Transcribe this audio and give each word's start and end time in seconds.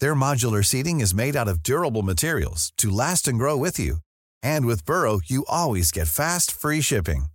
Their 0.00 0.14
modular 0.14 0.64
seating 0.64 1.00
is 1.00 1.14
made 1.14 1.36
out 1.36 1.48
of 1.48 1.62
durable 1.62 2.02
materials 2.02 2.72
to 2.78 2.90
last 2.90 3.28
and 3.28 3.38
grow 3.38 3.56
with 3.56 3.78
you. 3.78 3.96
And 4.42 4.64
with 4.64 4.86
Burrow, 4.86 5.20
you 5.24 5.44
always 5.46 5.92
get 5.92 6.08
fast, 6.08 6.52
free 6.52 6.80
shipping. 6.80 7.26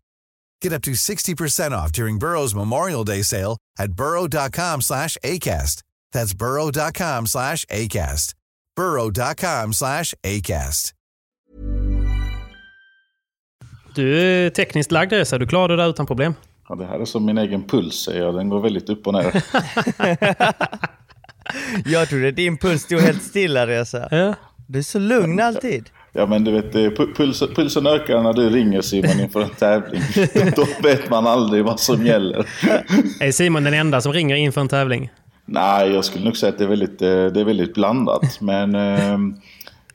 Get 0.61 0.73
up 0.73 0.81
to 0.83 0.91
60% 0.93 1.71
off 1.71 1.91
during 1.91 2.17
Burrow's 2.17 2.55
Memorial 2.55 3.03
Day 3.03 3.21
sale 3.23 3.57
at 3.77 3.91
burrow.com 3.93 4.81
slash 4.81 5.17
ACAST. 5.23 5.83
That's 6.11 6.33
burrow.com 6.33 7.27
slash 7.27 7.65
ACAST. 7.65 8.33
burrow.com 8.75 9.73
slash 9.73 10.13
ACAST. 10.23 10.91
Du 13.95 14.17
är 14.17 14.49
tekniskt 14.49 14.91
lagd 14.91 15.13
Reza, 15.13 15.37
du 15.37 15.47
klarar 15.47 15.67
det 15.67 15.75
där 15.75 15.89
utan 15.89 16.05
problem. 16.05 16.33
Ja, 16.69 16.75
det 16.75 16.85
här 16.85 16.99
är 16.99 17.05
som 17.05 17.25
min 17.25 17.37
egen 17.37 17.67
puls 17.67 17.95
säger 17.95 18.21
jag. 18.21 18.35
Den 18.35 18.49
går 18.49 18.59
väldigt 18.59 18.89
upp 18.89 19.07
och 19.07 19.13
ner. 19.13 19.43
Jag 21.85 22.09
trodde 22.09 22.31
din 22.31 22.57
puls 22.57 22.81
stod 22.81 22.99
helt 22.99 23.23
stilla 23.23 23.67
Reza. 23.67 24.07
Ja. 24.11 24.33
Du 24.67 24.79
är 24.79 24.83
så 24.83 24.99
lugn 24.99 25.39
alltid. 25.39 25.89
Ja 26.13 26.25
men 26.25 26.43
du 26.43 26.51
vet, 26.51 26.73
pu- 26.73 27.13
pulsen, 27.15 27.47
pulsen 27.55 27.87
ökar 27.87 28.21
när 28.23 28.33
du 28.33 28.49
ringer 28.49 28.81
Simon 28.81 29.19
inför 29.19 29.41
en 29.41 29.49
tävling. 29.49 30.01
Då 30.55 30.67
vet 30.83 31.09
man 31.09 31.27
aldrig 31.27 31.63
vad 31.65 31.79
som 31.79 32.05
gäller. 32.05 32.45
Är 33.19 33.31
Simon 33.31 33.63
den 33.63 33.73
enda 33.73 34.01
som 34.01 34.13
ringer 34.13 34.35
inför 34.35 34.61
en 34.61 34.67
tävling? 34.67 35.09
Nej, 35.45 35.91
jag 35.91 36.05
skulle 36.05 36.25
nog 36.25 36.37
säga 36.37 36.49
att 36.51 36.57
det 36.57 36.63
är 36.63 36.67
väldigt, 36.67 37.01
eh, 37.01 37.07
det 37.25 37.39
är 37.41 37.43
väldigt 37.45 37.73
blandat. 37.73 38.41
Men, 38.41 38.75
ehm, 38.75 39.31
eh, 39.31 39.37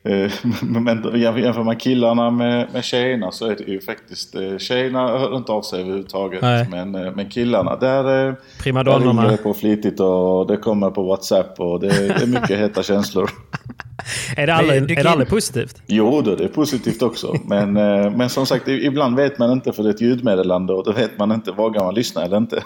men 0.62 1.21
jämför 1.21 1.62
man 1.62 1.77
killarna 1.77 2.31
med, 2.31 2.72
med 2.72 2.84
tjejerna 2.84 3.33
så 3.33 3.47
är 3.47 3.56
det 3.56 3.65
ju 3.65 3.81
faktiskt... 3.81 4.34
eh, 4.34 4.59
Tjejerna 4.59 5.09
hör 5.09 5.37
inte 5.37 5.53
av 5.53 5.62
sig 5.62 5.81
överhuvudtaget. 5.81 6.43
Nej. 6.43 6.66
Men, 6.71 6.94
eh, 6.94 7.12
men 7.15 7.28
killarna, 7.31 7.77
där, 7.77 7.99
eh, 7.99 8.05
där 8.05 8.37
Primadonnorna. 8.62 9.22
ringer 9.22 9.37
det 9.37 9.43
på 9.43 9.55
flitigt 9.55 10.00
och 10.00 10.47
det 10.47 10.56
kommer 10.56 10.91
på 10.91 11.03
WhatsApp 11.03 11.61
och 11.61 11.81
det, 11.81 11.88
det 11.88 12.22
är 12.22 12.27
mycket 12.27 12.50
heta 12.59 12.83
känslor. 12.83 13.31
Är 14.37 14.47
det 14.47 14.55
aldrig, 14.55 14.91
är 14.99 15.05
det 15.05 15.11
aldrig 15.11 15.28
positivt? 15.28 15.83
Jo, 15.87 16.22
då, 16.22 16.37
det 16.37 16.44
är 16.44 16.49
positivt 16.49 17.03
också. 17.03 17.37
Men, 17.44 17.77
eh, 17.77 18.11
men 18.11 18.28
som 18.31 18.47
sagt, 18.47 18.69
ibland 18.69 19.17
vet 19.17 19.38
man 19.38 19.53
inte 19.53 19.72
för 19.72 19.82
det 19.82 19.88
är 19.88 19.94
ett 19.94 20.00
ljudmeddelande 20.00 20.72
och 20.72 20.84
då 20.84 20.93
vet 20.93 21.19
man 21.19 21.32
inte 21.32 21.53
vågar 21.53 21.84
man 21.84 21.94
lyssna 21.94 22.25
eller 22.25 22.37
inte. 22.37 22.62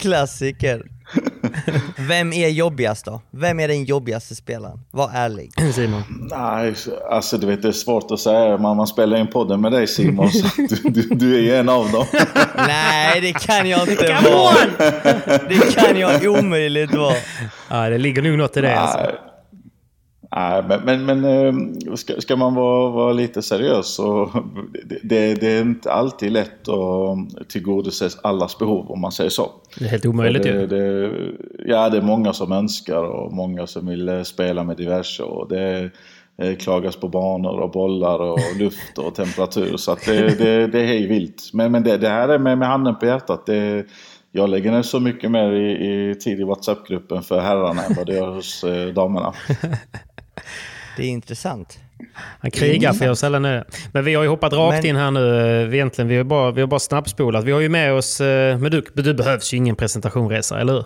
Klassiker. 0.00 0.82
Vem 1.98 2.32
är 2.32 2.48
jobbigast 2.48 3.04
då? 3.04 3.20
Vem 3.30 3.60
är 3.60 3.68
den 3.68 3.84
jobbigaste 3.84 4.34
spelaren? 4.34 4.80
Var 4.90 5.10
ärlig. 5.14 5.52
Simon. 5.74 6.02
Nej, 6.30 6.74
alltså 7.10 7.38
du 7.38 7.46
vet 7.46 7.62
det 7.62 7.68
är 7.68 7.72
svårt 7.72 8.10
att 8.10 8.20
säga. 8.20 8.58
Man, 8.58 8.76
man 8.76 8.86
spelar 8.86 9.16
in 9.16 9.26
podden 9.26 9.60
med 9.60 9.72
dig 9.72 9.86
Simon, 9.86 10.30
så 10.30 10.48
du, 10.56 10.90
du, 10.90 11.08
du 11.14 11.48
är 11.50 11.60
en 11.60 11.68
av 11.68 11.90
dem. 11.92 12.06
Nej, 12.56 13.20
det 13.20 13.32
kan 13.32 13.68
jag 13.68 13.88
inte 13.88 14.16
vara. 14.24 14.54
Det 15.48 15.74
kan 15.74 15.98
jag 15.98 16.26
omöjligt 16.38 16.94
vara. 16.94 17.16
Ja, 17.68 17.88
det 17.88 17.98
ligger 17.98 18.22
nog 18.22 18.38
något 18.38 18.56
i 18.56 18.60
det. 18.60 18.80
Alltså. 18.80 19.10
Nej, 20.36 20.64
men, 20.68 20.80
men, 20.84 21.04
men 21.04 21.24
eh, 21.24 21.94
ska, 21.94 22.20
ska 22.20 22.36
man 22.36 22.54
vara, 22.54 22.90
vara 22.90 23.12
lite 23.12 23.42
seriös 23.42 23.94
så 23.94 24.30
det, 24.84 24.98
det, 25.02 25.34
det 25.34 25.46
är 25.46 25.62
inte 25.62 25.92
alltid 25.92 26.32
lätt 26.32 26.68
att 26.68 27.48
tillgodose 27.48 28.10
allas 28.22 28.58
behov 28.58 28.90
om 28.90 29.00
man 29.00 29.12
säger 29.12 29.30
så. 29.30 29.50
Det 29.78 29.84
är 29.84 29.88
helt 29.88 30.06
omöjligt 30.06 30.42
det, 30.42 30.48
ju. 30.48 30.66
det, 30.66 31.10
Ja, 31.66 31.88
det 31.88 31.96
är 31.96 32.02
många 32.02 32.32
som 32.32 32.52
önskar 32.52 33.02
och 33.02 33.32
många 33.32 33.66
som 33.66 33.86
vill 33.86 34.08
eh, 34.08 34.22
spela 34.22 34.64
med 34.64 34.76
diverse. 34.76 35.22
Och 35.22 35.48
det 35.48 35.90
eh, 36.42 36.56
klagas 36.56 36.96
på 36.96 37.08
banor 37.08 37.60
och 37.60 37.70
bollar 37.70 38.18
och 38.18 38.38
luft 38.58 38.98
och 38.98 39.14
temperatur. 39.14 39.76
Så 39.76 39.92
att 39.92 40.06
det, 40.06 40.38
det, 40.38 40.66
det 40.66 40.80
är 40.80 40.86
hej 40.86 41.06
vilt. 41.06 41.50
Men, 41.52 41.72
men 41.72 41.82
det, 41.82 41.96
det 41.96 42.08
här 42.08 42.28
är 42.28 42.38
med, 42.38 42.58
med 42.58 42.68
handen 42.68 42.98
på 42.98 43.06
hjärtat. 43.06 43.46
Det, 43.46 43.86
jag 44.32 44.48
lägger 44.48 44.72
ner 44.72 44.82
så 44.82 45.00
mycket 45.00 45.30
mer 45.30 45.52
i, 45.52 46.10
i 46.10 46.14
tid 46.14 46.40
i 46.40 46.44
WhatsApp-gruppen 46.44 47.22
för 47.22 47.40
herrarna 47.40 47.82
än 47.82 47.94
vad 47.96 48.06
det 48.06 48.14
gör 48.14 48.34
hos 48.34 48.64
eh, 48.64 48.88
damerna. 48.88 49.32
Det 50.96 51.02
är 51.02 51.08
intressant. 51.08 51.78
Han 52.40 52.50
krigar 52.50 52.92
för 52.92 53.10
oss 53.10 53.24
alla 53.24 53.38
nu. 53.38 53.64
Men 53.92 54.04
vi 54.04 54.14
har 54.14 54.22
ju 54.22 54.28
hoppat 54.28 54.52
rakt 54.52 54.76
Men- 54.76 54.86
in 54.86 54.96
här 54.96 55.10
nu. 55.10 55.40
eh, 55.62 55.74
Egentligen, 55.74 56.08
vi 56.08 56.16
har 56.16 56.24
bara, 56.24 56.50
vi 56.50 56.60
har 56.60 56.68
bara 56.68 56.80
snabbspolat. 56.80 57.44
Vi 57.44 57.52
har 57.52 57.60
ju 57.60 57.68
med 57.68 57.92
oss... 57.92 58.20
eh, 58.20 58.58
Men 58.58 58.70
du, 58.70 58.84
du 58.94 59.14
behövs 59.14 59.52
ju 59.52 59.56
ingen 59.56 59.76
presentationresa, 59.76 60.60
eller 60.60 60.72
hur? 60.72 60.84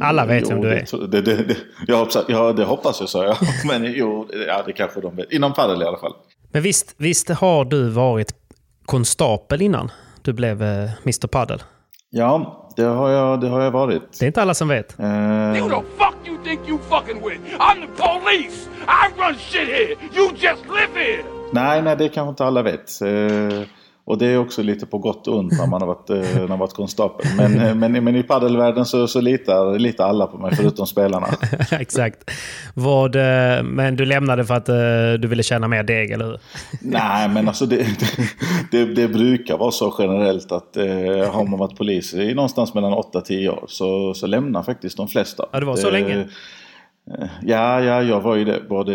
Alla 0.00 0.26
vet 0.26 0.50
vem 0.50 0.60
du 0.60 0.68
är. 0.70 1.06
Det, 1.06 1.20
det, 1.22 1.36
det, 1.36 1.56
jag 1.86 1.96
hoppas, 1.96 2.24
ja, 2.28 2.52
det 2.52 2.64
hoppas 2.64 3.00
jag, 3.00 3.08
sa 3.08 3.24
jag. 3.24 3.36
Men 3.80 3.92
jo, 3.92 4.28
ja, 4.48 4.62
det 4.66 4.72
kanske 4.72 5.00
de 5.00 5.16
vet. 5.16 5.32
Inom 5.32 5.52
padel 5.54 5.82
i 5.82 5.84
alla 5.84 5.98
fall. 5.98 6.12
Men 6.52 6.62
visst, 6.62 6.94
visst 6.96 7.28
har 7.28 7.64
du 7.64 7.88
varit 7.88 8.34
konstapel 8.86 9.62
innan 9.62 9.90
du 10.22 10.32
blev 10.32 10.62
eh, 10.62 10.90
Mr 11.04 11.26
Paddle? 11.26 11.58
Ja, 12.10 12.61
det 12.76 12.82
har 12.82 13.10
jag, 13.10 13.40
det 13.40 13.48
har 13.48 13.62
jag 13.62 13.70
varit. 13.70 14.02
Det 14.18 14.24
är 14.24 14.26
inte 14.26 14.42
alla 14.42 14.54
som 14.54 14.68
vet. 14.68 14.98
Eh, 14.98 15.06
Who 15.06 15.68
the 15.68 15.82
fuck 15.98 16.14
you 16.26 16.36
think 16.44 16.60
you 16.68 16.78
fucking 16.78 17.28
with? 17.28 17.40
I'm 17.58 17.80
the 17.80 18.02
police! 18.02 18.68
I 18.88 19.20
run 19.20 19.34
shit 19.38 19.68
here! 19.68 19.96
You 20.16 20.30
just 20.32 20.64
live 20.66 20.94
here! 21.06 21.22
Nej, 21.52 21.82
nej, 21.82 21.96
det 21.96 22.08
kanske 22.08 22.28
inte 22.30 22.44
alla 22.44 22.62
vet. 22.62 23.02
Eh, 23.02 23.62
och 24.04 24.18
det 24.18 24.26
är 24.26 24.38
också 24.38 24.62
lite 24.62 24.86
på 24.86 24.98
gott 24.98 25.28
och 25.28 25.38
ont 25.38 25.52
när 25.52 25.66
man 25.66 25.80
har 25.82 25.88
varit, 25.88 26.10
eh, 26.10 26.40
när 26.40 26.48
man 26.48 26.58
varit 26.58 26.72
konstapel. 26.72 27.26
Men, 27.36 27.60
eh, 27.60 27.74
men, 27.74 28.04
men 28.04 28.16
i 28.16 28.22
paddelvärlden 28.22 28.84
så, 28.84 29.06
så 29.06 29.20
litar, 29.20 29.78
litar 29.78 30.08
alla 30.08 30.26
på 30.26 30.38
mig, 30.38 30.56
förutom 30.56 30.86
spelarna. 30.86 31.26
Exakt. 31.70 32.30
Vad, 32.74 33.16
eh, 33.16 33.62
men 33.62 33.96
du 33.96 34.04
lämnade 34.04 34.44
för 34.44 34.54
att 34.54 34.66
du 35.22 35.28
ville 35.28 35.42
tjäna 35.42 35.68
mer 35.68 35.82
deg, 35.82 36.10
eller 36.10 36.24
hur? 36.24 36.38
Nej, 36.80 37.28
men 37.28 37.48
alltså 37.48 37.66
det, 37.66 37.86
det, 38.70 38.84
det 38.84 39.08
brukar 39.08 39.58
vara 39.58 39.70
så 39.70 39.94
generellt 39.98 40.52
att 40.52 40.76
eh, 40.76 40.84
har 41.32 41.46
man 41.50 41.58
varit 41.58 41.78
polis 41.78 42.14
i 42.14 42.34
någonstans 42.34 42.74
mellan 42.74 42.92
8-10 42.92 43.48
år 43.48 43.64
så, 43.68 44.14
så 44.14 44.26
lämnar 44.26 44.62
faktiskt 44.62 44.96
de 44.96 45.08
flesta. 45.08 45.46
Ja, 45.52 45.60
det 45.60 45.66
var 45.66 45.76
så 45.76 45.90
länge? 45.90 46.28
Ja, 47.42 47.80
ja, 47.80 48.02
jag 48.02 48.20
var 48.20 48.36
ju 48.36 48.44
det. 48.44 48.60
Både 48.68 48.92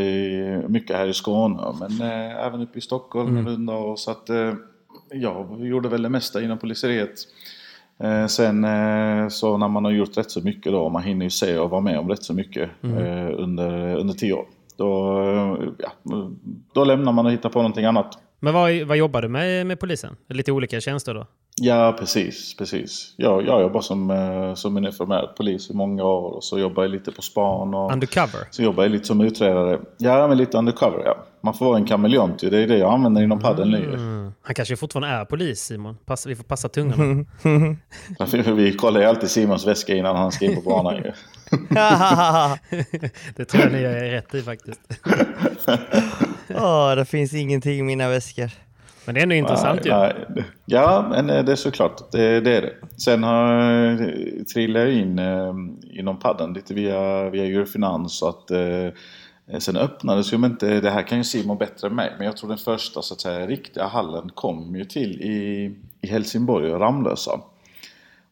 mycket 0.68 0.96
här 0.96 1.08
i 1.08 1.14
Skåne 1.14 1.64
men 1.80 2.02
eh, 2.02 2.46
även 2.46 2.62
uppe 2.62 2.78
i 2.78 2.82
Stockholm 2.82 3.38
Mm. 3.38 3.70
Och 3.70 4.00
så 4.00 4.12
att 4.12 4.30
eh, 4.30 4.54
jag 5.12 5.66
gjorde 5.66 5.90
väl 5.90 6.02
det 6.02 6.10
mesta 6.10 6.42
inom 6.42 6.58
poliseriet. 6.58 7.14
Eh, 8.04 8.26
sen 8.28 8.64
eh, 8.64 9.28
så 9.30 9.58
när 9.58 9.68
man 9.68 9.86
har 9.86 9.92
gjort 9.92 10.18
rätt 10.18 10.32
så 10.32 10.42
mycket 10.42 10.72
då, 10.72 10.90
man 10.90 11.04
hinner 11.04 11.26
ju 11.26 11.30
se 11.30 11.58
och 11.58 11.70
vara 11.70 11.82
med 11.82 12.00
om 12.00 12.10
rätt 12.10 12.24
så 12.24 12.34
mycket 12.34 12.70
Mm. 12.84 12.98
eh, 12.98 13.34
under, 13.40 13.96
under 13.96 14.14
10 14.14 14.34
år. 14.34 14.46
Då, 14.78 15.66
ja, 15.80 15.90
då 16.74 16.84
lämnar 16.84 17.12
man 17.12 17.26
och 17.26 17.32
hittar 17.32 17.50
på 17.50 17.60
någonting 17.60 17.86
annat. 17.86 18.18
Men 18.40 18.54
vad, 18.54 18.82
vad 18.82 18.98
jobbar 18.98 19.22
du 19.22 19.28
med 19.28 19.66
med 19.68 19.80
polisen? 19.80 20.16
Lite 20.30 20.52
olika 20.52 20.80
tjänster 20.82 21.14
då? 21.14 21.28
Ja, 21.62 21.96
precis. 22.00 22.56
precis. 22.58 23.14
Jag, 23.18 23.46
jag 23.48 23.62
jobbar 23.62 23.82
som, 23.82 24.54
som 24.58 24.78
uniformerad 24.78 25.36
polis 25.36 25.70
i 25.70 25.74
många 25.74 26.04
år 26.04 26.36
och 26.36 26.44
så 26.44 26.60
jobbar 26.60 26.84
jag 26.84 26.92
lite 26.92 27.12
på 27.12 27.22
span. 27.22 27.74
Och 27.74 27.92
Undercover? 27.94 28.48
så 28.52 28.64
jobbar 28.64 28.84
jag 28.84 28.92
lite 28.92 29.06
som 29.06 29.22
utredare. 29.22 29.80
Ja, 29.98 30.28
men 30.28 30.38
lite 30.38 30.58
undercover 30.58 31.02
ja. 31.06 31.18
Man 31.48 31.54
får 31.54 31.66
vara 31.66 31.78
en 31.78 31.86
kameleont. 31.86 32.40
Det 32.40 32.58
är 32.64 32.68
det 32.68 32.78
jag 32.78 32.94
använder 32.94 33.22
inom 33.22 33.40
padel 33.40 33.70
nu. 33.70 33.94
Mm. 33.94 34.32
Han 34.42 34.56
kanske 34.56 34.76
fortfarande 34.76 35.08
är 35.08 35.26
polis 35.26 35.60
Simon. 35.60 35.98
Passa, 36.06 36.30
vi 36.30 36.36
får 36.36 36.44
passa 36.44 36.70
tungan. 36.70 37.28
Därför 38.20 38.52
Vi 38.52 38.74
kollar 38.74 39.02
ju 39.02 39.06
alltid 39.06 39.30
Simons 39.30 39.68
väska 39.68 39.96
innan 39.96 40.16
han 40.16 40.32
ska 40.32 40.46
in 40.46 40.56
på 40.56 40.70
banan 40.70 40.96
ju. 40.96 41.04
det 43.36 43.46
tror 43.46 43.64
jag 43.64 43.72
ni 43.72 43.82
gör 43.82 43.94
rätt 43.94 44.36
i 44.36 44.42
faktiskt. 44.42 44.82
Åh, 46.56 46.96
det 46.96 47.06
finns 47.06 47.34
ingenting 47.34 47.80
i 47.80 47.84
mina 47.84 48.10
väskor. 48.10 48.52
Men 49.06 49.16
det 49.16 49.22
är 49.22 49.24
ändå 49.24 49.36
intressant 49.36 49.86
ju. 49.86 49.90
Nej, 49.90 50.16
nej. 50.30 50.44
Ja, 50.66 51.08
men 51.10 51.30
eh, 51.30 51.44
det 51.44 51.52
är 51.52 51.56
såklart. 51.56 52.12
Det, 52.12 52.40
det 52.40 52.58
är 52.58 52.62
det. 52.62 52.74
Sen 52.98 53.24
har, 53.24 53.92
eh, 53.92 54.08
trillade 54.54 54.86
jag 54.86 54.94
in 54.94 55.20
eh, 55.20 55.54
inom 56.00 56.20
padden 56.20 56.54
lite 56.54 56.74
via, 56.74 57.30
via 57.30 57.46
Eurofinans. 57.46 58.18
Så 58.18 58.30
att, 58.30 58.52
eh, 58.52 58.90
sen 59.60 59.78
öppnades 59.78 60.34
ju 60.34 60.38
inte, 60.38 60.82
det 60.82 60.90
här 60.90 61.08
kan 61.08 61.18
ju 61.18 61.24
Simon 61.24 61.58
bättre 61.58 61.88
än 61.88 61.96
mig, 61.96 62.14
men 62.18 62.26
jag 62.26 62.38
tror 62.38 62.50
den 62.50 62.58
första 62.58 63.02
så 63.02 63.14
att 63.14 63.22
säga, 63.22 63.48
riktiga 63.48 63.86
hallen 63.86 64.30
kom 64.36 64.76
ju 64.76 64.86
till 64.86 65.22
i, 65.22 65.72
i 66.02 66.08
Helsingborg 66.08 66.74
och 66.74 66.80
Ramlösa. 66.80 67.42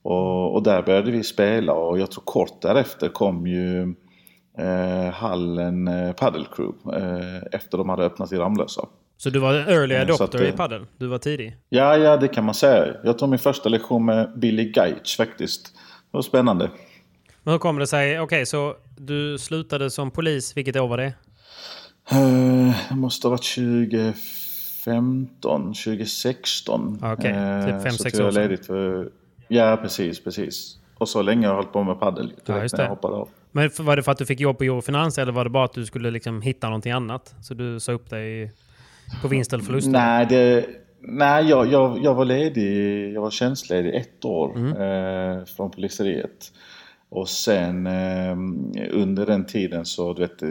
Och, 0.02 0.54
och 0.54 0.64
där 0.64 0.82
började 0.82 1.12
vi 1.12 1.24
spela 1.24 1.74
och 1.74 2.00
jag 2.00 2.12
tror 2.12 2.24
kort 2.24 2.62
därefter 2.62 3.10
kom 3.10 3.48
ju 3.48 3.96
eh, 4.58 5.14
hallen 5.14 5.88
eh, 5.88 6.12
Paddle 6.12 6.46
Crew 6.56 6.98
eh, 6.98 7.42
efter 7.52 7.78
de 7.78 7.90
hade 7.90 8.04
öppnat 8.04 8.32
i 8.32 8.36
Ramlösa. 8.36 8.88
Så 9.18 9.30
du 9.30 9.40
var 9.40 9.54
en 9.54 9.68
early 9.68 9.96
Eh, 9.96 10.02
adopter 10.02 10.38
att, 10.38 10.42
i 10.42 10.50
eh, 10.50 10.56
padel? 10.56 10.86
Du 10.98 11.08
var 11.08 11.18
tidig? 11.18 11.58
Ja, 11.70 11.98
ja, 11.98 12.18
det 12.18 12.28
kan 12.28 12.44
man 12.44 12.54
säga. 12.54 12.96
Jag 13.04 13.18
tog 13.18 13.30
min 13.30 13.40
första 13.40 13.70
lektion 13.70 14.06
med 14.06 14.40
Billy 14.40 14.72
Gaich 14.72 15.18
faktiskt. 15.18 15.74
Det 15.74 16.18
var 16.18 16.22
spännande. 16.22 16.70
Men 17.44 17.52
hur 17.52 17.60
kommer 17.60 17.80
det 17.80 17.88
sig? 17.88 18.20
Okej, 18.20 18.46
så 18.46 18.76
du 18.98 19.38
slutade 19.38 19.90
som 19.90 20.12
polis. 20.12 20.58
Vilket 20.58 20.76
år 20.76 20.88
var 20.88 20.98
det? 20.98 21.14
Eh, 22.12 22.76
Det 22.90 22.96
måste 22.96 23.28
ha 23.28 23.30
varit 23.30 23.44
2015, 23.44 25.74
2016. 25.74 27.00
Okej, 27.04 27.34
typ 27.66 27.84
fem, 27.84 27.92
så 27.92 28.04
sex 28.04 28.12
tog 28.18 28.22
jag 28.22 28.28
år 28.28 28.32
sedan. 28.32 28.44
ledigt 28.44 28.66
för... 28.66 29.10
Ja, 29.48 29.78
precis, 29.82 30.24
precis. 30.24 30.78
Och 30.98 31.10
så 31.10 31.22
länge 31.22 31.48
har 31.48 31.54
jag 31.54 31.56
hållit 31.56 31.74
på 31.74 31.84
med 31.84 32.00
padel 32.00 32.28
direkt 32.28 32.48
Ja, 32.48 32.54
när 32.78 32.84
jag 32.84 32.90
hoppade 32.90 33.16
av. 33.16 33.30
Men 33.52 33.70
var 33.80 33.96
det 33.96 34.04
för 34.04 34.12
att 34.12 34.18
du 34.18 34.26
fick 34.26 34.40
jobb 34.40 34.58
på 34.58 34.64
Eurofinans 34.64 35.18
eller 35.18 35.32
var 35.32 35.44
det 35.44 35.50
bara 35.50 35.66
att 35.66 35.74
du 35.74 35.86
skulle 35.86 36.12
liksom 36.12 36.42
hitta 36.42 36.68
någonting 36.68 36.92
annat? 36.92 37.36
Så 37.42 37.54
du 37.54 37.80
sa 37.80 37.92
upp 37.92 38.10
dig 38.10 38.52
på 39.22 39.28
vinst 39.28 39.54
eller 39.54 39.64
förlust? 39.64 39.88
Nej, 39.88 40.26
det, 40.30 40.66
nej 41.00 41.46
jag, 41.50 41.72
jag, 41.72 42.04
jag 42.04 42.14
var 42.14 42.26
ledig, 42.26 43.14
jag 43.14 43.22
var 43.22 43.32
tjänstledig 43.32 43.96
ett 43.96 44.26
år 44.26 44.58
Mm. 44.58 44.72
eh, 45.40 45.46
från 45.46 45.72
poliseriet. 45.72 46.52
Och 47.16 47.30
sen 47.30 47.88
eh, 47.88 48.38
under 48.92 49.26
den 49.26 49.46
tiden 49.46 49.86
så, 49.86 50.14
du 50.14 50.22
vet, 50.22 50.42
eh, 50.42 50.50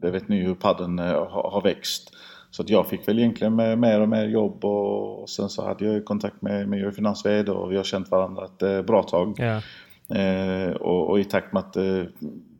det 0.00 0.10
vet 0.10 0.28
ni 0.28 0.36
ju 0.36 0.42
hur 0.42 0.54
padden 0.54 0.98
eh, 0.98 1.04
har, 1.04 1.50
har 1.50 1.62
växt. 1.62 2.14
Så 2.50 2.62
att 2.62 2.68
jag 2.68 2.88
fick 2.88 3.08
väl 3.08 3.18
egentligen 3.18 3.56
med, 3.56 3.78
mer 3.78 4.00
och 4.00 4.08
mer 4.08 4.24
jobb 4.24 4.64
och, 4.64 5.22
och 5.22 5.30
sen 5.30 5.48
så 5.48 5.66
hade 5.66 5.84
jag 5.84 6.04
kontakt 6.04 6.42
med, 6.42 6.68
med 6.68 6.80
Eurofinans 6.80 7.26
VD 7.26 7.52
och 7.52 7.72
vi 7.72 7.76
har 7.76 7.84
känt 7.84 8.10
varandra 8.10 8.44
ett 8.44 8.62
eh, 8.62 8.82
bra 8.82 9.02
tag. 9.02 9.34
Ja. 9.38 9.62
Eh, 10.16 10.70
och, 10.70 11.10
och 11.10 11.20
i 11.20 11.24
takt 11.24 11.52
med 11.52 11.60
att 11.60 11.76
eh, 11.76 12.02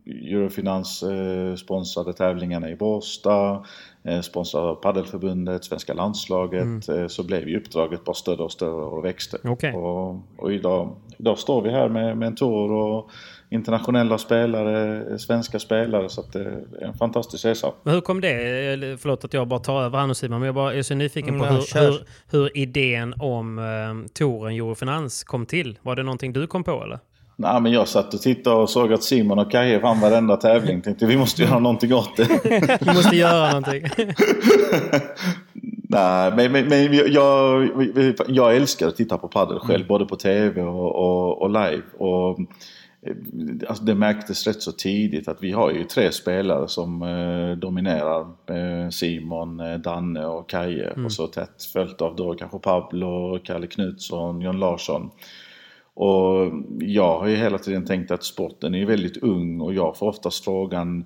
Eurofinans 0.08 1.02
eh, 1.02 1.54
sponsrade 1.54 2.12
tävlingarna 2.12 2.70
i 2.70 2.76
Båstad, 2.76 3.64
eh, 4.04 4.20
sponsrade 4.20 4.66
av 4.68 4.74
Paddelförbundet, 4.74 5.64
Svenska 5.64 5.94
landslaget, 5.94 6.88
eh, 6.88 7.06
så 7.06 7.22
blev 7.22 7.48
ju 7.48 7.56
uppdraget 7.56 8.04
bara 8.04 8.14
större 8.14 8.42
och 8.42 8.52
större 8.52 8.84
och 8.84 9.04
växte. 9.04 9.38
Okej. 9.44 9.74
Och, 9.74 10.22
och 10.36 10.52
idag, 10.52 10.96
idag 11.18 11.38
står 11.38 11.62
vi 11.62 11.70
här 11.70 11.88
med, 11.88 12.18
med 12.18 12.26
en 12.26 12.34
tour 12.34 12.72
och 12.72 13.10
internationella 13.50 14.18
spelare, 14.18 15.18
svenska 15.18 15.58
spelare, 15.58 16.08
så 16.08 16.20
att 16.20 16.32
det 16.32 16.40
är 16.80 16.84
en 16.86 16.94
fantastisk 16.94 17.44
resa. 17.44 17.72
Men 17.82 17.94
hur 17.94 18.00
kom 18.00 18.20
det? 18.20 18.28
Förlåt 19.00 19.24
att 19.24 19.34
jag 19.34 19.48
bara 19.48 19.60
tar 19.60 19.82
över 19.82 19.98
här 19.98 20.06
nu 20.06 20.14
Simon, 20.14 20.40
men 20.40 20.46
jag 20.46 20.54
bara 20.54 20.74
är 20.74 20.82
så 20.82 20.94
nyfiken 20.94 21.38
på 21.38 21.44
Mm, 21.44 21.60
ja, 21.74 21.80
hur, 21.80 21.90
hur, 21.90 21.98
hur 22.30 22.58
idén 22.58 23.14
om 23.18 23.58
eh, 23.58 24.10
touren 24.12 24.54
Eurofinans 24.54 25.24
kom 25.24 25.46
till. 25.46 25.78
Var 25.82 25.96
det 25.96 26.02
någonting 26.02 26.32
du 26.32 26.46
kom 26.46 26.64
på 26.64 26.82
eller? 26.82 26.98
Nej, 27.40 27.60
men 27.60 27.72
jag 27.72 27.88
satt 27.88 28.14
och 28.14 28.20
tittade 28.20 28.56
och 28.56 28.70
såg 28.70 28.92
att 28.92 29.02
Simon 29.02 29.38
och 29.38 29.50
Kaje 29.50 29.78
vann 29.78 30.00
varenda 30.00 30.36
tävling. 30.36 30.82
Tänkte 30.82 31.06
vi 31.06 31.16
måste 31.16 31.42
göra 31.42 31.58
någonting 31.58 31.94
åt 31.94 32.16
det. 32.16 32.28
Vi 32.80 32.94
måste 32.94 33.16
göra 33.16 33.48
någonting. 33.48 33.82
Nej, 35.90 36.32
men, 36.36 36.52
men, 36.52 36.68
men 36.68 36.92
jag, 37.12 37.68
jag, 38.28 38.56
älskar 38.56 38.88
att 38.88 38.96
titta 38.96 39.18
på 39.18 39.28
padel 39.28 39.58
själv, 39.58 39.86
både 39.86 40.06
på 40.06 40.16
tv 40.16 40.62
och, 40.62 40.94
och, 40.94 41.42
och 41.42 41.50
live. 41.50 41.82
Och, 41.98 42.40
eh, 43.02 43.16
alltså 43.68 43.84
det 43.84 43.94
märktes 43.94 44.46
rätt 44.46 44.62
så 44.62 44.72
tidigt 44.72 45.28
att 45.28 45.42
vi 45.42 45.52
har 45.52 45.70
ju 45.70 45.84
tre 45.84 46.12
spelare 46.12 46.68
som 46.68 47.02
eh, 47.02 47.58
dominerar. 47.58 48.20
Eh, 48.20 48.90
Simon, 48.90 49.60
eh, 49.60 49.78
Danne 49.78 50.26
och 50.26 50.48
Kaje. 50.48 50.92
Och 51.04 51.12
så 51.12 51.26
tätt 51.26 51.64
följt 51.72 52.00
av 52.00 52.16
då 52.16 52.34
kanske 52.34 52.58
Pablo, 52.58 53.38
Kalle 53.44 53.66
Knutsson, 53.66 54.40
John 54.40 54.58
Larsson. 54.58 55.10
Och 56.00 56.52
jag 56.80 57.18
har 57.18 57.26
ju 57.26 57.36
hela 57.36 57.58
tiden 57.58 57.84
tänkt 57.84 58.10
att 58.10 58.24
sporten 58.24 58.74
är 58.74 58.78
ju 58.78 58.84
väldigt 58.84 59.16
ung 59.16 59.60
och 59.60 59.74
jag 59.74 59.96
får 59.96 60.08
oftast 60.08 60.44
frågan 60.44 61.04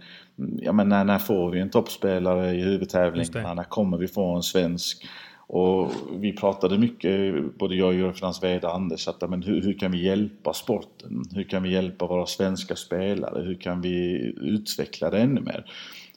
ja, 0.61 0.73
men 0.73 0.89
när, 0.89 1.05
när 1.05 1.19
får 1.19 1.51
vi 1.51 1.61
en 1.61 1.71
toppspelare 1.71 2.55
i 2.55 2.61
huvudtävlingarna? 2.63 3.55
När 3.55 3.65
kommer 3.65 3.99
vi 3.99 4.09
få 4.09 4.37
en 4.37 4.43
svensk? 4.43 5.07
Och 5.47 5.91
vi 6.13 6.33
pratade 6.33 6.79
mycket, 6.79 7.35
både 7.59 7.75
jag 7.75 7.89
och 7.89 7.95
Eurofinans 7.95 8.43
VD 8.43 8.67
Anders, 8.67 9.09
att 9.09 9.31
men 9.31 9.43
hur, 9.43 9.63
hur 9.63 9.79
kan 9.79 9.93
vi 9.93 10.05
hjälpa 10.05 10.53
sporten? 10.53 11.23
Hur 11.35 11.45
kan 11.45 11.63
vi 11.63 11.73
hjälpa 11.73 12.07
våra 12.07 12.27
svenska 12.27 12.77
spelare? 12.77 13.43
Hur 13.43 13.55
kan 13.55 13.81
vi 13.81 14.17
utveckla 14.41 15.11
det 15.11 15.19
ännu 15.19 15.41
mer? 15.41 15.65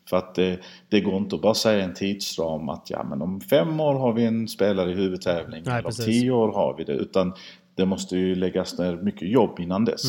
För 0.09 0.17
att 0.17 0.35
det, 0.35 0.59
det 0.89 1.01
går 1.01 1.17
inte 1.17 1.35
att 1.35 1.41
bara 1.41 1.53
säga 1.53 1.83
en 1.83 1.93
tidsram 1.93 2.69
att 2.69 2.89
ja, 2.89 3.03
men 3.03 3.21
om 3.21 3.41
fem 3.41 3.79
år 3.79 3.93
har 3.93 4.13
vi 4.13 4.25
en 4.25 4.47
spelare 4.47 4.91
i 4.91 4.93
huvudtävling. 4.93 5.63
Nej, 5.65 5.77
eller 5.79 5.87
om 5.87 5.91
tio 5.91 6.31
år 6.31 6.53
har 6.53 6.75
vi 6.77 6.83
det. 6.83 6.93
Utan 6.93 7.33
det 7.75 7.85
måste 7.85 8.17
ju 8.17 8.35
läggas 8.35 8.77
ner 8.79 8.95
mycket 8.95 9.29
jobb 9.29 9.59
innan 9.59 9.85
dess. 9.85 10.03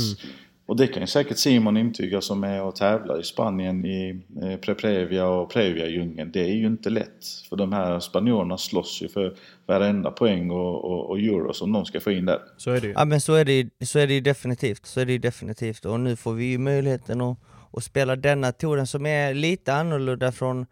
Och 0.69 0.77
det 0.77 0.87
kan 0.87 1.03
ju 1.03 1.07
säkert 1.07 1.39
Simon 1.39 1.77
intyga 1.77 2.21
som 2.21 2.45
är 2.45 2.63
och 2.63 2.77
tävlar 2.77 3.21
i 3.21 3.23
Spanien 3.23 3.85
i 3.87 4.21
eh, 4.43 4.57
Preprevia 4.57 5.27
och 5.27 5.51
Previa-djungeln. 5.53 6.31
Det 6.33 6.41
är 6.41 6.55
ju 6.55 6.67
inte 6.67 6.91
lätt. 6.91 7.27
För 7.49 7.57
de 7.57 7.73
här 7.73 8.01
spanjorerna 8.01 8.59
slåss 8.59 9.03
ju 9.03 9.09
för 9.09 9.35
varenda 9.67 10.11
poäng 10.11 10.51
och, 10.51 10.85
och, 10.85 11.11
och 11.11 11.19
euro 11.19 11.53
som 11.53 11.73
de 11.73 11.85
ska 11.85 12.01
få 12.01 12.11
in 12.11 12.25
där. 12.25 12.39
Så 12.57 12.71
är 12.71 12.81
det 12.81 12.87
ju. 12.87 12.93
Ja 12.93 13.05
men 13.05 13.21
så 13.21 13.35
är 13.35 13.45
det, 13.45 13.53
ju- 13.53 13.71
så 13.87 13.99
är 13.99 14.07
det 14.07 14.15
ju 14.15 14.21
definitivt, 14.21 14.87
så 14.87 15.01
är 15.01 15.07
det 15.07 15.13
ju 15.13 15.19
definitivt. 15.19 15.85
Och 15.85 16.01
nu 16.01 16.17
får 16.17 16.33
vi 16.33 16.45
ju 16.45 16.59
möjligheten 16.59 17.21
att, 17.21 17.39
att 17.73 17.85
spela 17.85 18.17
denna 18.17 18.53
touren 18.53 18.87
som 18.87 19.07
är 19.07 19.35
lite 19.35 19.75
annorlunda 19.75 20.33
från 20.33 20.67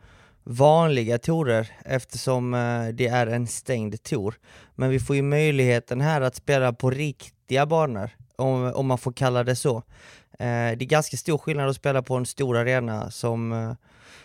vanliga 0.44 1.19
tourer 1.19 1.70
eftersom 1.85 2.55
eh, 2.55 2.88
det 2.88 3.06
är 3.06 3.26
en 3.26 3.46
stängd 3.46 4.02
tour. 4.02 4.35
Men 4.75 4.91
vi 4.91 5.00
får 5.00 5.17
ju 5.17 5.23
möjligheten 5.23 6.00
här 6.00 6.21
att 6.21 6.37
spela 6.37 6.73
på 6.73 6.90
riktiga 6.90 7.66
banor, 7.66 8.11
om, 8.37 8.73
om 8.75 8.87
man 8.87 8.99
får 8.99 9.12
kalla 9.12 9.45
det 9.45 9.57
så. 9.57 9.76
Eh, 10.38 10.76
det 10.76 10.85
är 10.85 10.87
ganska 10.87 11.16
stor 11.16 11.38
skillnad 11.38 11.69
att 11.69 11.76
spela 11.76 12.02
på 12.02 12.14
en 12.14 12.26
stor 12.26 12.57
arena 12.57 13.11
som 13.11 13.52
eh, 13.52 13.73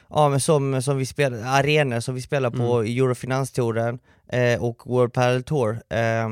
Ja 0.09 0.29
men 0.29 0.39
som, 0.39 0.81
som 0.81 0.97
vi 0.97 1.05
spelar, 1.05 1.39
arenor 1.45 1.99
som 1.99 2.15
vi 2.15 2.21
spelar 2.21 2.51
på 2.51 2.85
i 2.85 2.99
Eurofinanstouren 2.99 3.99
eh, 4.31 4.63
och 4.63 4.81
World 4.85 5.13
Padel 5.13 5.43
Tour. 5.43 5.71
Eh, 5.89 6.29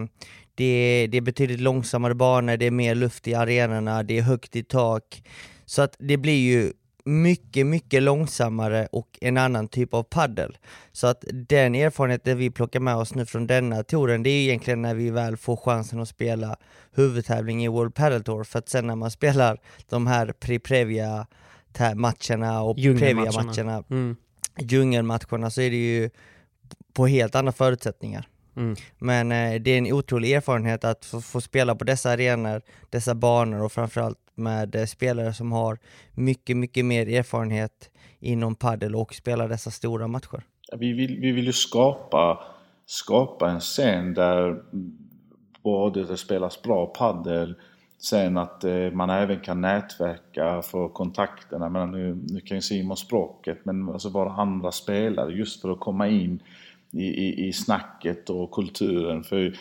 det, 0.55 0.65
är, 0.65 1.07
det 1.07 1.17
är 1.17 1.21
betydligt 1.21 1.59
långsammare 1.59 2.15
banor, 2.15 2.57
det 2.57 2.65
är 2.65 2.71
mer 2.71 2.95
luft 2.95 3.27
i 3.27 3.33
arenorna, 3.33 4.03
det 4.03 4.17
är 4.17 4.21
högt 4.21 4.55
i 4.55 4.63
tak. 4.63 5.23
Så 5.65 5.81
att 5.81 5.95
det 5.99 6.17
blir 6.17 6.39
ju 6.39 6.73
mycket, 7.07 7.65
mycket 7.65 8.03
långsammare 8.03 8.87
och 8.91 9.17
en 9.21 9.37
annan 9.37 9.67
typ 9.67 9.93
av 9.93 10.03
paddel. 10.03 10.57
Så 10.91 11.07
att 11.07 11.23
den 11.33 11.75
erfarenheten 11.75 12.37
vi 12.37 12.51
plockar 12.51 12.79
med 12.79 12.95
oss 12.95 13.15
nu 13.15 13.25
från 13.25 13.47
denna 13.47 13.83
touren, 13.83 14.23
det 14.23 14.29
är 14.29 14.41
egentligen 14.41 14.81
när 14.81 14.95
vi 14.95 15.09
väl 15.09 15.37
får 15.37 15.55
chansen 15.55 15.99
att 15.99 16.09
spela 16.09 16.57
huvudtävling 16.93 17.63
i 17.65 17.67
World 17.67 17.95
Padel 17.95 18.23
Tour, 18.23 18.43
för 18.43 18.59
att 18.59 18.69
sen 18.69 18.87
när 18.87 18.95
man 18.95 19.11
spelar 19.11 19.57
de 19.89 20.07
här 20.07 20.33
Pre-Previa 20.39 21.25
matcherna 21.95 22.61
och. 22.61 22.77
Previa-matcherna, 22.99 23.83
Mm. 23.89 24.15
djungelmatcherna, 24.59 25.49
så 25.49 25.61
är 25.61 25.69
det 25.69 25.75
ju 25.77 26.09
på 26.93 27.07
helt 27.07 27.35
andra 27.35 27.51
förutsättningar. 27.51 28.27
Mm. 28.55 28.75
Men 28.97 29.31
eh, 29.31 29.61
det 29.61 29.71
är 29.71 29.77
en 29.77 29.93
otrolig 29.93 30.31
erfarenhet 30.31 30.83
att 30.83 31.05
få, 31.05 31.21
få 31.21 31.41
spela 31.41 31.75
på 31.75 31.83
dessa 31.83 32.11
arenor, 32.11 32.61
dessa 32.89 33.15
banor 33.15 33.63
och 33.63 33.71
framförallt 33.71 34.17
med 34.37 34.75
eh, 34.75 34.85
spelare 34.85 35.33
som 35.33 35.51
har 35.51 35.79
mycket, 36.13 36.57
mycket 36.57 36.85
mer 36.85 37.09
erfarenhet 37.09 37.91
inom 38.19 38.55
padel 38.55 38.95
och 38.95 39.13
spelar 39.13 39.49
dessa 39.49 39.71
stora 39.71 40.07
matcher. 40.07 40.43
Vi 40.77 40.93
vill, 40.93 41.19
vi 41.19 41.31
vill 41.31 41.45
ju 41.45 41.53
skapa, 41.53 42.43
skapa 42.85 43.49
en 43.49 43.59
scen 43.59 44.13
där 44.13 44.61
både 45.63 46.03
det 46.03 46.17
spelas 46.17 46.61
bra 46.61 46.85
padel. 46.85 47.55
Sen 47.99 48.37
att 48.37 48.63
eh, 48.63 48.91
man 48.91 49.09
även 49.09 49.39
kan 49.39 49.61
nätverka, 49.61 50.61
få 50.61 50.89
kontakterna. 50.89 51.69
Men 51.69 51.91
nu, 51.91 52.25
nu 52.29 52.39
kan 52.39 52.57
ju 52.57 52.61
Simon 52.61 52.97
språket, 52.97 53.57
men 53.63 53.89
alltså 53.89 54.09
vara 54.09 54.31
andra 54.31 54.71
spelare 54.71 55.33
just 55.33 55.61
för 55.61 55.71
att 55.71 55.79
komma 55.79 56.07
in 56.07 56.43
i, 56.91 57.05
i, 57.05 57.47
i 57.47 57.53
snacket 57.53 58.29
och 58.29 58.51
kulturen. 58.51 59.23
För 59.23 59.57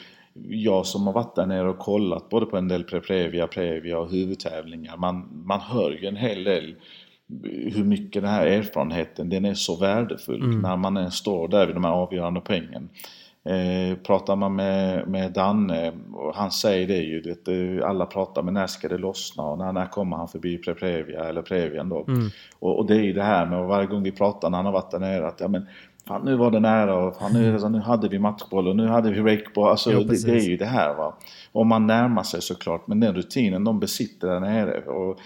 jag 0.48 0.86
som 0.86 1.06
har 1.06 1.12
varit 1.12 1.34
där 1.34 1.46
nere 1.46 1.68
och 1.68 1.78
kollat 1.78 2.28
både 2.28 2.46
på 2.46 2.56
en 2.56 2.68
del 2.68 2.84
Preprevia, 2.84 3.46
Previa 3.46 3.98
och 3.98 4.10
huvudtävlingar. 4.10 4.96
Man, 4.96 5.42
man 5.44 5.60
hör 5.60 5.90
ju 5.90 6.06
en 6.08 6.16
hel 6.16 6.44
del 6.44 6.74
hur 7.74 7.84
mycket 7.84 8.22
den 8.22 8.30
här 8.30 8.46
erfarenheten, 8.46 9.28
den 9.28 9.44
är 9.44 9.54
så 9.54 9.76
värdefull 9.76 10.42
Mm. 10.42 10.60
när 10.60 10.76
man 10.76 11.10
står 11.10 11.48
där 11.48 11.66
vid 11.66 11.76
de 11.76 11.84
här 11.84 11.92
avgörande 11.92 12.40
poängen. 12.40 12.88
Eh, 13.44 13.96
pratar 13.96 14.36
man 14.36 14.54
med, 14.54 15.08
med 15.08 15.32
Danne, 15.32 15.92
och 16.14 16.34
han 16.34 16.50
säger 16.50 16.86
det 16.86 16.98
ju, 16.98 17.20
det, 17.20 17.84
alla 17.84 18.06
pratar 18.06 18.42
men 18.42 18.54
när 18.54 18.66
ska 18.66 18.88
det 18.88 18.98
lossna 18.98 19.42
och 19.42 19.58
när, 19.58 19.72
när 19.72 19.86
kommer 19.86 20.16
han 20.16 20.28
förbi 20.28 20.58
Previa 20.58 21.24
eller 21.24 21.42
Previan 21.42 21.88
då? 21.88 22.04
Mm. 22.08 22.28
Och, 22.58 22.78
och 22.78 22.86
det 22.86 22.94
är 22.94 23.02
ju 23.02 23.12
det 23.12 23.22
här 23.22 23.46
med, 23.46 23.64
varje 23.64 23.86
gång 23.86 24.02
vi 24.02 24.12
pratar 24.12 24.50
när 24.50 24.58
han 24.58 24.66
har 24.66 24.72
varit 24.72 24.90
där 24.90 24.98
nere, 24.98 25.26
att 25.26 25.40
ja 25.40 25.48
men 25.48 25.66
fan 26.08 26.24
nu 26.24 26.36
var 26.36 26.50
det 26.50 26.60
nära 26.60 26.94
och 26.94 27.16
fan, 27.16 27.32
nu, 27.32 27.48
är 27.48 27.52
det 27.52 27.60
så, 27.60 27.68
nu 27.68 27.80
hade 27.80 28.08
vi 28.08 28.18
matchboll 28.18 28.68
och 28.68 28.76
nu 28.76 28.86
hade 28.86 29.10
vi 29.10 29.20
rakeboll. 29.20 29.68
Alltså 29.68 29.92
Jo, 29.92 30.00
det, 30.00 30.26
det 30.26 30.32
är 30.32 30.48
ju 30.48 30.56
det 30.56 30.66
här 30.66 30.94
va. 30.94 31.16
Och 31.52 31.66
man 31.66 31.86
närmar 31.86 32.22
sig 32.22 32.42
såklart, 32.42 32.86
men 32.86 33.00
den 33.00 33.14
rutinen 33.14 33.64
de 33.64 33.80
besitter 33.80 34.28
där 34.28 34.40
nere. 34.40 34.80
Och, 34.80 35.18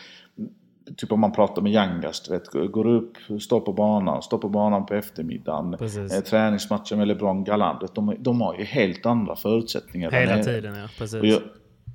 Typ 0.97 1.13
om 1.13 1.21
man 1.21 1.33
pratar 1.33 1.63
med 1.63 1.73
Yangas, 1.73 2.21
du 2.21 2.33
vet, 2.33 2.73
går 2.73 2.87
upp, 2.87 3.17
står 3.41 3.61
på 3.61 3.73
banan, 3.73 4.23
står 4.23 4.39
på 4.39 4.49
banan 4.49 4.87
på 4.87 4.95
eftermiddagen. 4.95 5.75
Eh, 5.75 6.21
träningsmatcher 6.21 6.97
med 6.97 7.09
LeBron 7.09 7.45
Galant, 7.45 7.95
de, 7.95 8.17
de 8.19 8.41
har 8.41 8.59
ju 8.59 8.65
helt 8.65 9.07
andra 9.07 9.37
förutsättningar 9.37 10.11
Hela 10.11 10.43
tiden, 10.43 10.75
ja. 10.75 10.89
Precis. 10.99 11.21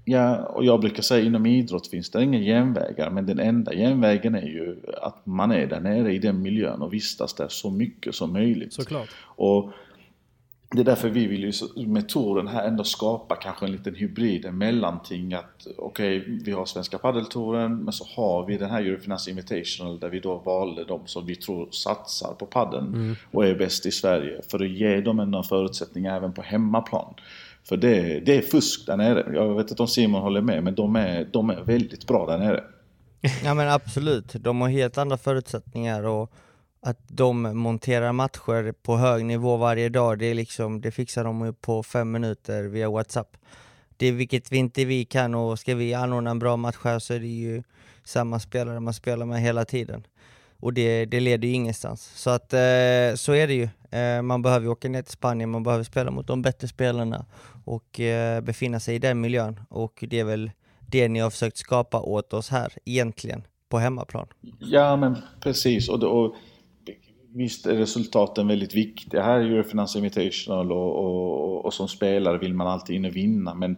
Ja, 0.08 0.38
och 0.38 0.66
jag 0.66 0.82
brukar 0.82 1.02
säga 1.02 1.26
inom 1.26 1.46
idrott 1.46 1.88
finns 1.88 2.10
det 2.10 2.24
ingen 2.24 2.42
genvägar, 2.42 3.10
men 3.10 3.26
den 3.26 3.40
enda 3.40 3.74
genvägen 3.74 4.36
är 4.36 4.48
ju 4.48 4.76
att 5.02 5.26
man 5.26 5.52
är 5.52 5.68
där 5.68 5.80
nere 5.80 6.14
i 6.14 6.20
den 6.20 6.42
miljön 6.42 6.82
och 6.82 6.94
vistas 6.94 7.34
där 7.34 7.48
så 7.48 7.72
mycket 7.72 8.16
som 8.16 8.34
möjligt. 8.34 8.74
Såklart. 8.74 9.10
Och 9.22 9.72
det 10.72 10.82
är 10.82 10.86
därför 10.86 11.10
vi 11.10 11.28
vill 11.28 11.44
ju 11.44 11.88
med 11.88 12.10
touren 12.10 12.48
här 12.48 12.68
ändå 12.68 12.84
skapa 12.84 13.36
kanske 13.36 13.66
en 13.66 13.72
liten 13.72 13.96
hybrid, 13.96 14.46
en 14.46 14.58
mellanting 14.58 15.34
att 15.34 15.68
okej, 15.78 16.40
vi 16.46 16.52
har 16.52 16.66
Svenska 16.66 16.98
Paddeltouren 16.98 17.84
men 17.84 17.94
så 17.94 18.06
har 18.16 18.46
vi 18.46 18.58
den 18.58 18.70
här 18.70 18.82
Eurofinance 18.82 19.30
Invitational 19.30 20.00
där 20.00 20.10
vi 20.10 20.20
då 20.20 20.36
valde 20.36 20.84
de 20.84 21.08
som 21.08 21.26
vi 21.26 21.36
tror 21.36 21.68
satsar 21.72 22.34
på 22.34 22.46
paddeln 22.46 23.16
och 23.32 23.46
är 23.46 23.56
bäst 23.56 23.86
i 23.86 23.92
Sverige 23.92 24.42
för 24.50 24.64
att 24.64 24.70
ge 24.70 25.02
dem 25.02 25.20
en 25.20 25.44
förutsättning 25.44 26.06
även 26.06 26.34
på 26.34 26.42
hemmaplan. 26.42 27.14
För 27.67 27.77
det, 27.77 28.19
det 28.19 28.38
är 28.38 28.41
fusk 28.41 28.86
där 28.86 28.98
nere. 28.98 29.36
Jag 29.36 29.55
vet 29.55 29.69
inte 29.69 29.81
om 29.81 29.88
Simon 29.88 30.22
håller 30.22 30.41
med 30.41 30.63
men 30.63 30.75
de 30.75 30.95
är, 30.95 31.27
de 31.31 31.50
är 31.50 31.62
väldigt 31.62 32.07
bra 32.07 32.25
där 32.25 32.38
nere. 32.38 32.63
Ja 33.43 33.53
men 33.53 33.69
absolut, 33.69 34.34
de 34.34 34.62
har 34.62 34.69
helt 34.69 34.98
andra 34.98 35.17
förutsättningar 35.17 36.03
och 36.03 36.31
att 36.81 37.00
de 37.07 37.41
monterar 37.41 38.12
matcher 38.12 38.72
på 38.72 38.98
hög 38.98 39.25
nivå 39.25 39.57
varje 39.57 39.89
dag, 39.89 40.19
det 40.19 40.25
är 40.25 40.34
liksom, 40.34 40.81
det 40.81 40.91
fixar 40.91 41.24
de 41.24 41.55
på 41.62 41.84
fem 41.84 42.12
minuter 42.12 42.63
via 42.63 42.89
WhatsApp. 42.89 43.38
Det 43.98 44.07
är 44.07 44.12
vilket 44.12 44.51
vi 44.51 44.57
inte 44.57 44.86
vi 44.86 45.05
kan 45.05 45.36
och 45.36 45.60
ska 45.60 45.75
vi 45.75 45.93
anordna 45.93 46.31
en 46.31 46.39
bra 46.39 46.57
match 46.57 46.75
här 46.84 47.00
så 47.00 47.13
är 47.13 47.19
det 47.19 47.27
ju 47.27 47.63
samma 48.03 48.39
spelare 48.39 48.79
man 48.79 48.93
spelar 48.93 49.25
med 49.25 49.41
hela 49.41 49.65
tiden. 49.65 50.07
Och 50.60 50.74
det, 50.74 51.05
det 51.05 51.19
leder 51.19 51.48
ju 51.48 51.53
ingenstans. 51.53 52.12
Så 52.15 52.29
att 52.29 52.53
eh, 52.53 53.15
så 53.15 53.34
är 53.34 53.48
det 53.48 53.53
ju. 53.53 53.69
Eh, 53.96 54.22
man 54.22 54.42
behöver 54.42 54.66
ju 54.66 54.72
åka 54.72 54.90
ner 54.90 55.02
till 55.02 55.12
Spanien, 55.12 55.50
man 55.50 55.64
behöver 55.64 55.84
spela 55.84 56.12
mot 56.12 56.28
de 56.28 56.42
bättre 56.42 56.68
spelarna 56.68 57.25
och 57.66 58.00
eh, 58.00 58.42
befinna 58.42 58.80
sig 58.80 58.96
i 58.96 59.00
den 59.00 59.22
miljön. 59.22 59.60
Och 59.70 60.04
det 60.10 60.20
är 60.20 60.24
väl 60.24 60.52
det 60.88 61.08
ni 61.08 61.20
har 61.20 61.30
försökt 61.30 61.58
skapa 61.58 62.00
åt 62.02 62.34
oss 62.34 62.50
här 62.50 62.74
egentligen, 62.86 63.44
på 63.70 63.78
hemmaplan. 63.78 64.28
Ja 64.60 64.96
men 64.96 65.18
precis 65.40 65.90
och, 65.90 66.04
och 66.04 66.36
visst 67.34 67.66
är 67.66 67.75
resultaten 67.75 68.48
väldigt 68.48 68.75
viktiga 68.75 69.24
här 69.24 69.40
i 69.40 69.48
Eurofinance 69.48 69.98
Invitational 69.98 70.72
och, 70.72 71.06
och, 71.06 71.50
och, 71.50 71.66
och 71.66 71.74
som 71.74 71.88
spelare 71.88 72.38
vill 72.38 72.54
man 72.54 72.68
alltid 72.68 72.96
in 72.96 73.06
och 73.06 73.16
vinna 73.16 73.54
men 73.54 73.78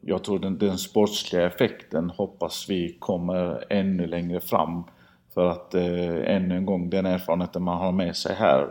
jag 0.00 0.24
tror 0.24 0.38
den, 0.38 0.58
den 0.58 0.78
sportsliga 0.78 1.46
effekten 1.46 2.10
hoppas 2.10 2.66
vi 2.68 2.96
kommer 2.98 3.64
ännu 3.72 4.06
längre 4.06 4.40
fram 4.40 4.84
för 5.34 5.46
att 5.46 5.74
eh, 5.74 6.36
ännu 6.36 6.56
en 6.56 6.66
gång 6.66 6.90
den 6.90 7.06
erfarenheten 7.06 7.62
man 7.62 7.78
har 7.78 7.92
med 7.92 8.16
sig 8.16 8.34
här 8.34 8.68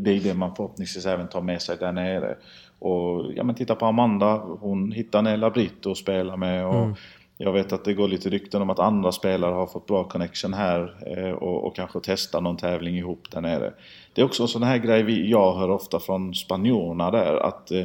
det 0.00 0.10
är 0.10 0.20
det 0.20 0.34
man 0.34 0.54
förhoppningsvis 0.54 1.06
även 1.06 1.28
tar 1.28 1.40
med 1.40 1.62
sig 1.62 1.76
där 1.76 1.92
nere. 1.92 2.36
Och 2.78 3.32
ja 3.36 3.44
men 3.44 3.54
titta 3.54 3.74
på 3.74 3.86
Amanda, 3.86 4.36
hon 4.36 4.92
hittar 4.92 5.22
Nella 5.22 5.50
Britt 5.50 5.86
att 5.86 5.96
spela 5.96 6.36
med 6.36 6.66
och 6.66 6.88
jag 7.38 7.52
vet 7.52 7.72
att 7.72 7.84
det 7.84 7.94
går 7.94 8.08
lite 8.08 8.30
rykten 8.30 8.62
om 8.62 8.70
att 8.70 8.78
andra 8.78 9.12
spelare 9.12 9.54
har 9.54 9.66
fått 9.66 9.86
bra 9.86 10.04
connection 10.04 10.54
här 10.54 10.94
eh, 11.06 11.30
och, 11.30 11.66
och 11.66 11.76
kanske 11.76 12.00
testa 12.00 12.40
någon 12.40 12.56
tävling 12.56 12.96
ihop 12.96 13.30
där 13.30 13.40
nere. 13.40 13.72
Det 14.12 14.20
är 14.20 14.24
också 14.24 14.42
en 14.42 14.48
sån 14.48 14.62
här 14.62 14.78
grej 14.78 15.02
vi, 15.02 15.30
jag 15.30 15.54
hör 15.54 15.70
ofta 15.70 16.00
från 16.00 16.34
spanjorerna 16.34 17.10
där 17.10 17.36
att 17.36 17.70
eh, 17.70 17.84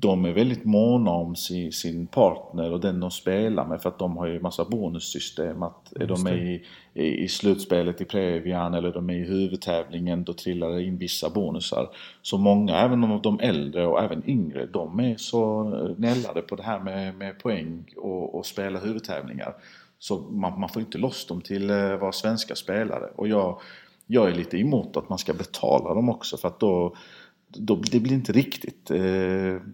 de 0.00 0.24
är 0.24 0.32
väldigt 0.32 0.64
måna 0.64 1.10
om 1.10 1.36
sin, 1.36 1.72
sin 1.72 2.06
partner 2.06 2.72
och 2.72 2.80
den 2.80 3.00
de 3.00 3.10
spelar 3.10 3.66
med 3.66 3.82
för 3.82 3.88
att 3.88 3.98
de 3.98 4.16
har 4.16 4.26
ju 4.26 4.40
massa 4.40 4.64
bonussystem. 4.64 5.62
Att 5.62 5.92
är 5.96 6.06
de 6.06 6.22
med 6.22 6.38
i, 6.38 6.62
i, 6.94 7.24
i 7.24 7.28
slutspelet 7.28 8.00
i 8.00 8.04
Previan 8.04 8.74
eller 8.74 8.92
de 8.92 9.10
är 9.10 9.14
i 9.14 9.24
huvudtävlingen 9.24 10.24
då 10.24 10.32
trillar 10.32 10.70
det 10.70 10.82
in 10.82 10.98
vissa 10.98 11.30
bonusar. 11.30 11.88
Så 12.22 12.38
många, 12.38 12.76
även 12.76 13.04
om 13.04 13.20
de 13.22 13.40
äldre 13.40 13.86
och 13.86 14.02
även 14.02 14.30
yngre, 14.30 14.66
de 14.66 15.00
är 15.00 15.16
så 15.16 15.64
nällade 15.98 16.42
på 16.42 16.56
det 16.56 16.62
här 16.62 16.80
med, 16.80 17.14
med 17.14 17.38
poäng 17.38 17.84
och, 17.96 18.34
och 18.34 18.46
spela 18.46 18.78
huvudtävlingar. 18.78 19.54
Så 19.98 20.18
man, 20.18 20.60
man 20.60 20.68
får 20.68 20.82
inte 20.82 20.98
loss 20.98 21.26
dem 21.26 21.40
till 21.40 21.70
att 21.70 22.00
vara 22.00 22.12
svenska 22.12 22.54
spelare. 22.54 23.10
Och 23.16 23.28
jag, 23.28 23.60
jag 24.06 24.28
är 24.28 24.34
lite 24.34 24.58
emot 24.58 24.96
att 24.96 25.08
man 25.08 25.18
ska 25.18 25.32
betala 25.32 25.94
dem 25.94 26.08
också 26.08 26.36
för 26.36 26.48
att 26.48 26.60
då 26.60 26.94
då, 27.58 27.76
det 27.76 28.00
blir 28.00 28.12
inte 28.12 28.32
riktigt. 28.32 28.90
Eh, 28.90 28.98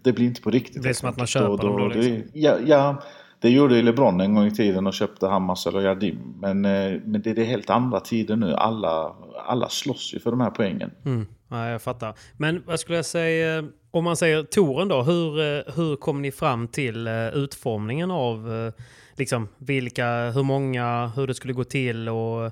det 0.03 0.13
blir 0.15 0.21
inte 0.25 0.41
på 0.41 0.51
riktigt. 0.51 0.73
Det 0.73 0.79
blir 0.81 0.93
som 0.93 1.09
att 1.09 1.17
man 1.17 1.27
köper 1.27 1.45
enkelt. 1.51 1.61
dem 1.61 1.77
då, 1.79 1.87
det- 1.87 1.95
liksom. 1.95 2.31
ja, 2.33 2.57
ja, 2.65 3.03
det 3.39 3.49
gjorde 3.49 3.75
ju 3.75 3.81
LeBron 3.81 4.21
en 4.21 4.35
gång 4.35 4.45
i 4.45 4.51
tiden 4.51 4.87
och 4.87 4.93
köpte 4.93 5.27
Hammars 5.27 5.67
eller 5.67 5.81
Jardim. 5.81 6.17
Men, 6.41 6.65
eh, 6.65 6.99
men 7.05 7.21
det, 7.21 7.33
det 7.33 7.41
är 7.41 7.45
helt 7.45 7.69
andra 7.69 7.99
tider 7.99 8.35
nu. 8.35 8.53
Alla, 8.53 9.13
alla 9.47 9.69
slåss 9.69 10.13
ju 10.13 10.19
för 10.19 10.31
de 10.31 10.41
här 10.41 10.49
poängen. 10.49 10.91
Mm. 11.05 11.27
Ja, 11.49 11.69
jag 11.69 11.81
fattar. 11.81 12.13
Men 12.37 12.63
vad 12.65 12.79
skulle 12.79 12.97
jag 12.97 13.05
säga, 13.05 13.63
om 13.91 14.03
man 14.03 14.17
säger 14.17 14.43
touren 14.43 14.87
då, 14.87 15.01
hur, 15.03 15.39
eh, 15.39 15.63
hur 15.75 15.95
kom 15.95 16.21
ni 16.21 16.31
fram 16.31 16.67
till 16.67 17.07
eh, 17.07 17.27
utformningen 17.27 18.11
av 18.11 18.53
eh, 18.53 18.73
liksom 19.15 19.47
vilka, 19.57 20.05
hur 20.31 20.43
många, 20.43 21.11
hur 21.15 21.27
det 21.27 21.33
skulle 21.33 21.53
gå 21.53 21.63
till 21.63 22.09
och 22.09 22.51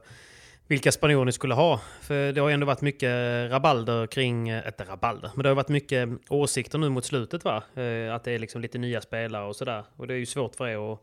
vilka 0.67 0.91
spanjorer 0.91 1.25
ni 1.25 1.31
skulle 1.31 1.53
ha? 1.53 1.79
För 2.01 2.31
det 2.33 2.41
har 2.41 2.47
ju 2.47 2.53
ändå 2.53 2.65
varit 2.65 2.81
mycket 2.81 3.11
rabalder 3.51 4.07
kring, 4.07 4.49
eh, 4.49 4.67
inte 4.67 4.83
rabalder, 4.83 5.31
men 5.35 5.43
det 5.43 5.49
har 5.49 5.55
varit 5.55 5.69
mycket 5.69 6.09
åsikter 6.29 6.77
nu 6.77 6.89
mot 6.89 7.05
slutet 7.05 7.45
va? 7.45 7.63
Eh, 7.75 8.15
Att 8.15 8.23
det 8.23 8.31
är 8.31 8.39
liksom 8.39 8.61
lite 8.61 8.77
nya 8.77 9.01
spelare 9.01 9.45
och 9.47 9.55
sådär. 9.55 9.83
Och 9.97 10.07
det 10.07 10.13
är 10.13 10.17
ju 10.17 10.25
svårt 10.25 10.55
för 10.55 10.67
er 10.67 10.93
att 10.93 10.99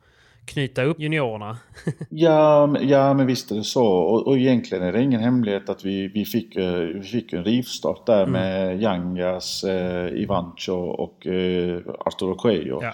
knyta 0.46 0.82
upp 0.82 1.00
juniorerna. 1.00 1.58
Ja, 2.08 2.76
ja 2.80 3.14
men 3.14 3.26
visst 3.26 3.50
är 3.50 3.54
det 3.54 3.64
så. 3.64 3.86
Och, 3.86 4.26
och 4.26 4.38
egentligen 4.38 4.84
är 4.84 4.92
det 4.92 5.02
ingen 5.02 5.20
hemlighet 5.20 5.68
att 5.68 5.84
vi, 5.84 6.08
vi, 6.08 6.24
fick, 6.24 6.56
eh, 6.56 6.72
vi 6.74 7.02
fick 7.02 7.32
en 7.32 7.44
rivstart 7.44 8.06
där 8.06 8.26
med 8.26 8.82
Yangas, 8.82 9.64
eh, 9.64 10.06
Ivancho 10.22 10.72
och 10.72 11.26
eh, 11.26 11.80
Arturo 11.98 12.34
Cuello. 12.34 12.82
Ja. 12.82 12.92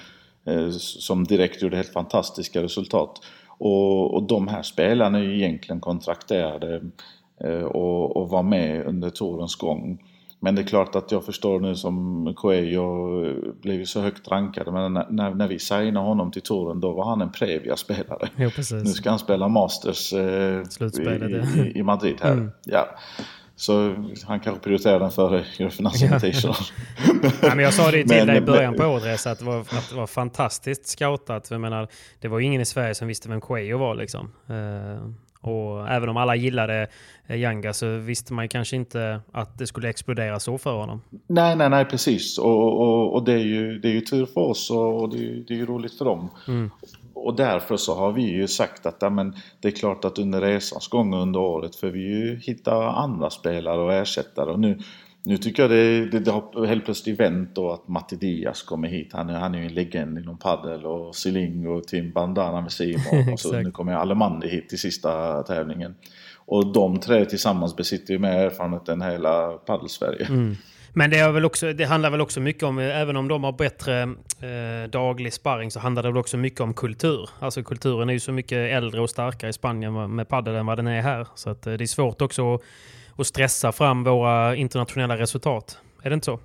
eh, 0.52 0.70
som 0.70 1.24
direkt 1.24 1.62
gjorde 1.62 1.76
helt 1.76 1.92
fantastiska 1.92 2.62
resultat. 2.62 3.20
Och, 3.58 4.14
och 4.14 4.22
de 4.22 4.48
här 4.48 4.62
spelarna 4.62 5.18
är 5.18 5.22
ju 5.22 5.36
egentligen 5.36 5.80
kontrakterade 5.80 6.82
eh, 7.44 7.62
och, 7.62 8.16
och 8.16 8.28
var 8.28 8.42
med 8.42 8.86
under 8.86 9.10
tourens 9.10 9.56
gång. 9.56 9.98
Men 10.40 10.54
det 10.54 10.62
är 10.62 10.66
klart 10.66 10.94
att 10.94 11.12
jag 11.12 11.24
förstår 11.24 11.60
nu 11.60 11.74
som 11.74 12.34
Coelho 12.36 13.52
blev 13.62 13.84
så 13.84 14.00
högt 14.00 14.28
rankad. 14.28 14.72
Men 14.72 14.92
när, 14.92 15.34
när, 15.34 15.48
vi 15.48 15.58
signade 15.58 16.06
honom 16.06 16.30
till 16.30 16.42
touren 16.42 16.80
då 16.80 16.92
var 16.92 17.04
han 17.04 17.20
en 17.20 17.32
Previa-spelare. 17.32 18.28
Nu 18.84 18.90
ska 18.90 19.10
han 19.10 19.18
spela 19.18 19.48
Masters 19.48 20.12
eh, 20.12 20.62
i, 21.56 21.72
i 21.74 21.82
Madrid 21.82 22.16
här. 22.22 22.32
Mm. 22.32 22.50
Ja. 22.64 22.88
Så 23.60 23.94
han 24.26 24.40
kanske 24.40 24.62
prioriterar 24.64 25.00
den 25.00 25.10
före 25.10 25.44
Eurofinance 25.58 26.04
Invitational. 26.04 26.56
Ja, 27.42 27.48
men 27.54 27.58
jag 27.58 27.74
sa 27.74 27.90
det 27.90 27.90
till 27.90 28.06
Men- 28.16 28.26
dig 28.26 28.36
i 28.36 28.40
början 28.40 28.70
men- 28.72 28.80
på 28.80 28.86
året 28.86 29.26
att 29.26 29.38
det, 29.38 29.44
var, 29.44 29.60
att 29.60 29.88
det 29.90 29.96
var 29.96 30.06
fantastiskt 30.06 30.86
scoutat. 30.88 31.50
Jag 31.50 31.60
menar, 31.60 31.88
det 32.20 32.28
var 32.28 32.40
ingen 32.40 32.60
i 32.60 32.64
Sverige 32.64 32.94
som 32.94 33.08
visste 33.08 33.28
vem 33.28 33.40
Cuello 33.40 33.78
var. 33.78 33.94
Liksom. 33.94 34.32
Eh, 34.48 35.10
och 35.48 35.88
även 35.88 36.08
om 36.08 36.16
alla 36.16 36.36
gillade 36.36 36.86
eh, 37.26 37.36
Yanga 37.36 37.72
så 37.72 37.96
visste 37.96 38.32
man 38.32 38.48
kanske 38.48 38.76
inte 38.76 39.20
att 39.32 39.58
det 39.58 39.66
skulle 39.66 39.88
explodera 39.88 40.40
så 40.40 40.58
för 40.58 40.72
honom. 40.76 41.02
Nej, 41.26 41.56
nej, 41.56 41.70
nej, 41.70 41.84
precis. 41.84 42.38
Och, 42.38 42.80
och, 42.80 43.14
och 43.14 43.24
det, 43.24 43.32
är 43.32 43.38
ju, 43.44 43.78
det 43.78 43.88
är 43.88 43.92
ju 43.92 44.00
tur 44.00 44.26
för 44.26 44.40
oss 44.40 44.70
och, 44.70 45.08
det, 45.10 45.16
är, 45.16 45.20
ju- 45.22 45.44
det 45.48 45.54
är 45.54 45.58
ju 45.58 45.66
roligt 45.66 45.98
för 45.98 46.04
dem. 46.04 46.28
Och 47.14 47.36
därför 47.36 47.76
så 47.76 47.94
har 47.94 48.12
vi 48.12 48.22
ju 48.22 48.48
sagt 48.48 48.86
att 48.86 48.96
ja, 49.00 49.10
men 49.10 49.36
det 49.60 49.68
är 49.68 49.72
klart 49.72 50.04
att 50.04 50.18
under 50.18 50.40
resans 50.40 50.88
gång 50.88 51.14
under 51.14 51.40
året 51.40 51.76
får 51.76 51.86
vi 51.88 52.00
ju 52.00 52.36
hitta 52.36 52.90
andra 52.90 53.30
spelare 53.30 53.80
och 53.80 53.92
ersättare. 53.92 54.50
Och 54.50 54.60
nu, 54.60 54.78
nu 55.28 55.38
tycker 55.38 55.62
jag 55.62 55.70
det, 55.70 56.06
det, 56.06 56.20
det 56.20 56.30
har 56.30 56.66
helt 56.66 56.84
plötsligt 56.84 57.20
vänt 57.20 57.54
då 57.54 57.72
att 57.72 57.88
Matti 57.88 58.16
Diaz 58.16 58.62
kommer 58.62 58.88
hit. 58.88 59.12
Han 59.12 59.30
är, 59.30 59.34
han 59.34 59.54
är 59.54 59.58
ju 59.58 59.66
en 59.66 59.74
legend 59.74 60.18
inom 60.18 60.38
padel 60.38 60.86
och 60.86 61.16
Siling 61.16 61.68
och 61.68 61.86
Tim 61.86 62.12
Bandana 62.12 62.60
med 62.60 62.72
Simon. 62.72 63.32
och 63.32 63.40
så 63.40 63.60
nu 63.60 63.70
kommer 63.70 63.92
Alemandi 63.92 64.48
hit 64.48 64.68
till 64.68 64.78
sista 64.78 65.42
tävlingen. 65.42 65.94
Och 66.36 66.72
de 66.72 67.00
tre 67.00 67.24
tillsammans 67.24 67.76
besitter 67.76 68.12
ju 68.12 68.18
mer 68.18 68.32
erfarenhet 68.32 68.88
än 68.88 69.02
hela 69.02 69.52
padel-Sverige. 69.52 70.28
Men 70.92 71.10
det, 71.10 71.18
är 71.18 71.32
väl 71.32 71.44
också, 71.44 71.72
det 71.72 71.84
handlar 71.84 72.10
väl 72.10 72.20
också 72.20 72.40
mycket 72.40 72.62
om, 72.62 72.78
även 72.78 73.16
om 73.16 73.28
de 73.28 73.44
har 73.44 73.52
bättre 73.52 74.02
eh, 74.02 74.90
daglig 74.90 75.32
sparring 75.32 75.70
så 75.70 75.80
handlar 75.80 76.02
det 76.02 76.08
väl 76.08 76.18
också 76.18 76.36
mycket 76.36 76.60
om 76.60 76.74
kultur. 76.74 77.30
Alltså 77.38 77.62
kulturen 77.62 78.08
är 78.08 78.12
ju 78.12 78.20
så 78.20 78.32
mycket 78.32 78.76
äldre 78.76 79.00
och 79.00 79.10
starkare 79.10 79.50
i 79.50 79.52
Spanien 79.52 80.14
med 80.14 80.28
padel 80.28 80.54
än 80.54 80.66
vad 80.66 80.78
den 80.78 80.86
är 80.86 81.02
här. 81.02 81.26
Så 81.34 81.50
att, 81.50 81.66
eh, 81.66 81.72
det 81.72 81.84
är 81.84 81.86
svårt 81.86 82.22
också 82.22 82.54
att, 82.54 82.62
att 83.20 83.26
stressa 83.26 83.72
fram 83.72 84.04
våra 84.04 84.56
internationella 84.56 85.16
resultat. 85.16 85.78
Är 86.02 86.10
det 86.10 86.14
inte 86.14 86.24
så? 86.24 86.40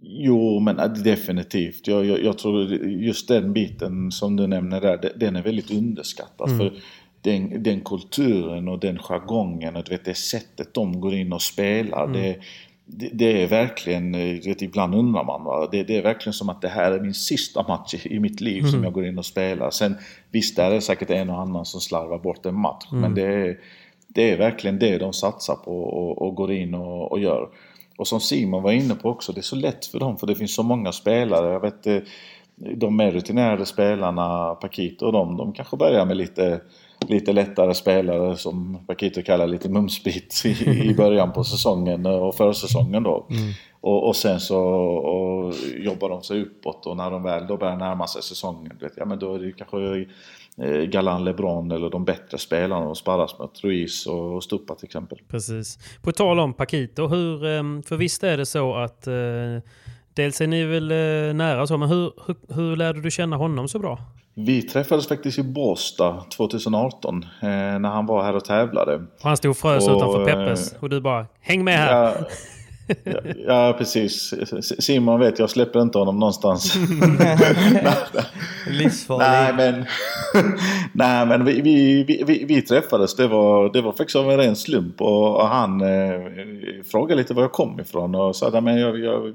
Jo, 0.00 0.60
men 0.60 1.02
definitivt. 1.02 1.86
Jag, 1.86 2.04
jag, 2.04 2.22
jag, 2.24 2.38
tror 2.38 2.72
just 2.84 3.28
den 3.28 3.52
biten 3.52 4.12
som 4.12 4.36
du 4.36 4.46
nämner 4.46 4.80
där, 4.80 5.12
den 5.16 5.36
är 5.36 5.42
väldigt 5.42 5.70
underskattad. 5.70 6.48
Mm. 6.48 6.58
För 6.58 6.80
den, 7.20 7.62
den, 7.62 7.80
kulturen 7.80 8.68
och 8.68 8.78
den 8.78 8.98
jargongen 8.98 9.76
och 9.76 9.84
du 9.84 9.90
vet, 9.90 10.04
det 10.04 10.14
sättet 10.14 10.74
de 10.74 11.00
går 11.00 11.14
in 11.14 11.32
och 11.32 11.42
spelar. 11.42 12.04
Mm. 12.04 12.12
Det, 12.12 12.38
det, 12.84 13.10
det, 13.12 13.42
är 13.42 13.46
verkligen, 13.46 14.12
vet, 14.12 14.62
ibland 14.62 14.94
undrar 14.94 15.24
man 15.24 15.44
va? 15.44 15.68
Det, 15.72 15.82
det, 15.82 15.96
är 15.96 16.02
verkligen 16.02 16.34
som 16.34 16.48
att 16.48 16.62
det 16.62 16.68
här 16.68 16.92
är 16.92 17.00
min 17.00 17.14
sista 17.14 17.62
match 17.68 17.94
i, 17.94 18.14
i 18.14 18.20
mitt 18.20 18.40
liv 18.40 18.60
mm. 18.60 18.72
som 18.72 18.84
jag 18.84 18.92
går 18.92 19.06
in 19.06 19.18
och 19.18 19.26
spelar. 19.26 19.70
Sen 19.70 19.96
visst, 20.30 20.56
där 20.56 20.70
är 20.70 20.74
det 20.74 20.80
säkert 20.80 21.10
en 21.10 21.30
och 21.30 21.40
annan 21.40 21.64
som 21.64 21.80
slarvar 21.80 22.18
bort 22.18 22.46
en 22.46 22.60
match. 22.60 22.86
Mm. 22.90 23.00
Men 23.00 23.14
det 23.14 23.22
är, 23.22 23.58
det 24.16 24.30
är 24.30 24.36
verkligen 24.36 24.78
det 24.78 24.98
de 24.98 25.12
satsar 25.12 25.54
på 25.54 25.84
och, 25.84 26.22
och 26.22 26.34
går 26.34 26.52
in 26.52 26.74
och, 26.74 27.12
och 27.12 27.20
gör. 27.20 27.48
Och 27.98 28.08
som 28.08 28.20
Simon 28.20 28.62
var 28.62 28.72
inne 28.72 28.94
på 28.94 29.08
också, 29.08 29.32
det 29.32 29.40
är 29.40 29.42
så 29.42 29.56
lätt 29.56 29.86
för 29.86 29.98
dem 29.98 30.18
för 30.18 30.26
det 30.26 30.34
finns 30.34 30.54
så 30.54 30.62
många 30.62 30.92
spelare. 30.92 31.52
Jag 31.52 31.60
vet 31.60 31.86
eh, 31.86 31.98
de 32.56 32.96
mer 32.96 33.12
rutinerade 33.12 33.66
spelarna, 33.66 34.54
Paquito 34.54 35.06
och 35.06 35.12
de, 35.12 35.36
de 35.36 35.52
kanske 35.52 35.76
börjar 35.76 36.06
med 36.06 36.16
lite, 36.16 36.60
lite 37.08 37.32
lättare 37.32 37.74
spelare 37.74 38.36
som 38.36 38.78
Paquito 38.86 39.22
kallar 39.22 39.46
lite 39.46 39.68
mumsbit 39.68 40.42
i, 40.44 40.68
i 40.90 40.94
början 40.94 41.32
på 41.32 41.44
säsongen 41.44 42.06
och 42.06 42.34
försäsongen 42.34 43.02
då. 43.02 43.26
Mm. 43.30 43.52
Och, 43.80 44.08
och, 44.08 44.16
sen 44.16 44.40
så 44.40 44.58
och 44.58 45.54
jobbar 45.76 46.08
de 46.08 46.22
sig 46.22 46.42
uppåt 46.42 46.86
och 46.86 46.96
när 46.96 47.10
de 47.10 47.22
väl 47.22 47.46
då 47.46 47.56
börjar 47.56 47.76
närma 47.76 48.06
sig 48.06 48.22
säsongen, 48.22 48.72
vet, 48.80 48.92
ja 48.96 49.04
men 49.04 49.18
då 49.18 49.34
är 49.34 49.38
det 49.38 49.52
kanske 49.52 50.06
Galan 50.86 51.24
LeBron 51.24 51.70
eller 51.70 51.90
de 51.90 52.04
bättre 52.04 52.38
spelarna 52.38 52.84
de 52.84 52.96
sparras 52.96 53.38
med. 53.38 53.48
Ruiz 53.62 54.06
och 54.06 54.44
Stupa 54.44 54.74
till 54.74 54.86
exempel. 54.86 55.18
Precis. 55.28 55.78
På 56.02 56.12
tal 56.12 56.40
om 56.40 56.54
Paquito, 56.54 57.06
hur, 57.06 57.46
ehm, 57.46 57.82
för 57.82 57.96
visst 57.96 58.24
är 58.24 58.36
det 58.36 58.46
så 58.46 58.74
att 58.74 59.06
eh, 59.06 59.14
dels 60.14 60.40
är 60.40 60.46
ni 60.46 60.64
väl 60.64 60.90
eh, 60.90 61.34
nära 61.34 61.66
så, 61.66 61.78
men 61.78 61.88
hur, 61.88 62.12
hur, 62.26 62.54
hur 62.54 62.76
lärde 62.76 63.00
du 63.00 63.10
känna 63.10 63.36
honom 63.36 63.68
så 63.68 63.78
bra? 63.78 63.98
Vi 64.34 64.62
träffades 64.62 65.08
faktiskt 65.08 65.38
i 65.38 65.42
Båstad 65.42 66.24
2018 66.36 67.22
eh, 67.22 67.48
när 67.48 67.88
han 67.88 68.06
var 68.06 68.22
här 68.22 68.36
och 68.36 68.44
tävlade. 68.44 68.94
Och 68.94 69.22
han 69.22 69.36
stod 69.36 69.50
och 69.50 69.56
frös 69.56 69.88
och, 69.88 69.96
utanför 69.96 70.24
Peppes 70.24 70.74
och 70.80 70.90
du 70.90 71.00
bara 71.00 71.26
“Häng 71.40 71.64
med 71.64 71.78
här!” 71.78 71.92
ja, 71.92 72.14
ja, 73.04 73.20
ja, 73.46 73.74
precis. 73.78 74.34
Simon 74.78 75.20
vet, 75.20 75.38
jag 75.38 75.50
släpper 75.50 75.82
inte 75.82 75.98
honom 75.98 76.18
någonstans. 76.18 76.74
Livsfarlig. 78.70 79.26
Nej, 79.26 79.54
men, 79.56 79.84
nej, 80.92 81.26
men 81.26 81.44
vi, 81.44 81.60
vi, 81.60 82.24
vi, 82.26 82.44
vi, 82.48 82.62
träffades. 82.62 83.16
Det 83.16 83.26
var, 83.26 83.72
det 83.72 83.80
var 83.80 83.92
faktiskt 83.92 84.16
av 84.16 84.30
en 84.30 84.36
ren 84.36 84.56
slump. 84.56 85.00
Och, 85.00 85.36
och 85.36 85.48
han 85.48 85.80
eh, 85.80 86.20
frågade 86.90 87.14
lite 87.14 87.34
var 87.34 87.42
jag 87.42 87.52
kom 87.52 87.80
ifrån. 87.80 88.14
Och 88.14 88.36
sa 88.36 88.48
att 88.48 88.54
jag, 88.54 88.98
jag, 88.98 89.34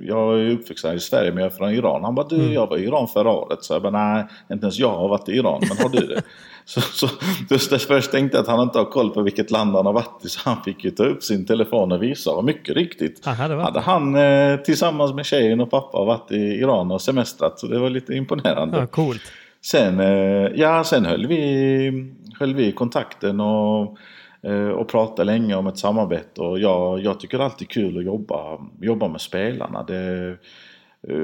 jag 0.00 0.40
är 0.40 0.50
uppvuxen 0.50 0.96
i 0.96 1.00
Sverige 1.00 1.30
men 1.30 1.42
jag 1.42 1.52
är 1.52 1.56
från 1.56 1.72
Iran. 1.72 2.04
Han 2.04 2.14
bara, 2.14 2.28
du 2.28 2.36
mm. 2.36 2.52
jag 2.52 2.66
var 2.66 2.76
i 2.76 2.84
Iran 2.84 3.08
förra 3.08 3.30
året. 3.30 3.64
Så 3.64 3.72
jag 3.72 3.82
bara, 3.82 4.14
nej, 4.14 4.24
inte 4.52 4.64
ens 4.64 4.78
jag 4.78 4.90
har 4.90 5.08
varit 5.08 5.28
i 5.28 5.32
Iran. 5.32 5.62
Men 5.68 5.78
har 5.78 5.88
du 5.88 6.06
det? 6.06 6.22
Så, 6.68 6.80
så 6.80 7.08
just 7.50 7.82
först 7.82 8.10
tänkte 8.10 8.36
jag 8.36 8.42
att 8.42 8.48
han 8.48 8.60
inte 8.60 8.78
har 8.78 8.84
koll 8.84 9.10
på 9.10 9.22
vilket 9.22 9.50
land 9.50 9.74
han 9.74 9.86
har 9.86 9.92
varit 9.92 10.24
i. 10.24 10.28
Så 10.28 10.40
han 10.44 10.62
fick 10.62 10.84
ju 10.84 10.90
ta 10.90 11.04
upp 11.04 11.22
sin 11.22 11.46
telefon 11.46 11.92
och 11.92 12.02
visa. 12.02 12.30
Mycket 12.48 12.76
riktigt 12.76 13.26
Aha, 13.26 13.62
hade 13.62 13.80
han 13.80 14.16
eh, 14.16 14.56
tillsammans 14.56 15.14
med 15.14 15.26
tjejen 15.26 15.60
och 15.60 15.70
pappa 15.70 16.04
varit 16.04 16.32
i 16.32 16.36
Iran 16.36 16.90
och 16.90 17.00
semestrat. 17.00 17.58
Så 17.58 17.66
det 17.66 17.78
var 17.78 17.90
lite 17.90 18.14
imponerande. 18.14 18.78
Ja, 18.78 18.86
coolt. 18.86 19.22
Sen, 19.60 20.00
eh, 20.00 20.50
ja, 20.54 20.84
sen 20.84 21.06
höll 21.06 21.26
vi, 21.26 22.14
höll 22.38 22.54
vi 22.54 22.72
kontakten 22.72 23.40
och, 23.40 23.96
eh, 24.42 24.68
och 24.68 24.88
pratade 24.88 25.24
länge 25.24 25.54
om 25.54 25.66
ett 25.66 25.78
samarbete. 25.78 26.40
Och 26.40 26.58
jag, 26.58 27.00
jag 27.00 27.20
tycker 27.20 27.38
det 27.38 27.44
är 27.44 27.48
alltid 27.48 27.68
kul 27.68 27.98
att 27.98 28.04
jobba, 28.04 28.58
jobba 28.80 29.08
med 29.08 29.20
spelarna. 29.20 29.82
Det, 29.82 30.36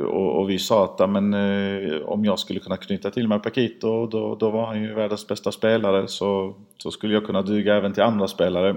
och, 0.06 0.40
och, 0.40 0.50
vi 0.50 0.58
sa 0.58 0.84
att 0.84 1.10
men, 1.10 1.34
eh, 1.34 2.00
om 2.02 2.24
jag 2.24 2.38
skulle 2.38 2.60
kunna 2.60 2.76
knyta 2.76 3.10
till 3.10 3.28
mig 3.28 3.38
Paquito 3.38 4.06
då, 4.06 4.34
då 4.34 4.50
var 4.50 4.66
han 4.66 4.82
ju 4.82 4.94
världens 4.94 5.28
bästa 5.28 5.52
spelare 5.52 6.08
så, 6.08 6.54
så 6.78 6.90
skulle 6.90 7.14
jag 7.14 7.26
kunna 7.26 7.42
duga 7.42 7.76
även 7.76 7.92
till 7.92 8.02
andra 8.02 8.28
spelare. 8.28 8.76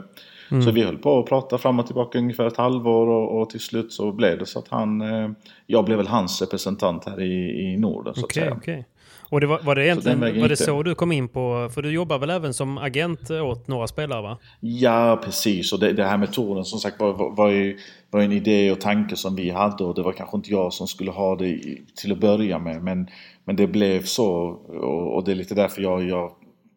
Mm. 0.52 0.64
Så 0.64 0.72
vi 0.72 0.84
höll 0.84 0.98
på 0.98 1.20
att 1.20 1.26
prata 1.26 1.58
fram 1.58 1.80
och 1.80 1.86
tillbaka 1.86 2.18
ungefär 2.18 2.48
ett 2.48 2.58
halvår 2.58 3.08
och, 3.08 3.42
och 3.42 3.50
till 3.50 3.60
slut 3.60 3.94
så 3.94 4.12
blev 4.12 4.40
det 4.40 4.46
så 4.46 4.60
att 4.60 4.68
han, 4.68 5.02
eh, 5.02 5.30
jag 5.68 5.86
blev 5.86 5.98
väl 5.98 6.08
hans 6.08 6.42
representant 6.42 7.06
här 7.06 7.22
i, 7.22 7.62
i 7.62 7.78
Norden 7.78 8.14
så 8.16 8.24
okay, 8.24 8.44
att 8.44 8.46
säga. 8.46 8.58
Okay. 8.58 8.84
Och 9.30 9.42
det 9.42 9.48
var, 9.48 9.60
var 9.64 9.76
det 9.76 9.86
egentligen 9.86 10.20
så 10.20 10.42
var 10.42 10.50
det 10.50 10.58
så 10.58 10.84
du 10.84 10.96
kom 10.96 11.12
in 11.12 11.28
på, 11.28 11.70
för 11.74 11.82
du 11.82 11.92
jobbar 11.92 12.20
väl 12.20 12.30
även 12.30 12.54
som 12.54 12.78
agent 12.78 13.32
åt 13.32 13.68
några 13.68 13.88
spelare 13.88 14.22
va? 14.22 14.38
Ja 14.60 15.22
precis 15.24 15.74
och 15.74 15.80
det, 15.80 15.94
det 15.94 16.04
här 16.04 16.18
med 16.18 16.34
touren 16.34 16.66
som 16.66 16.80
sagt 16.80 17.00
var, 17.00 17.14
var, 17.14 17.36
var, 17.36 17.50
ju, 17.50 17.78
var 18.10 18.22
en 18.22 18.32
idé 18.32 18.72
och 18.72 18.82
tanke 18.82 19.16
som 19.16 19.36
vi 19.36 19.50
hade 19.50 19.84
och 19.84 19.96
det 19.96 20.02
var 20.02 20.12
kanske 20.12 20.38
inte 20.38 20.52
jag 20.52 20.74
som 20.74 20.88
skulle 20.88 21.12
ha 21.12 21.36
det 21.36 21.60
till 21.96 22.12
att 22.12 22.20
börja 22.20 22.60
med 22.60 22.84
men, 22.84 23.10
men 23.46 23.56
det 23.56 23.68
blev 23.68 24.04
så 24.04 24.28
och, 24.68 25.16
och 25.16 25.24
det 25.24 25.32
är 25.32 25.36
lite 25.36 25.56
därför 25.56 25.82
jag, 25.82 26.10
jag 26.10 26.32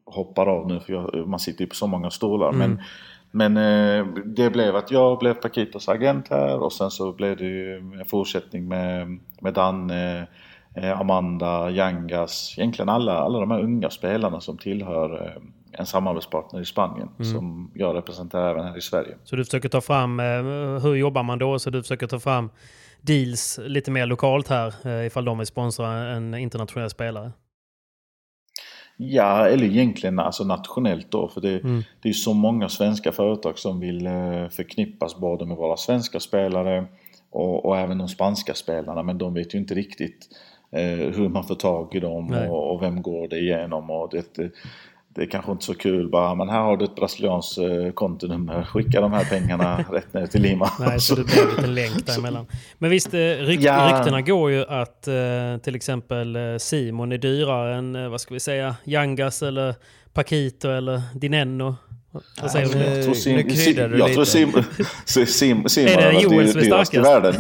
hoppar 0.05 0.47
av 0.47 0.69
nu 0.69 0.81
för 0.81 0.93
jag, 0.93 1.29
man 1.29 1.41
sitter 1.41 1.61
ju 1.61 1.67
på 1.67 1.75
så 1.75 1.87
många 1.87 2.11
stolar. 2.11 2.49
Mm. 2.49 2.59
Men, 2.59 2.83
men 3.31 3.57
eh, 3.57 4.07
det 4.25 4.51
blev 4.51 4.77
att 4.77 4.91
jag 4.91 5.19
blev 5.19 5.35
Paquitos 5.35 5.89
agent 5.89 6.29
här 6.29 6.63
och 6.63 6.73
sen 6.73 6.91
så 6.91 7.13
blev 7.13 7.37
det 7.37 7.45
ju 7.45 7.77
en 7.77 8.05
fortsättning 8.07 8.69
med, 8.69 9.19
med 9.41 9.55
Danne 9.55 10.27
Eh, 10.75 11.01
Amanda, 11.01 11.71
Yangas, 11.71 12.55
egentligen 12.59 12.89
alla, 12.89 13.19
alla 13.19 13.41
de 13.41 13.51
här 13.51 13.61
unga 13.61 13.91
spelarna 13.91 14.41
som 14.41 14.59
tillhör 14.59 15.27
eh, 15.27 15.43
en 15.73 15.87
samarbetspartner 15.87 16.61
i 16.61 16.65
Spanien 16.65 17.09
mm. 17.19 17.33
som 17.33 17.71
jag 17.75 17.97
representerar 17.97 18.51
även 18.51 18.65
här 18.65 18.79
i 18.79 18.81
Sverige. 18.81 19.17
Så 19.25 19.37
du 19.37 19.45
försöker 19.45 19.69
ta 19.69 19.81
fram, 19.81 20.21
eh, 20.21 20.27
hur 20.83 20.95
jobbar 20.95 21.23
man 21.23 21.39
då? 21.39 21.59
Så 21.59 21.71
du 21.71 21.83
försöker 21.83 22.07
ta 22.07 22.19
fram 22.19 22.51
deals 23.01 23.61
lite 23.63 23.91
mer 23.91 24.07
lokalt 24.07 24.49
här 24.49 24.89
ifall 25.07 25.25
de 25.25 25.39
vill 25.39 25.47
sponsra 25.47 25.89
en 25.89 26.35
internationell 26.35 26.91
spelare? 26.91 27.33
Ja, 29.03 29.49
eller 29.49 29.65
egentligen 29.65 30.19
alltså 30.19 30.45
nationellt 30.45 31.11
då. 31.11 31.29
För 31.29 31.41
det, 31.41 31.61
mm. 31.61 31.83
det 32.03 32.09
är 32.09 32.13
så 32.13 32.35
många 32.35 32.69
svenska 32.69 33.13
företag 33.13 33.59
som 33.59 33.81
vill 33.81 34.09
förknippas 34.51 35.17
både 35.17 35.47
med 35.47 35.57
våra 35.57 35.77
svenska 35.77 36.21
spelare 36.21 36.87
och, 37.31 37.65
och 37.65 37.79
även 37.79 37.99
de 37.99 38.09
spanska 38.09 38.55
spelarna. 38.55 39.03
Men 39.03 39.19
de 39.19 39.35
vet 39.35 39.55
ju 39.55 39.59
inte 39.59 39.75
riktigt 39.75 40.29
eh, 40.73 41.15
hur 41.17 41.29
man 41.29 41.45
får 41.45 41.55
tag 41.55 41.95
i 41.95 42.01
dem 42.01 42.47
och, 42.51 42.75
och, 42.75 42.83
vem 42.83 43.03
går 43.03 43.29
det 43.29 43.39
igenom. 43.39 43.91
Och 43.91 44.11
det, 44.11 44.39
det, 45.15 45.23
är 45.23 45.27
kanske 45.27 45.53
inte 45.53 45.65
så 45.65 45.75
kul 45.75 46.09
bara, 46.09 46.35
men 46.35 46.49
här 46.49 46.61
har 46.61 46.77
du 46.77 46.85
ett 46.85 46.95
brasilianskt 46.95 47.59
eh, 47.59 47.93
kontonummer, 47.95 48.65
skicka 48.65 49.01
de 49.01 49.13
här 49.13 49.25
pengarna 49.25 49.77
rätt 49.91 50.15
ner 50.15 50.27
till 50.27 50.43
Lima. 50.43 50.71
Nej, 50.81 51.01
så 51.01 51.15
det 51.15 51.25
blir 51.25 51.43
en 51.43 51.49
liten 51.49 51.75
länk 51.75 52.07
däremellan. 52.07 52.47
Men 52.79 52.91
visst, 52.91 53.15
eh, 53.15 53.19
rykt, 53.19 53.63
ja. 53.63 53.99
ryktena 53.99 54.21
går 54.21 54.51
ju 54.51 54.65
att 54.65 55.09
eh, 55.09 55.15
till 55.63 55.77
exempel 55.77 56.39
Simon 56.61 57.13
är 57.13 57.19
dyrare 57.19 57.75
än, 57.75 58.11
vad 58.11 58.21
ska 58.21 58.35
vi 58.35 58.41
säga, 58.41 58.77
Yangas 58.85 59.43
eller 59.43 59.75
Paquito 60.13 60.69
eller 60.69 61.03
Dinenno. 61.15 61.77
Vad 62.43 62.51
säger 62.51 62.69
du? 62.69 62.79
Jag 62.79 63.05
tror 63.05 63.15
Sim, 63.15 63.37
nu 63.37 63.43
kryddar 63.43 63.89
du 63.89 63.99
Jag 63.99 64.15
tror 64.15 64.25
Simon 64.25 64.65
sim, 65.05 65.27
sim, 65.27 65.69
sim 65.69 65.87
är 65.87 65.97
det 65.97 66.21
Joel 66.21 66.49
som 66.49 66.61
är 66.61 66.65
starkast? 66.65 66.95
i 66.95 66.99
världen. 66.99 67.35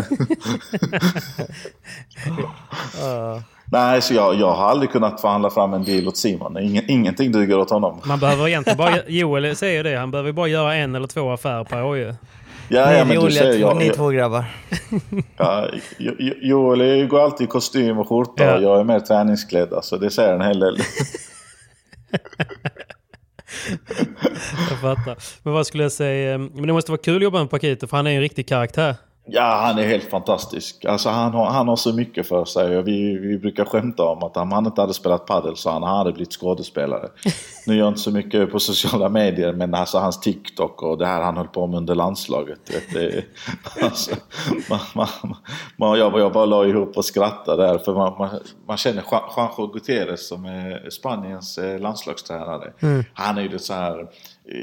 uh. 3.04 3.42
Nej, 3.72 4.02
så 4.02 4.14
jag, 4.14 4.34
jag 4.34 4.52
har 4.52 4.68
aldrig 4.68 4.90
kunnat 4.90 5.20
förhandla 5.20 5.50
fram 5.50 5.74
en 5.74 5.84
deal 5.84 6.08
åt 6.08 6.16
Simon. 6.16 6.58
Ingen, 6.58 6.90
ingenting 6.90 7.32
duger 7.32 7.58
åt 7.58 7.70
honom. 7.70 8.00
Man 8.04 8.20
behöver 8.20 8.48
egentligen 8.48 8.76
bara, 8.76 9.08
Joel 9.08 9.56
säger 9.56 9.84
det, 9.84 9.96
han 9.96 10.10
behöver 10.10 10.32
bara 10.32 10.48
göra 10.48 10.74
en 10.74 10.94
eller 10.94 11.06
två 11.06 11.32
affärer 11.32 11.64
per 11.64 11.84
år 11.84 11.96
ju. 11.96 12.14
Ja, 12.68 12.94
ja, 12.94 13.04
men 13.04 13.24
du 13.24 13.30
säger, 13.30 13.60
jag, 13.60 13.76
ni 13.76 13.90
två 13.90 14.08
grabbar. 14.08 14.44
ja, 15.36 15.68
Joel 16.42 17.06
går 17.06 17.20
alltid 17.20 17.44
i 17.44 17.48
kostym 17.48 17.98
och 17.98 18.08
skjorta 18.08 18.44
ja. 18.44 18.56
och 18.56 18.62
jag 18.62 18.80
är 18.80 18.84
mer 18.84 19.00
träningsklädd. 19.00 19.72
Alltså, 19.72 19.96
det 19.96 20.10
säger 20.10 20.34
en 20.34 20.40
hel 20.40 20.60
del. 20.60 20.76
jag 24.70 24.80
fattar. 24.80 25.16
Men 25.42 25.52
vad 25.52 25.66
skulle 25.66 25.82
jag 25.82 25.92
säga? 25.92 26.38
Men 26.38 26.66
det 26.66 26.72
måste 26.72 26.90
vara 26.90 27.00
kul 27.02 27.16
att 27.16 27.22
jobba 27.22 27.38
med 27.38 27.50
Paquito 27.50 27.86
för 27.86 27.96
han 27.96 28.06
är 28.06 28.14
en 28.14 28.20
riktig 28.20 28.48
karaktär. 28.48 28.94
Ja, 29.32 29.60
han 29.64 29.78
är 29.78 29.82
helt 29.82 30.10
fantastisk. 30.10 30.84
Alltså, 30.84 31.08
han, 31.08 31.32
har, 31.32 31.46
han 31.46 31.68
har 31.68 31.76
så 31.76 31.92
mycket 31.92 32.28
för 32.28 32.44
sig. 32.44 32.82
Vi, 32.82 33.18
vi 33.18 33.38
brukar 33.38 33.64
skämta 33.64 34.04
om 34.04 34.22
att 34.22 34.36
om 34.36 34.52
han 34.52 34.66
inte 34.66 34.80
hade 34.80 34.94
spelat 34.94 35.26
padel 35.26 35.56
så 35.56 35.70
han 35.70 35.82
hade 35.82 36.12
blivit 36.12 36.32
skådespelare. 36.32 37.08
nu 37.66 37.74
gör 37.74 37.84
jag 37.84 37.90
inte 37.90 38.00
så 38.00 38.10
mycket 38.10 38.50
på 38.50 38.60
sociala 38.60 39.08
medier 39.08 39.52
men 39.52 39.74
alltså 39.74 39.98
hans 39.98 40.20
TikTok 40.20 40.82
och 40.82 40.98
det 40.98 41.06
här 41.06 41.22
han 41.22 41.36
höll 41.36 41.48
på 41.48 41.66
med 41.66 41.76
under 41.76 41.94
landslaget. 41.94 42.60
Det, 42.92 43.24
alltså, 43.82 44.14
man, 44.70 44.80
man, 44.94 45.36
man, 45.76 45.98
jag, 45.98 46.20
jag 46.20 46.32
bara 46.32 46.46
la 46.46 46.66
ihop 46.66 46.96
och 46.96 47.04
skrattade 47.04 47.62
där 47.62 47.78
för 47.78 47.94
man, 47.94 48.18
man, 48.18 48.30
man 48.66 48.76
känner 48.76 49.04
Juanjo 49.36 49.66
Gutierrez 49.72 50.28
som 50.28 50.44
är 50.44 50.90
Spaniens 50.90 51.58
eh, 51.58 51.80
landslagstränare. 51.80 52.72
Mm. 52.80 53.04
Han 53.14 53.38
är 53.38 53.42
ju 53.42 53.48
det 53.48 53.58
så 53.58 53.74
här 53.74 54.06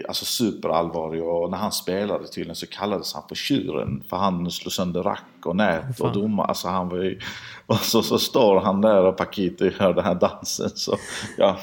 alltså 0.08 0.26
superallvarlig 0.26 1.24
och 1.24 1.52
när 1.52 1.58
han 1.58 1.72
spelade 1.72 2.28
tydligen 2.28 2.56
så 2.56 2.68
kallades 2.68 3.14
han 3.14 3.24
för 3.28 3.36
tjuren 3.36 4.04
för 4.10 4.18
han 4.18 4.52
slog 4.52 4.72
sönder 4.72 5.04
rack 5.04 5.46
och 5.46 5.56
nät 5.56 6.00
och 6.00 6.14
domar. 6.14 6.46
Alltså 6.46 6.68
han 6.68 6.90
var 6.90 6.98
ju, 6.98 7.20
och 7.66 7.78
så, 7.78 8.02
så 8.02 8.20
står 8.20 8.60
han 8.60 8.82
där 8.82 9.04
och 9.04 9.18
Paquito 9.18 9.66
gör 9.66 9.94
den 9.94 10.06
här 10.06 10.16
dansen 10.16 10.70
så 10.70 10.98
ja. 11.38 11.58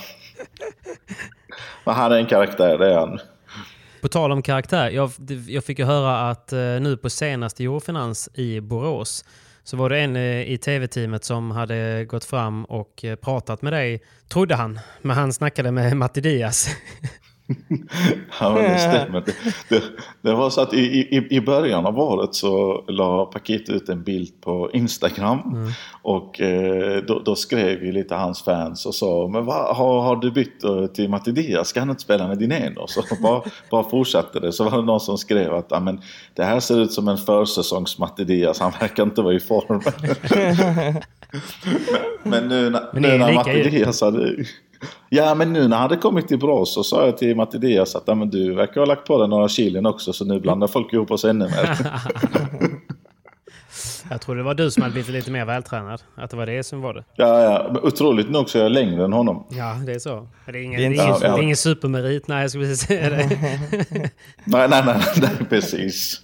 Men 1.84 1.94
han 1.94 2.12
är 2.12 2.16
en 2.16 2.26
karaktär, 2.26 2.78
det 2.78 2.92
är 2.92 2.98
han. 2.98 3.18
På 4.00 4.08
tal 4.08 4.32
om 4.32 4.42
karaktär, 4.42 4.90
jag, 4.90 5.10
jag 5.48 5.64
fick 5.64 5.78
ju 5.78 5.84
höra 5.84 6.30
att 6.30 6.52
eh, 6.52 6.58
nu 6.58 6.96
på 6.96 7.10
senaste 7.10 7.64
Eurofinans 7.64 8.28
i 8.34 8.60
Borås 8.60 9.24
så 9.64 9.76
var 9.76 9.88
det 9.88 9.98
en 9.98 10.16
eh, 10.16 10.52
i 10.52 10.58
tv-teamet 10.58 11.24
som 11.24 11.50
hade 11.50 12.04
gått 12.04 12.24
fram 12.24 12.64
och 12.64 13.04
eh, 13.04 13.16
pratat 13.16 13.62
med 13.62 13.72
dig, 13.72 14.02
trodde 14.28 14.54
han. 14.54 14.80
Men 15.02 15.16
han 15.16 15.32
snackade 15.32 15.70
med 15.70 15.96
Matti 15.96 16.20
Diaz. 16.20 16.68
ja, 18.40 18.48
det 18.50 18.78
stämmer. 18.78 19.20
Det, 19.20 19.34
det, 19.68 19.82
det, 20.22 20.34
var 20.34 20.50
så 20.50 20.60
att 20.60 20.74
i, 20.74 20.78
i, 20.78 21.26
i 21.30 21.40
början 21.40 21.86
av 21.86 21.98
året 21.98 22.34
så 22.34 22.84
la 22.88 23.26
Paket 23.26 23.68
ut 23.68 23.88
en 23.88 24.02
bild 24.02 24.40
på 24.40 24.70
Instagram. 24.72 25.40
Mm. 25.40 25.70
Och 26.02 26.40
eh, 26.40 27.02
då, 27.02 27.18
då, 27.18 27.34
skrev 27.34 27.84
ju 27.84 27.92
lite 27.92 28.14
hans 28.14 28.42
fans 28.42 28.86
och 28.86 28.94
sa 28.94 29.28
Men 29.28 29.44
va, 29.44 29.72
har, 29.72 30.02
har 30.02 30.16
du 30.16 30.30
bytt 30.30 30.64
eh, 30.64 30.86
till 30.86 31.10
Matti 31.10 31.32
Diaz? 31.32 31.68
Ska 31.68 31.80
han 31.80 31.90
inte 31.90 32.02
spela 32.02 32.28
med 32.28 32.38
Dineno? 32.38 32.86
Så 32.86 33.02
bara, 33.22 33.42
bara 33.70 33.84
fortsatte 33.90 34.40
det. 34.40 34.52
Så 34.52 34.64
var 34.64 34.78
det 34.78 34.86
någon 34.86 35.00
som 35.00 35.18
skrev 35.18 35.54
att 35.54 35.82
men, 35.82 36.00
det 36.34 36.44
här 36.44 36.60
ser 36.60 36.80
ut 36.80 36.92
som 36.92 37.08
en 37.08 37.18
försäsongs 37.18 37.98
Matti 37.98 38.24
Diaz. 38.24 38.60
Han 38.60 38.72
verkar 38.80 39.02
inte 39.02 39.22
vara 39.22 39.34
i 39.34 39.40
form. 39.40 39.80
men, 42.22 42.22
men 42.22 42.48
nu, 42.48 42.70
men 42.70 43.02
nu 43.02 43.18
när 43.18 43.34
Matti 43.34 43.62
Diaz 43.62 44.00
hade 44.00 44.44
Ja, 45.08 45.34
men 45.34 45.52
nu 45.52 45.68
när 45.68 45.76
han 45.76 45.90
hade 45.90 45.96
kommit 45.96 46.28
till 46.28 46.38
Brås 46.38 46.74
så 46.74 46.84
sa 46.84 47.06
jag 47.06 47.18
till 47.18 47.36
Mattias 47.36 47.96
att 47.96 48.06
men 48.06 48.30
du 48.30 48.54
verkar 48.54 48.80
ha 48.80 48.86
lagt 48.86 49.06
på 49.06 49.18
dig 49.18 49.28
några 49.28 49.48
kilon 49.48 49.86
också 49.86 50.12
så 50.12 50.24
nu 50.24 50.40
blandar 50.40 50.66
folk 50.66 50.92
ihop 50.92 51.10
oss 51.10 51.24
ännu 51.24 51.44
mer. 51.44 51.78
jag 54.10 54.20
tror 54.20 54.36
det 54.36 54.42
var 54.42 54.54
du 54.54 54.70
som 54.70 54.82
hade 54.82 54.92
blivit 54.92 55.10
lite 55.10 55.30
mer 55.30 55.44
vältränad. 55.44 56.02
Att 56.14 56.30
det 56.30 56.36
var 56.36 56.46
det 56.46 56.64
som 56.64 56.80
var 56.80 56.94
det. 56.94 57.04
Ja, 57.16 57.42
ja. 57.42 57.70
Men 57.72 57.82
otroligt 57.82 58.30
nog 58.30 58.50
så 58.50 58.58
är 58.58 58.62
jag 58.62 58.72
längre 58.72 59.04
än 59.04 59.12
honom. 59.12 59.46
Ja, 59.50 59.76
det 59.86 59.92
är 59.92 59.98
så. 59.98 60.28
Det 60.46 60.50
är 60.50 60.62
ingen, 60.62 60.80
det 60.80 60.86
är 60.86 60.86
ingen, 60.86 61.06
ja, 61.06 61.18
ja. 61.22 61.42
ingen 61.42 61.56
supermerit. 61.56 62.28
Nej, 62.28 62.40
jag 62.40 62.50
skulle 62.50 62.66
precis 62.66 62.86
säga 62.86 63.10
det. 63.10 63.26
nej, 64.44 64.68
nej, 64.68 64.82
nej, 64.86 65.02
nej, 65.16 65.30
precis. 65.48 66.20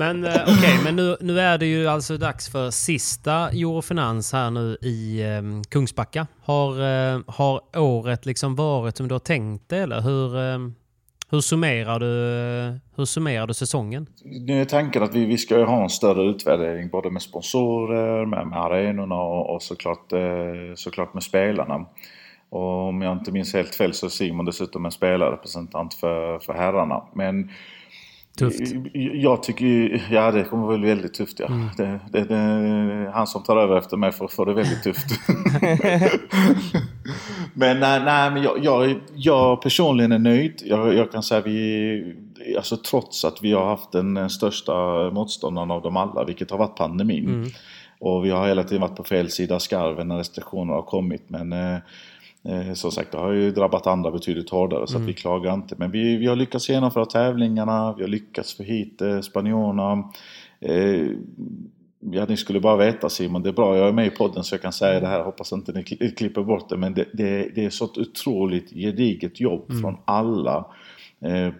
Men 0.00 0.24
eh, 0.24 0.30
okej, 0.42 0.54
okay, 0.54 0.84
men 0.84 0.96
nu, 0.96 1.16
nu 1.20 1.40
är 1.40 1.58
det 1.58 1.66
ju 1.66 1.88
alltså 1.88 2.16
dags 2.16 2.52
för 2.52 2.70
sista 2.70 3.50
Eurofinans 3.50 4.32
här 4.32 4.50
nu 4.50 4.76
i 4.82 5.22
eh, 5.22 5.62
Kungsbacka. 5.68 6.26
Har, 6.42 6.72
eh, 6.72 7.20
har 7.26 7.60
året 7.78 8.26
liksom 8.26 8.54
varit 8.54 8.96
som 8.96 9.08
du 9.08 9.14
har 9.14 9.18
tänkt 9.18 9.68
det 9.68 9.78
eller 9.78 10.00
hur, 10.00 10.36
eh, 10.36 10.58
hur, 11.30 11.40
summerar 11.40 12.00
du, 12.00 12.06
eh, 12.66 12.74
hur 12.96 13.04
summerar 13.04 13.46
du 13.46 13.54
säsongen? 13.54 14.06
Nu 14.24 14.60
är 14.60 14.64
tanken 14.64 15.02
att 15.02 15.14
vi, 15.14 15.24
vi 15.26 15.38
ska 15.38 15.64
ha 15.64 15.82
en 15.82 15.90
större 15.90 16.22
utvärdering 16.30 16.88
både 16.88 17.10
med 17.10 17.22
sponsorer, 17.22 18.26
med, 18.26 18.46
med 18.46 18.58
arenorna 18.58 19.14
och, 19.14 19.54
och 19.54 19.62
såklart, 19.62 20.12
eh, 20.12 20.74
såklart 20.74 21.14
med 21.14 21.22
spelarna. 21.22 21.86
Och 22.50 22.88
om 22.88 23.02
jag 23.02 23.18
inte 23.18 23.32
minns 23.32 23.54
helt 23.54 23.74
fel 23.74 23.94
så 23.94 24.06
är 24.06 24.10
Simon 24.10 24.46
dessutom 24.46 24.84
en 24.84 24.90
spelarrepresentant 24.90 25.94
för, 25.94 26.38
för 26.38 26.52
herrarna. 26.52 27.02
Men 27.14 27.50
Tufft. 28.38 28.60
Jag 29.14 29.42
tycker 29.42 30.02
ja 30.10 30.30
det 30.30 30.44
kommer 30.44 30.78
bli 30.78 30.88
väldigt 30.88 31.14
tufft 31.14 31.40
ja. 31.40 31.46
Mm. 31.46 31.66
Det, 31.76 32.00
det, 32.12 32.24
det, 32.24 33.10
han 33.14 33.26
som 33.26 33.42
tar 33.42 33.56
över 33.56 33.78
efter 33.78 33.96
mig 33.96 34.12
får, 34.12 34.28
får 34.28 34.46
det 34.46 34.54
väldigt 34.54 34.82
tufft. 34.82 35.06
men 37.54 37.80
nej, 37.80 38.02
nej 38.04 38.30
men 38.30 38.42
jag, 38.42 38.64
jag, 38.64 39.00
jag, 39.14 39.62
personligen 39.62 40.12
är 40.12 40.18
nöjd. 40.18 40.62
Jag, 40.64 40.94
jag 40.94 41.12
kan 41.12 41.22
säga 41.22 41.40
vi, 41.40 42.14
alltså 42.56 42.76
trots 42.76 43.24
att 43.24 43.42
vi 43.42 43.52
har 43.52 43.66
haft 43.66 43.92
den, 43.92 44.14
den 44.14 44.30
största 44.30 44.72
motståndaren 45.10 45.70
av 45.70 45.82
dem 45.82 45.96
alla, 45.96 46.24
vilket 46.24 46.50
har 46.50 46.58
varit 46.58 46.76
pandemin. 46.76 47.28
Mm. 47.28 47.50
Och 48.00 48.24
vi 48.24 48.30
har 48.30 48.48
hela 48.48 48.64
tiden 48.64 48.80
varit 48.80 48.96
på 48.96 49.04
fel 49.04 49.30
sida 49.30 49.58
skarven 49.58 50.08
när 50.08 50.16
restriktioner 50.16 50.74
har 50.74 50.82
kommit. 50.82 51.24
Men 51.30 51.52
eh, 52.44 52.72
som 52.72 52.90
sagt, 52.90 53.12
det 53.12 53.18
har 53.18 53.32
ju 53.32 53.50
drabbat 53.50 53.86
andra 53.86 54.10
betydligt 54.10 54.50
hårdare 54.50 54.86
så 54.86 54.96
mm. 54.96 55.02
att 55.02 55.08
vi 55.08 55.14
klagar 55.14 55.54
inte. 55.54 55.74
Men 55.78 55.90
vi, 55.90 56.16
vi 56.16 56.26
har 56.26 56.36
lyckats 56.36 56.68
genomföra 56.68 57.06
tävlingarna, 57.06 57.94
vi 57.96 58.02
har 58.02 58.08
lyckats 58.08 58.56
få 58.56 58.62
hit 58.62 59.02
eh, 59.02 59.20
spanjorerna. 59.20 60.10
Eh, 60.60 61.10
ja, 62.00 62.26
ni 62.28 62.36
skulle 62.36 62.60
bara 62.60 62.76
veta 62.76 63.08
Simon, 63.08 63.42
det 63.42 63.48
är 63.48 63.52
bra, 63.52 63.76
jag 63.76 63.88
är 63.88 63.92
med 63.92 64.06
i 64.06 64.10
podden 64.10 64.44
så 64.44 64.54
jag 64.54 64.62
kan 64.62 64.72
säga 64.72 65.00
det 65.00 65.06
här, 65.06 65.22
hoppas 65.22 65.52
inte 65.52 65.72
ni 65.72 65.82
klipper 66.16 66.42
bort 66.42 66.68
det. 66.68 66.76
Men 66.76 66.94
det, 66.94 67.06
det, 67.12 67.54
det 67.54 67.64
är 67.64 67.70
så 67.70 67.84
ett 67.84 67.98
otroligt 67.98 68.70
gediget 68.70 69.40
jobb 69.40 69.70
mm. 69.70 69.82
från 69.82 69.96
alla 70.04 70.64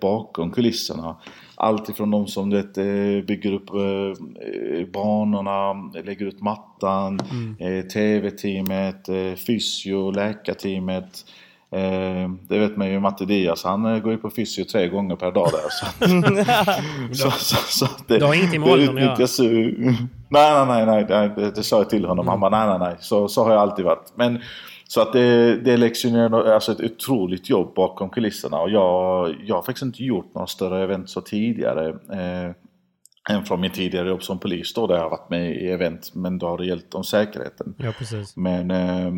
bakom 0.01 0.51
kulisserna. 0.51 1.17
Allt 1.55 1.89
ifrån 1.89 2.11
de 2.11 2.27
som 2.27 2.51
vet, 2.51 2.79
eh, 2.79 3.25
bygger 3.27 3.53
upp 3.53 3.71
eh, 3.71 4.87
banorna, 4.93 5.73
lägger 6.05 6.27
ut 6.27 6.43
mattan, 6.43 7.21
mm. 7.31 7.89
TV-teamet, 7.89 9.09
fysio, 9.47 10.11
läkarteamet. 10.11 11.25
det 12.49 12.59
vet 12.59 12.77
man 12.77 12.91
ju 12.91 13.01
Matte 13.01 13.25
Diaz, 13.25 13.65
han 13.65 14.01
går 14.03 14.13
ju 14.13 14.19
på 14.19 14.31
fysio 14.31 14.65
tre 14.65 14.89
gånger 14.89 15.17
per 15.17 15.33
dag 15.33 15.49
där. 15.53 15.71
Så, 15.71 15.87
så, 17.31 17.31
så, 17.31 17.57
så 17.57 17.87
det, 18.07 18.19
du 18.19 18.25
har 18.25 18.35
ingenting 18.35 18.61
med 18.61 18.71
åldern 18.71 18.99
att 18.99 19.03
göra? 19.03 19.17
Nej, 20.29 20.67
nej, 20.67 20.87
nej, 20.87 21.07
nej, 21.09 21.31
det, 21.37 21.51
det 21.51 21.63
sa 21.63 21.77
jag 21.77 21.91
till 21.91 22.05
honom. 22.05 22.25
Mm. 22.25 22.29
Han 22.29 22.41
bara 22.41 22.67
nej, 22.67 22.79
nej, 22.79 22.89
nej, 22.89 22.97
så, 23.01 23.29
så 23.29 23.45
har 23.45 23.53
jag 23.53 23.61
alltid 23.61 23.85
varit. 23.85 24.13
Men 24.15 24.39
så 24.91 25.01
att 25.01 25.13
det, 25.13 25.57
det 25.57 26.05
ju 26.05 26.11
ner 26.11 26.35
alltså 26.35 26.73
ett 26.73 26.81
otroligt 26.81 27.51
jobb 27.51 27.75
bakom 27.75 28.11
kulisserna 28.11 28.61
och 28.61 28.71
jag, 28.71 29.37
jag 29.45 29.55
har 29.55 29.63
faktiskt 29.63 29.83
inte 29.83 30.05
gjort 30.05 30.35
några 30.35 30.47
större 30.47 30.85
event 30.85 31.11
så 31.11 31.21
tidigare. 31.21 31.89
Eh, 31.89 32.55
än 33.35 33.45
från 33.45 33.61
min 33.61 33.71
tidigare 33.71 34.09
jobb 34.09 34.23
som 34.23 34.39
polis 34.39 34.75
då 34.75 34.87
där 34.87 34.95
jag 34.95 35.03
har 35.03 35.11
varit 35.11 35.31
med 35.31 35.51
i 35.51 35.71
event 35.71 36.15
men 36.15 36.39
då 36.39 36.47
har 36.47 36.59
det 36.59 36.67
gällt 36.67 36.95
om 36.95 37.05
säkerheten. 37.05 37.75
Ja, 37.79 37.93
precis. 37.99 38.37
Men, 38.37 38.71
eh, 38.71 39.13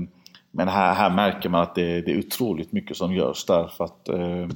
men 0.50 0.68
här, 0.68 0.94
här 0.94 1.10
märker 1.10 1.48
man 1.48 1.62
att 1.62 1.74
det, 1.74 2.00
det 2.00 2.12
är 2.12 2.18
otroligt 2.18 2.72
mycket 2.72 2.96
som 2.96 3.14
görs 3.14 3.44
där 3.44 3.68
för 3.68 3.84
att 3.84 4.08
eh, 4.08 4.48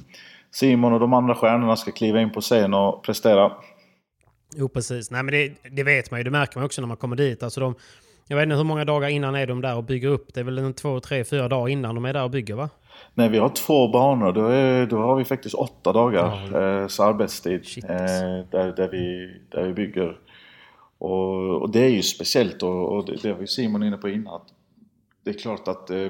Simon 0.51 0.93
och 0.93 0.99
de 0.99 1.13
andra 1.13 1.35
stjärnorna 1.35 1.75
ska 1.75 1.91
kliva 1.91 2.21
in 2.21 2.29
på 2.29 2.41
scen 2.41 2.73
och 2.73 3.03
prestera. 3.03 3.51
Jo 4.55 4.69
precis, 4.69 5.11
nej 5.11 5.23
men 5.23 5.31
det, 5.31 5.53
det 5.71 5.83
vet 5.83 6.11
man 6.11 6.19
ju, 6.19 6.23
det 6.23 6.31
märker 6.31 6.57
man 6.57 6.65
också 6.65 6.81
när 6.81 6.87
man 6.87 6.97
kommer 6.97 7.15
dit. 7.15 7.43
Alltså 7.43 7.59
de, 7.59 7.75
jag 8.27 8.37
vet 8.37 8.43
inte 8.43 8.55
hur 8.55 8.63
många 8.63 8.85
dagar 8.85 9.09
innan 9.09 9.35
är 9.35 9.47
de 9.47 9.61
där 9.61 9.75
och 9.75 9.83
bygger 9.83 10.07
upp? 10.07 10.33
Det 10.33 10.39
är 10.39 10.43
väl 10.43 10.57
en 10.57 10.73
två, 10.73 10.99
tre, 10.99 11.23
fyra 11.23 11.47
dagar 11.47 11.69
innan 11.69 11.95
de 11.95 12.05
är 12.05 12.13
där 12.13 12.23
och 12.23 12.31
bygger 12.31 12.55
va? 12.55 12.69
Nej, 13.13 13.29
vi 13.29 13.37
har 13.37 13.49
två 13.49 13.87
banor. 13.87 14.33
Då, 14.33 14.47
är, 14.47 14.85
då 14.85 14.97
har 14.97 15.15
vi 15.15 15.25
faktiskt 15.25 15.55
åtta 15.55 15.93
dagar 15.93 16.49
ja. 16.51 16.57
eh, 16.57 17.07
arbetstid 17.07 17.61
eh, 17.83 17.95
där, 18.51 18.75
där, 18.75 18.89
vi, 18.91 19.33
där 19.49 19.63
vi 19.63 19.73
bygger. 19.73 20.17
Och, 20.97 21.61
och 21.61 21.71
det 21.71 21.79
är 21.79 21.89
ju 21.89 22.01
speciellt 22.01 22.63
och, 22.63 22.95
och 22.95 23.05
det, 23.05 23.21
det 23.21 23.33
var 23.33 23.41
ju 23.41 23.47
Simon 23.47 23.83
inne 23.83 23.97
på 23.97 24.09
innan. 24.09 24.41
Det 25.23 25.29
är 25.29 25.39
klart 25.39 25.67
att 25.67 25.89
eh, 25.89 26.09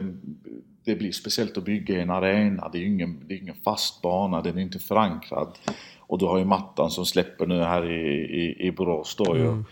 det 0.85 0.95
blir 0.95 1.11
speciellt 1.11 1.57
att 1.57 1.63
bygga 1.63 1.95
i 1.95 2.01
en 2.01 2.09
arena. 2.09 2.69
Det 2.71 2.77
är 2.77 2.79
ju 2.79 2.87
ingen, 2.87 3.27
det 3.27 3.33
är 3.33 3.37
ingen 3.37 3.55
fast 3.63 4.01
bana, 4.01 4.41
den 4.41 4.57
är 4.57 4.61
inte 4.61 4.79
förankrad. 4.79 5.57
Och 5.99 6.19
du 6.19 6.25
har 6.25 6.37
ju 6.37 6.45
mattan 6.45 6.89
som 6.89 7.05
släpper 7.05 7.45
nu 7.45 7.63
här 7.63 7.91
i, 7.91 8.17
i, 8.41 8.67
i 8.67 8.71
Borås 8.71 9.15
då 9.15 9.33
mm. 9.35 9.65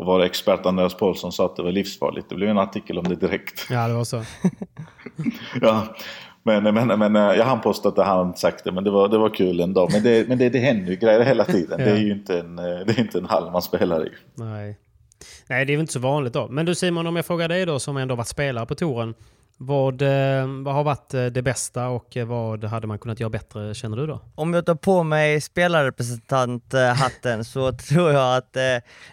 Och 0.00 0.06
vår 0.06 0.22
expert 0.22 0.66
Andreas 0.66 0.94
Paulsson 0.94 1.32
sa 1.32 1.46
att 1.46 1.56
det 1.56 1.62
var 1.62 1.72
livsfarligt. 1.72 2.28
Det 2.28 2.34
blev 2.34 2.48
en 2.48 2.58
artikel 2.58 2.98
om 2.98 3.08
det 3.08 3.16
direkt. 3.16 3.66
Ja, 3.70 3.88
det 3.88 3.94
var 3.94 4.04
så. 4.04 4.24
ja. 5.60 5.96
Men, 6.42 6.74
men, 6.74 6.98
men 6.98 7.14
jag 7.14 7.44
hann 7.44 7.60
påstå 7.60 7.88
att 7.88 8.06
han 8.06 8.36
sagt 8.36 8.64
det, 8.64 8.72
men 8.72 8.84
det 8.84 8.90
var, 8.90 9.08
det 9.08 9.18
var 9.18 9.34
kul 9.34 9.60
ändå. 9.60 9.88
Men 9.92 10.02
det, 10.02 10.28
men 10.28 10.38
det, 10.38 10.48
det 10.48 10.58
händer 10.58 10.90
ju 10.90 10.96
grejer 10.96 11.20
hela 11.20 11.44
tiden. 11.44 11.80
ja. 11.80 11.84
Det 11.86 11.90
är 11.90 11.96
ju 11.96 12.12
inte 12.12 12.38
en, 12.38 12.56
det 12.56 12.62
är 12.62 13.00
inte 13.00 13.18
en 13.18 13.24
hall 13.24 13.50
man 13.50 13.62
spelar 13.62 14.06
i. 14.06 14.10
Nej. 14.34 14.78
Nej, 15.48 15.64
det 15.64 15.72
är 15.72 15.74
ju 15.74 15.80
inte 15.80 15.92
så 15.92 15.98
vanligt 15.98 16.32
då. 16.32 16.48
Men 16.48 16.66
du 16.66 16.74
Simon, 16.74 17.06
om 17.06 17.16
jag 17.16 17.26
frågar 17.26 17.48
dig 17.48 17.66
då 17.66 17.78
som 17.78 17.96
ändå 17.96 18.14
varit 18.14 18.28
spelare 18.28 18.66
på 18.66 18.74
touren. 18.74 19.14
Vad, 19.62 20.02
eh, 20.02 20.46
vad 20.64 20.74
har 20.74 20.84
varit 20.84 21.14
eh, 21.14 21.26
det 21.26 21.42
bästa 21.42 21.88
och 21.88 22.16
eh, 22.16 22.26
vad 22.26 22.64
hade 22.64 22.86
man 22.86 22.98
kunnat 22.98 23.20
göra 23.20 23.30
bättre 23.30 23.74
känner 23.74 23.96
du 23.96 24.06
då? 24.06 24.20
Om 24.34 24.54
jag 24.54 24.66
tar 24.66 24.74
på 24.74 25.02
mig 25.02 25.40
spelarrepresentanthatten 25.40 27.44
så 27.44 27.72
tror 27.88 28.12
jag 28.12 28.36
att, 28.36 28.56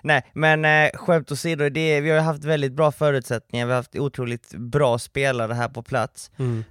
nej 0.03 0.25
men 0.33 0.89
skämt 0.93 1.31
åsido, 1.31 1.69
det, 1.69 2.01
vi 2.01 2.09
har 2.09 2.19
haft 2.19 2.43
väldigt 2.43 2.73
bra 2.73 2.91
förutsättningar, 2.91 3.65
vi 3.65 3.71
har 3.71 3.77
haft 3.77 3.95
otroligt 3.95 4.53
bra 4.57 4.99
spelare 4.99 5.53
här 5.53 5.69
på 5.69 5.83
plats. 5.83 6.31
Mm. 6.37 6.63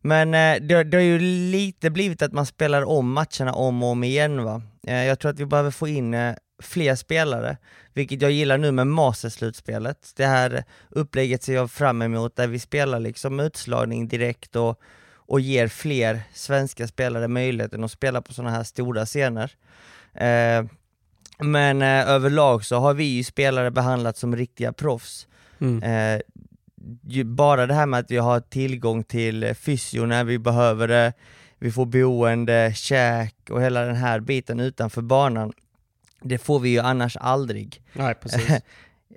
men 0.00 0.30
det, 0.68 0.84
det 0.84 0.96
har 0.96 1.02
ju 1.02 1.18
lite 1.50 1.90
blivit 1.90 2.22
att 2.22 2.32
man 2.32 2.46
spelar 2.46 2.84
om 2.84 3.12
matcherna 3.12 3.52
om 3.52 3.82
och 3.82 3.88
om 3.88 4.04
igen 4.04 4.44
va. 4.44 4.62
jag 4.82 5.18
tror 5.18 5.30
att 5.30 5.40
vi 5.40 5.46
behöver 5.46 5.70
få 5.70 5.88
in 5.88 6.14
fler 6.58 6.94
spelare, 6.94 7.56
vilket 7.94 8.22
jag 8.22 8.30
gillar 8.30 8.58
nu 8.58 8.72
med 8.72 8.86
Masterslutspelet. 8.86 10.12
Det 10.16 10.26
här 10.26 10.64
upplägget 10.88 11.42
ser 11.42 11.54
jag 11.54 11.70
fram 11.70 12.02
emot 12.02 12.36
där 12.36 12.46
vi 12.46 12.58
spelar 12.58 13.00
liksom 13.00 13.40
utslagning 13.40 14.08
direkt 14.08 14.56
och, 14.56 14.80
och 15.14 15.40
ger 15.40 15.68
fler 15.68 16.20
svenska 16.34 16.88
spelare 16.88 17.28
möjligheten 17.28 17.84
att 17.84 17.92
spela 17.92 18.22
på 18.22 18.34
sådana 18.34 18.56
här 18.56 18.64
stora 18.64 19.06
scener. 19.06 19.52
Eh, 20.14 20.64
men 21.38 21.82
eh, 21.82 22.08
överlag 22.08 22.64
så 22.64 22.76
har 22.76 22.94
vi 22.94 23.04
ju 23.04 23.24
spelare 23.24 23.70
behandlat 23.70 24.16
som 24.16 24.36
riktiga 24.36 24.72
proffs. 24.72 25.26
Mm. 25.60 25.82
Eh, 25.82 26.20
bara 27.24 27.66
det 27.66 27.74
här 27.74 27.86
med 27.86 28.00
att 28.00 28.10
vi 28.10 28.16
har 28.16 28.40
tillgång 28.40 29.04
till 29.04 29.54
fysio 29.54 30.06
när 30.06 30.24
vi 30.24 30.38
behöver 30.38 30.88
det, 30.88 31.12
vi 31.58 31.72
får 31.72 31.86
boende, 31.86 32.72
käk 32.74 33.34
och 33.50 33.62
hela 33.62 33.80
den 33.80 33.96
här 33.96 34.20
biten 34.20 34.60
utanför 34.60 35.02
banan. 35.02 35.52
Det 36.22 36.38
får 36.38 36.60
vi 36.60 36.68
ju 36.68 36.78
annars 36.78 37.16
aldrig. 37.16 37.82
Nej, 37.92 38.14
precis. 38.14 38.48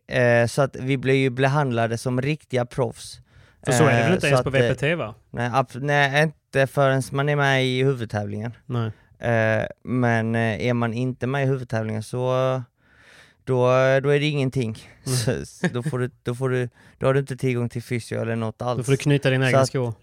Eh, 0.07 0.47
så 0.47 0.61
att 0.61 0.75
vi 0.75 0.97
blir 0.97 1.13
ju 1.15 1.29
behandlade 1.29 1.97
som 1.97 2.21
riktiga 2.21 2.65
proffs. 2.65 3.19
För 3.65 3.71
så 3.71 3.83
är 3.83 3.91
det 3.91 3.97
väl 4.03 4.07
Eh, 4.07 4.13
inte 4.13 4.21
så 4.21 4.27
ens 4.27 4.43
på 4.43 4.55
eh, 4.57 4.71
VPT 4.73 4.97
va? 4.97 5.15
Nej, 5.29 5.49
ab- 5.53 5.81
nej, 5.81 6.23
inte 6.23 6.67
förrän 6.67 7.01
man 7.11 7.29
är 7.29 7.35
med 7.35 7.65
i 7.65 7.83
huvudtävlingen. 7.83 8.51
Nej. 8.65 8.91
Eh, 9.19 9.65
men 9.83 10.35
eh, 10.35 10.65
är 10.67 10.73
man 10.73 10.93
inte 10.93 11.27
med 11.27 11.43
i 11.43 11.45
huvudtävlingen 11.47 12.03
så 12.03 12.61
då, 13.43 13.65
då 14.03 14.09
är 14.09 14.19
det 14.19 14.25
ingenting. 14.25 14.77
Mm. 15.05 15.17
Så, 15.17 15.45
så 15.45 15.67
då, 15.67 15.83
får 15.83 15.99
du, 15.99 16.11
då, 16.23 16.35
får 16.35 16.49
du, 16.49 16.69
då 16.97 17.07
har 17.07 17.13
du 17.13 17.19
inte 17.19 17.37
tillgång 17.37 17.69
till 17.69 17.83
fysio 17.83 18.21
eller 18.21 18.35
något 18.35 18.61
alls. 18.61 18.77
Då 18.77 18.83
får 18.83 18.91
du 18.91 18.97
knyta 18.97 19.29
dina 19.29 19.47
egna 19.47 19.65
skor. 19.65 19.93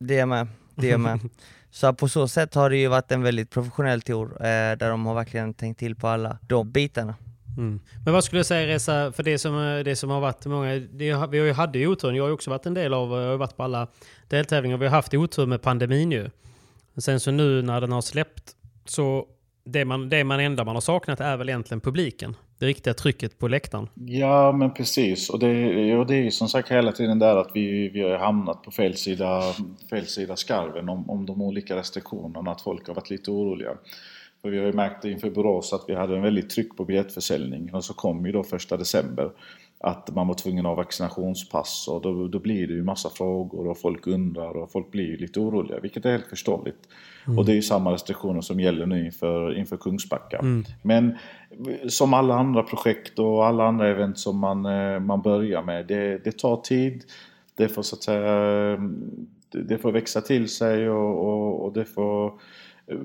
Det 0.00 0.18
är 0.18 0.26
med, 0.26 0.48
det 0.74 0.90
är 0.90 0.98
med. 0.98 1.20
Så 1.70 1.92
på 1.92 2.08
så 2.08 2.28
sätt 2.28 2.54
har 2.54 2.70
det 2.70 2.76
ju 2.76 2.88
varit 2.88 3.12
en 3.12 3.22
väldigt 3.22 3.50
professionell 3.50 4.02
tour 4.02 4.32
eh, 4.32 4.46
där 4.76 4.90
de 4.90 5.06
har 5.06 5.14
verkligen 5.14 5.54
tänkt 5.54 5.78
till 5.78 5.96
på 5.96 6.08
alla 6.08 6.38
de 6.48 6.70
bitarna. 6.70 7.14
Mm. 7.58 7.80
Men 8.04 8.14
vad 8.14 8.24
skulle 8.24 8.40
du 8.40 8.44
säga 8.44 8.66
Reza, 8.66 9.12
för 9.12 9.22
det 9.22 9.38
som, 9.38 9.58
eh, 9.58 9.84
det 9.84 9.96
som 9.96 10.10
har 10.10 10.20
varit 10.20 10.46
många, 10.46 10.74
det, 10.74 10.88
vi 10.90 11.10
har 11.10 11.32
ju 11.32 11.52
hade 11.52 11.78
ju 11.78 11.86
oturen, 11.86 12.16
jag 12.16 12.24
har 12.24 12.28
ju 12.28 12.34
också 12.34 12.50
varit 12.50 12.66
en 12.66 12.74
del 12.74 12.94
av, 12.94 13.12
eh, 13.12 13.18
jag 13.18 13.24
har 13.24 13.32
ju 13.32 13.38
varit 13.38 13.56
på 13.56 13.62
alla 13.62 13.88
deltävlingar, 14.28 14.76
vi 14.76 14.86
har 14.86 14.94
haft 14.94 15.14
otur 15.14 15.46
med 15.46 15.62
pandemin 15.62 16.12
ju. 16.12 16.30
Sen 16.96 17.20
så 17.20 17.30
nu 17.30 17.62
när 17.62 17.80
den 17.80 17.92
har 17.92 18.00
släppt, 18.00 18.56
så 18.84 19.26
det, 19.64 19.84
man, 19.84 20.08
det 20.08 20.24
man 20.24 20.40
enda 20.40 20.64
man 20.64 20.76
har 20.76 20.80
saknat 20.80 21.20
är 21.20 21.36
väl 21.36 21.48
egentligen 21.48 21.80
publiken. 21.80 22.36
Det 22.58 22.66
riktiga 22.66 22.94
trycket 22.94 23.38
på 23.38 23.48
läktaren. 23.48 23.88
Ja, 23.94 24.52
men 24.52 24.74
precis. 24.74 25.30
Och 25.30 25.38
det, 25.38 25.96
och 25.96 26.06
det 26.06 26.14
är 26.14 26.22
ju 26.22 26.30
som 26.30 26.48
sagt 26.48 26.70
hela 26.70 26.92
tiden 26.92 27.18
där 27.18 27.36
att 27.36 27.50
vi, 27.54 27.88
vi 27.88 28.02
har 28.02 28.18
hamnat 28.18 28.62
på 28.62 28.70
fel 28.70 28.96
sida, 28.96 29.42
fel 29.90 30.06
sida 30.06 30.36
skarven 30.36 30.88
om, 30.88 31.10
om 31.10 31.26
de 31.26 31.42
olika 31.42 31.76
restriktionerna, 31.76 32.50
att 32.50 32.60
folk 32.60 32.88
har 32.88 32.94
varit 32.94 33.10
lite 33.10 33.30
oroliga. 33.30 33.70
För 34.42 34.50
vi 34.50 34.58
har 34.58 34.66
ju 34.66 34.72
märkt 34.72 35.04
inför 35.04 35.30
Borås 35.30 35.72
att 35.72 35.84
vi 35.88 35.94
hade 35.94 36.16
en 36.16 36.22
väldigt 36.22 36.50
tryck 36.50 36.76
på 36.76 36.84
biljettförsäljningen 36.84 37.74
och 37.74 37.84
så 37.84 37.94
kom 37.94 38.26
ju 38.26 38.32
då 38.32 38.44
första 38.44 38.76
december 38.76 39.30
att 39.80 40.14
man 40.14 40.26
var 40.26 40.34
tvungen 40.34 40.66
att 40.66 40.70
ha 40.70 40.74
vaccinationspass 40.74 41.88
och 41.88 42.02
då, 42.02 42.28
då 42.28 42.38
blir 42.38 42.66
det 42.66 42.72
ju 42.72 42.82
massa 42.82 43.10
frågor 43.10 43.66
och 43.68 43.78
folk 43.78 44.06
undrar 44.06 44.56
och 44.56 44.72
folk 44.72 44.90
blir 44.90 45.04
ju 45.04 45.16
lite 45.16 45.40
oroliga, 45.40 45.80
vilket 45.80 46.04
är 46.04 46.10
helt 46.10 46.26
förståeligt. 46.26 46.88
Och 47.36 47.44
det 47.44 47.52
är 47.52 47.56
ju 47.56 47.62
samma 47.62 47.92
restriktioner 47.92 48.40
som 48.40 48.60
gäller 48.60 48.86
nu 48.86 49.06
inför, 49.06 49.58
inför 49.58 49.76
Kungsbacka. 49.76 50.40
Men 50.82 51.18
som 51.88 52.14
alla 52.14 52.34
andra 52.34 52.62
projekt 52.62 53.18
och 53.18 53.46
alla 53.46 53.64
andra 53.64 53.88
event 53.88 54.18
som 54.18 54.38
man, 54.38 54.66
eh, 54.66 55.00
man 55.00 55.22
börjar 55.22 55.62
med, 55.62 55.86
det, 55.86 56.24
det 56.24 56.38
tar 56.38 56.56
tid. 56.56 57.04
Det 57.54 57.68
får 57.68 57.82
så 57.82 57.96
att 57.96 58.02
säga, 58.02 58.30
det, 59.52 59.62
det 59.62 59.78
får 59.78 59.92
växa 59.92 60.20
till 60.20 60.48
sig 60.48 60.90
och, 60.90 61.28
och, 61.28 61.64
och 61.64 61.72
det 61.72 61.84
får 61.84 62.26
eh, 62.86 62.98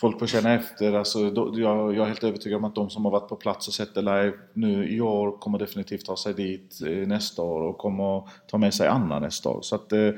folk 0.00 0.18
får 0.18 0.26
känna 0.26 0.54
efter. 0.54 0.92
Alltså, 0.92 1.30
då, 1.30 1.52
jag, 1.54 1.94
jag 1.94 2.02
är 2.02 2.08
helt 2.08 2.24
övertygad 2.24 2.56
om 2.56 2.64
att 2.64 2.74
de 2.74 2.90
som 2.90 3.04
har 3.04 3.12
varit 3.12 3.28
på 3.28 3.36
plats 3.36 3.68
och 3.68 3.74
sett 3.74 3.94
det 3.94 4.00
live 4.00 4.32
nu 4.52 4.88
i 4.88 5.00
år 5.00 5.38
kommer 5.38 5.58
definitivt 5.58 6.04
ta 6.04 6.16
sig 6.16 6.34
dit 6.34 6.80
eh, 6.86 7.08
nästa 7.08 7.42
år 7.42 7.60
och 7.60 7.78
kommer 7.78 8.28
ta 8.46 8.58
med 8.58 8.74
sig 8.74 8.88
Anna 8.88 9.18
nästa 9.18 9.48
år. 9.48 9.58
Så 9.62 9.74
att, 9.74 9.92
eh, 9.92 10.10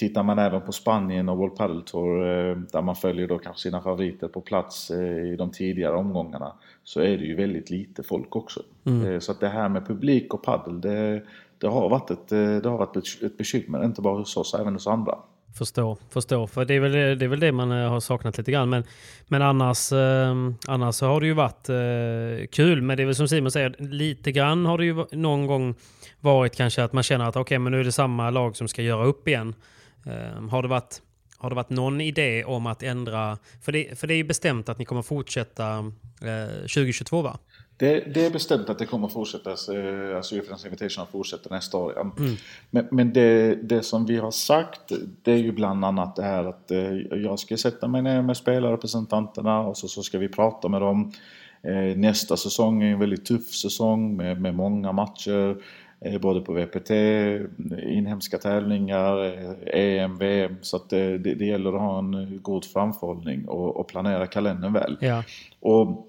tittar 0.00 0.22
man 0.22 0.38
även 0.38 0.60
på 0.60 0.72
Spanien 0.72 1.28
och 1.28 1.38
World 1.38 1.56
Padel 1.56 1.82
Tour 1.82 2.22
eh, 2.22 2.56
där 2.56 2.82
man 2.82 2.96
följer 2.96 3.28
då 3.28 3.38
kanske 3.38 3.62
sina 3.62 3.80
favoriter 3.80 4.28
på 4.28 4.40
plats 4.40 4.90
eh, 4.90 5.32
i 5.32 5.36
de 5.36 5.50
tidigare 5.50 5.96
omgångarna 5.96 6.52
så 6.84 7.00
är 7.00 7.18
det 7.18 7.24
ju 7.24 7.36
väldigt 7.36 7.70
lite 7.70 8.02
folk 8.02 8.36
också. 8.36 8.62
Eh, 9.06 9.18
så 9.18 9.32
att 9.32 9.40
det 9.40 9.48
här 9.48 9.68
med 9.68 9.86
publik 9.86 10.34
och 10.34 10.42
paddel 10.42 10.80
det, 10.80 11.22
det 11.58 11.66
har 11.66 11.88
varit 11.88 12.10
ett, 12.10 12.32
eh, 12.32 12.56
det 12.56 12.68
har 12.68 12.78
varit 12.78 12.96
ett, 12.96 13.22
ett 13.22 13.36
bekymmer, 13.36 13.84
inte 13.84 14.02
bara 14.02 14.18
hos 14.18 14.36
oss, 14.36 14.54
även 14.54 14.72
hos 14.72 14.86
andra. 14.86 15.18
Förstår, 15.54 15.98
förstår. 16.10 16.46
För 16.46 16.64
det 16.64 16.74
är 16.74 16.80
väl 16.80 16.92
det, 16.92 17.24
är 17.24 17.28
väl 17.28 17.40
det 17.40 17.52
man 17.52 17.72
eh, 17.72 17.88
har 17.88 18.00
saknat 18.00 18.38
lite 18.38 18.52
grann. 18.52 18.68
Men, 18.68 18.84
men 19.26 19.42
annars, 19.42 19.92
eh, 19.92 20.34
annars 20.66 20.94
så 20.94 21.06
har 21.06 21.20
det 21.20 21.26
ju 21.26 21.32
varit 21.32 21.68
eh, 21.68 22.46
kul. 22.46 22.82
Men 22.82 22.96
det 22.96 23.02
är 23.02 23.04
väl 23.06 23.14
som 23.14 23.28
Simon 23.28 23.50
säger, 23.50 23.74
lite 23.78 24.32
grann 24.32 24.66
har 24.66 24.78
det 24.78 24.84
ju 24.84 25.04
någon 25.12 25.46
gång 25.46 25.74
varit 26.20 26.56
kanske 26.56 26.84
att 26.84 26.92
man 26.92 27.02
känner 27.02 27.24
att 27.24 27.36
okej, 27.36 27.58
men 27.58 27.72
nu 27.72 27.80
är 27.80 27.84
det 27.84 27.92
samma 27.92 28.30
lag 28.30 28.56
som 28.56 28.68
ska 28.68 28.82
göra 28.82 29.04
upp 29.04 29.28
igen. 29.28 29.54
Eh, 30.06 30.48
har, 30.48 30.62
det 30.62 30.68
varit, 30.68 31.02
har 31.38 31.50
det 31.50 31.56
varit 31.56 31.70
någon 31.70 32.00
idé 32.00 32.44
om 32.44 32.66
att 32.66 32.82
ändra? 32.82 33.38
För 33.62 33.72
det, 33.72 33.98
för 33.98 34.06
det 34.06 34.14
är 34.14 34.18
ju 34.18 34.24
bestämt 34.24 34.68
att 34.68 34.78
ni 34.78 34.84
kommer 34.84 35.02
fortsätta 35.02 35.78
eh, 36.22 36.60
2022 36.60 37.22
va? 37.22 37.38
Det, 37.80 38.14
det 38.14 38.26
är 38.26 38.30
bestämt 38.30 38.70
att 38.70 38.78
det 38.78 38.86
kommer 38.86 39.08
fortsätta, 39.08 39.50
eh, 39.50 40.16
alltså 40.16 40.34
European 40.34 40.58
Invitation 40.64 41.06
fortsätter 41.06 41.50
nästa 41.50 41.78
år. 41.78 41.92
ja. 41.96 42.12
Men, 42.70 42.88
men 42.90 43.12
det, 43.12 43.54
det 43.54 43.82
som 43.82 44.06
vi 44.06 44.16
har 44.16 44.30
sagt, 44.30 44.92
det 45.22 45.32
är 45.32 45.36
ju 45.36 45.52
bland 45.52 45.84
annat 45.84 46.16
det 46.16 46.22
här 46.22 46.44
att 46.44 46.70
eh, 46.70 46.92
jag 47.22 47.38
ska 47.38 47.56
sätta 47.56 47.88
mig 47.88 48.02
ner 48.02 48.22
med 48.22 48.36
spelarrepresentanterna 48.36 49.60
och 49.60 49.76
så, 49.76 49.88
så 49.88 50.02
ska 50.02 50.18
vi 50.18 50.28
prata 50.28 50.68
med 50.68 50.80
dem. 50.80 51.12
Eh, 51.62 51.96
Nästa 51.96 52.36
säsong 52.36 52.82
är 52.82 52.92
en 52.92 52.98
väldigt 52.98 53.24
tuff 53.24 53.54
säsong 53.54 54.16
med, 54.16 54.40
med 54.40 54.54
många 54.54 54.92
matcher. 54.92 55.56
Både 56.20 56.40
på 56.40 56.52
VPT, 56.52 56.90
inhemska 57.82 58.38
tävlingar, 58.38 59.16
EM, 59.74 60.18
VM. 60.18 60.56
Så 60.60 60.76
att 60.76 60.90
det, 60.90 61.18
det, 61.18 61.34
det 61.34 61.44
gäller 61.44 61.72
att 61.72 61.80
ha 61.80 61.98
en 61.98 62.38
god 62.42 62.64
framförhållning 62.64 63.48
och, 63.48 63.76
och 63.76 63.88
planera 63.88 64.26
kalendern 64.26 64.72
väl. 64.72 64.96
Ja. 65.00 65.22
Och 65.60 66.06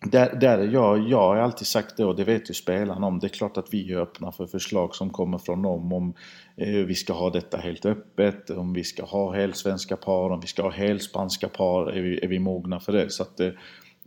där, 0.00 0.36
där 0.40 0.58
är 0.58 0.68
jag, 0.68 1.08
jag 1.08 1.18
har 1.18 1.36
alltid 1.36 1.66
sagt 1.66 1.96
det 1.96 2.04
och 2.04 2.16
det 2.16 2.24
vet 2.24 2.50
ju 2.50 2.54
spelarna 2.54 3.06
om. 3.06 3.18
Det 3.18 3.26
är 3.26 3.28
klart 3.28 3.56
att 3.56 3.74
vi 3.74 3.92
är 3.92 3.96
öppna 3.96 4.32
för 4.32 4.46
förslag 4.46 4.94
som 4.94 5.10
kommer 5.10 5.38
från 5.38 5.62
dem 5.62 5.92
om 5.92 6.14
eh, 6.56 6.68
vi 6.68 6.94
ska 6.94 7.12
ha 7.12 7.30
detta 7.30 7.56
helt 7.56 7.86
öppet, 7.86 8.50
om 8.50 8.72
vi 8.72 8.84
ska 8.84 9.04
ha 9.04 9.34
helsvenska 9.34 9.96
par, 9.96 10.30
om 10.30 10.40
vi 10.40 10.46
ska 10.46 10.62
ha 10.62 10.70
helspanska 10.70 11.48
par, 11.48 11.92
är 11.92 12.02
vi, 12.02 12.18
är 12.18 12.28
vi 12.28 12.38
mogna 12.38 12.80
för 12.80 12.92
det? 12.92 13.10
Så 13.10 13.22
att, 13.22 13.40
eh, 13.40 13.50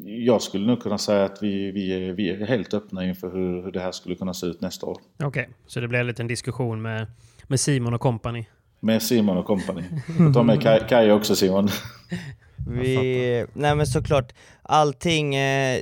jag 0.06 0.42
skulle 0.42 0.68
nog 0.68 0.82
kunna 0.82 0.98
säga 0.98 1.26
att 1.26 1.44
vi, 1.44 1.72
vi, 1.72 1.94
är, 1.94 2.14
vi 2.14 2.30
är 2.30 2.46
helt 2.46 2.74
öppna 2.74 3.06
inför 3.06 3.32
hur, 3.32 3.64
hur 3.64 3.72
det 3.72 3.80
här 3.80 3.92
skulle 3.92 4.16
kunna 4.16 4.34
se 4.34 4.46
ut 4.46 4.62
nästa 4.62 4.86
år. 4.86 4.98
Okej, 5.24 5.50
så 5.68 5.80
det 5.80 5.88
blir 5.88 6.00
en 6.00 6.08
liten 6.08 6.28
diskussion 6.28 6.82
med, 6.82 7.08
med 7.48 7.60
Simon 7.60 7.94
och 7.94 8.02
company. 8.02 8.46
Med 8.80 9.04
Simon 9.04 9.38
och 9.38 9.46
company. 9.46 9.84
Och 10.28 10.34
ta 10.34 10.44
med 10.44 10.88
Kaj 10.90 11.12
också 11.12 11.36
Simon. 11.36 11.68
Vi, 12.68 13.46
nej 13.54 13.76
men 13.76 13.88
såklart, 13.88 14.34
allting, 14.62 15.36
eh, 15.36 15.82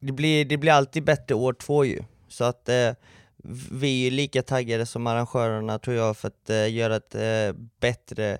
det, 0.00 0.12
blir, 0.12 0.44
det 0.44 0.56
blir 0.56 0.72
alltid 0.72 1.04
bättre 1.04 1.34
år 1.34 1.52
två 1.52 1.84
ju. 1.84 2.02
Så 2.28 2.44
att 2.44 2.68
eh, 2.68 2.90
vi 3.72 4.06
är 4.06 4.10
lika 4.10 4.42
taggade 4.42 4.86
som 4.86 5.06
arrangörerna 5.06 5.78
tror 5.78 5.96
jag 5.96 6.16
för 6.16 6.28
att 6.28 6.50
eh, 6.50 6.74
göra 6.74 6.96
ett 6.96 7.14
eh, 7.14 7.60
bättre 7.80 8.38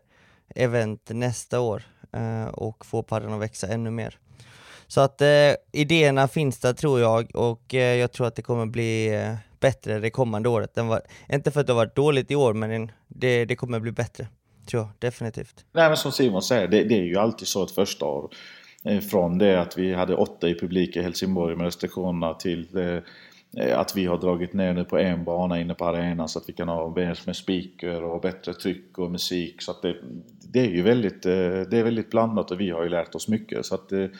event 0.55 1.11
nästa 1.11 1.61
år 1.61 1.83
eh, 2.13 2.47
och 2.47 2.87
få 2.87 3.03
padden 3.03 3.33
att 3.33 3.41
växa 3.41 3.67
ännu 3.69 3.91
mer. 3.91 4.19
Så 4.87 5.01
att 5.01 5.21
eh, 5.21 5.53
idéerna 5.73 6.29
finns 6.29 6.59
där 6.59 6.73
tror 6.73 7.01
jag 7.01 7.37
och 7.37 7.75
jag 7.75 8.13
tror 8.13 8.27
att 8.27 8.35
det 8.35 8.43
kommer 8.43 8.67
bli 8.67 9.11
bättre 9.61 9.99
det 10.01 10.11
kommande 10.11 10.49
året. 10.49 10.79
än 10.79 10.87
vad- 10.87 11.03
inte 11.33 11.51
för 11.51 11.61
att 11.61 11.67
det 11.67 11.73
har 11.73 11.77
varit 11.85 11.97
dåligt 11.97 12.31
i 12.31 12.35
år 12.37 12.55
men 12.55 12.91
det, 13.09 13.45
det 13.45 13.57
kommer 13.57 13.81
bli 13.81 13.93
bättre. 13.93 14.29
Tror 14.67 14.83
jag, 14.83 14.91
definitivt. 14.99 15.65
Nej 15.73 15.89
men 15.89 15.97
som 15.97 16.13
Simon 16.13 16.43
säger, 16.43 16.69
det, 16.69 16.85
det 16.85 16.95
är 16.95 17.05
ju 17.05 17.17
alltid 17.17 17.49
så 17.49 17.65
ett 17.65 17.71
första 17.71 18.05
år. 18.05 18.31
Eh, 18.87 19.01
Från 19.01 19.39
det 19.39 19.61
att 19.61 19.79
vi 19.79 19.95
hade 19.95 20.15
åtta 20.15 20.49
i 20.49 20.55
publik 20.55 20.97
i 20.97 21.03
Helsingborg 21.03 21.57
med 21.57 21.65
restriktionerna 21.65 22.35
till 22.35 22.67
det, 22.73 23.03
eh, 23.57 23.79
att 23.79 23.97
vi 23.97 24.07
har 24.07 24.19
dragit 24.19 24.53
ner 24.53 24.73
nu 24.73 24.85
på 24.85 24.99
en 24.99 25.25
bana 25.25 25.61
inne 25.61 25.75
på 25.75 25.85
arenan 25.85 26.29
så 26.29 26.39
att 26.39 26.49
vi 26.49 26.53
kan 26.53 26.69
ha 26.69 26.95
mer 26.97 27.19
med 27.27 27.37
speaker 27.37 28.03
och 28.03 28.21
bättre 28.21 28.55
tryck 28.55 28.99
och 28.99 29.11
musik. 29.11 29.63
Så 29.63 29.71
att 29.71 29.83
det, 29.83 29.97
det 30.53 30.61
är 30.61 30.71
ju 30.71 30.83
väldigt, 30.83 31.27
eh, 31.27 31.33
det 31.71 31.79
är 31.79 31.83
väldigt 31.83 32.11
blandat 32.11 32.51
och 32.51 32.61
vi 32.61 32.71
har 32.71 32.83
ju 32.83 32.89
lärt 32.89 33.15
oss 33.15 33.29
mycket. 33.29 33.67
Så 33.67 33.75
att 33.75 33.89
det, 33.89 34.11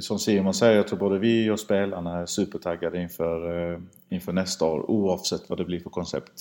som 0.00 0.18
Simon 0.18 0.54
säger, 0.54 0.76
jag 0.76 0.88
tror 0.88 0.98
både 0.98 1.18
vi 1.18 1.50
och 1.50 1.60
spelarna 1.60 2.18
är 2.18 2.26
supertaggade 2.26 3.02
inför, 3.02 3.80
inför 4.08 4.32
nästa 4.32 4.64
år 4.64 4.90
oavsett 4.90 5.48
vad 5.48 5.58
det 5.58 5.64
blir 5.64 5.80
för 5.80 5.90
koncept. 5.90 6.32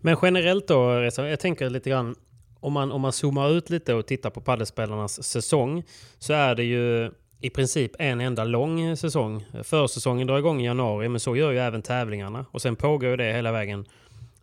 Men 0.00 0.16
generellt 0.22 0.68
då, 0.68 1.10
jag 1.16 1.40
tänker 1.40 1.70
lite 1.70 1.90
grann 1.90 2.14
om 2.62 2.72
man, 2.72 2.92
om 2.92 3.00
man 3.00 3.12
zoomar 3.12 3.50
ut 3.50 3.70
lite 3.70 3.94
och 3.94 4.06
tittar 4.06 4.30
på 4.30 4.40
paddelspelarnas 4.40 5.22
säsong 5.22 5.82
så 6.18 6.32
är 6.32 6.54
det 6.54 6.64
ju 6.64 7.10
i 7.40 7.50
princip 7.50 7.92
en 7.98 8.20
enda 8.20 8.44
lång 8.44 8.96
säsong. 8.96 9.44
Försäsongen 9.62 10.26
drar 10.26 10.38
igång 10.38 10.60
i 10.60 10.64
januari 10.64 11.08
men 11.08 11.20
så 11.20 11.36
gör 11.36 11.52
ju 11.52 11.58
även 11.58 11.82
tävlingarna 11.82 12.46
och 12.50 12.62
sen 12.62 12.76
pågår 12.76 13.10
ju 13.10 13.16
det 13.16 13.32
hela 13.32 13.52
vägen 13.52 13.84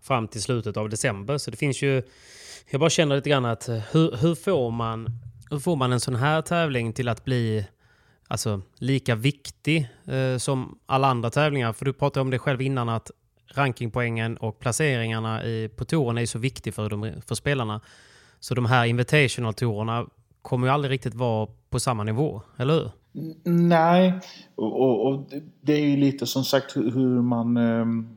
fram 0.01 0.27
till 0.27 0.41
slutet 0.41 0.77
av 0.77 0.89
december. 0.89 1.37
Så 1.37 1.51
det 1.51 1.57
finns 1.57 1.81
ju, 1.81 2.03
jag 2.69 2.79
bara 2.79 2.89
känner 2.89 3.15
lite 3.15 3.29
grann 3.29 3.45
att 3.45 3.69
eh, 3.69 3.77
hur, 3.91 4.17
hur, 4.17 4.35
får, 4.35 4.71
man, 4.71 5.09
hur 5.49 5.59
får 5.59 5.75
man 5.75 5.91
en 5.91 5.99
sån 5.99 6.15
här 6.15 6.41
tävling 6.41 6.93
till 6.93 7.07
att 7.07 7.25
bli 7.25 7.65
alltså, 8.27 8.61
lika 8.77 9.15
viktig 9.15 9.89
eh, 10.05 10.37
som 10.37 10.79
alla 10.85 11.07
andra 11.07 11.29
tävlingar? 11.29 11.73
För 11.73 11.85
du 11.85 11.93
pratade 11.93 12.21
om 12.21 12.29
det 12.29 12.39
själv 12.39 12.61
innan 12.61 12.89
att 12.89 13.11
rankingpoängen 13.53 14.37
och 14.37 14.59
placeringarna 14.59 15.45
i, 15.45 15.69
på 15.75 15.85
touren 15.85 16.17
är 16.17 16.25
så 16.25 16.39
viktig 16.39 16.73
för, 16.73 16.89
de, 16.89 17.21
för 17.27 17.35
spelarna. 17.35 17.81
Så 18.39 18.55
de 18.55 18.65
här 18.65 18.85
invitational-tourerna 18.85 20.05
kommer 20.41 20.67
ju 20.67 20.73
aldrig 20.73 20.91
riktigt 20.91 21.13
vara 21.13 21.47
på 21.69 21.79
samma 21.79 22.03
nivå, 22.03 22.41
eller 22.57 22.73
hur? 22.73 22.91
Nej, 23.43 24.13
och, 24.55 24.81
och, 24.81 25.07
och 25.07 25.25
det- 25.61 25.73
är 25.73 25.85
ju 25.87 25.97
lite 25.97 26.25
som 26.25 26.43
sagt 26.43 26.75
hur, 26.75 27.21
man, 27.21 27.57
ehm, 27.57 28.07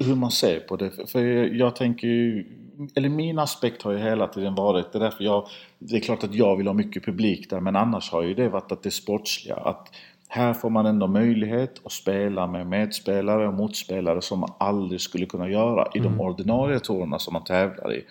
hur, 0.00 0.14
man 0.14 0.30
ser 0.30 0.60
på 0.60 0.76
det. 0.76 0.90
För- 1.08 1.54
jag 1.54 1.76
tänker 1.76 2.06
ju, 2.08 2.46
eller 2.94 3.08
min 3.08 3.38
aspekt 3.38 3.82
har 3.82 3.92
ju 3.92 3.98
hela 3.98 4.26
tiden 4.26 4.54
varit, 4.54 4.92
det 4.92 4.98
är 4.98 5.00
därför 5.00 5.24
jag, 5.24 5.46
det 5.78 5.96
är 5.96 6.00
klart 6.00 6.24
att 6.24 6.34
jag 6.34 6.56
vill 6.56 6.66
ha 6.66 6.74
mycket 6.74 7.04
publik 7.04 7.50
där 7.50 7.60
men 7.60 7.76
annars 7.76 8.10
har 8.12 8.22
ju 8.22 8.34
det 8.34 8.48
varit 8.48 8.72
att 8.72 8.82
det 8.82 8.90
sportsliga. 8.90 9.56
Att 9.56 9.88
här 10.28 10.54
får 10.54 10.70
man 10.70 10.86
ändå 10.86 11.06
möjlighet 11.06 11.80
att 11.84 11.92
spela 11.92 12.46
med 12.46 12.66
medspelare 12.66 13.48
och 13.48 13.54
motspelare 13.54 14.22
som 14.22 14.38
man 14.40 14.52
aldrig 14.58 15.00
skulle 15.00 15.26
kunna 15.26 15.48
göra 15.48 15.88
i 15.94 15.98
de 15.98 16.20
ordinarie 16.20 16.78
tourerna 16.80 17.18
som 17.18 17.32
man 17.32 17.44
tävlar 17.44 17.94
i. 17.94 18.04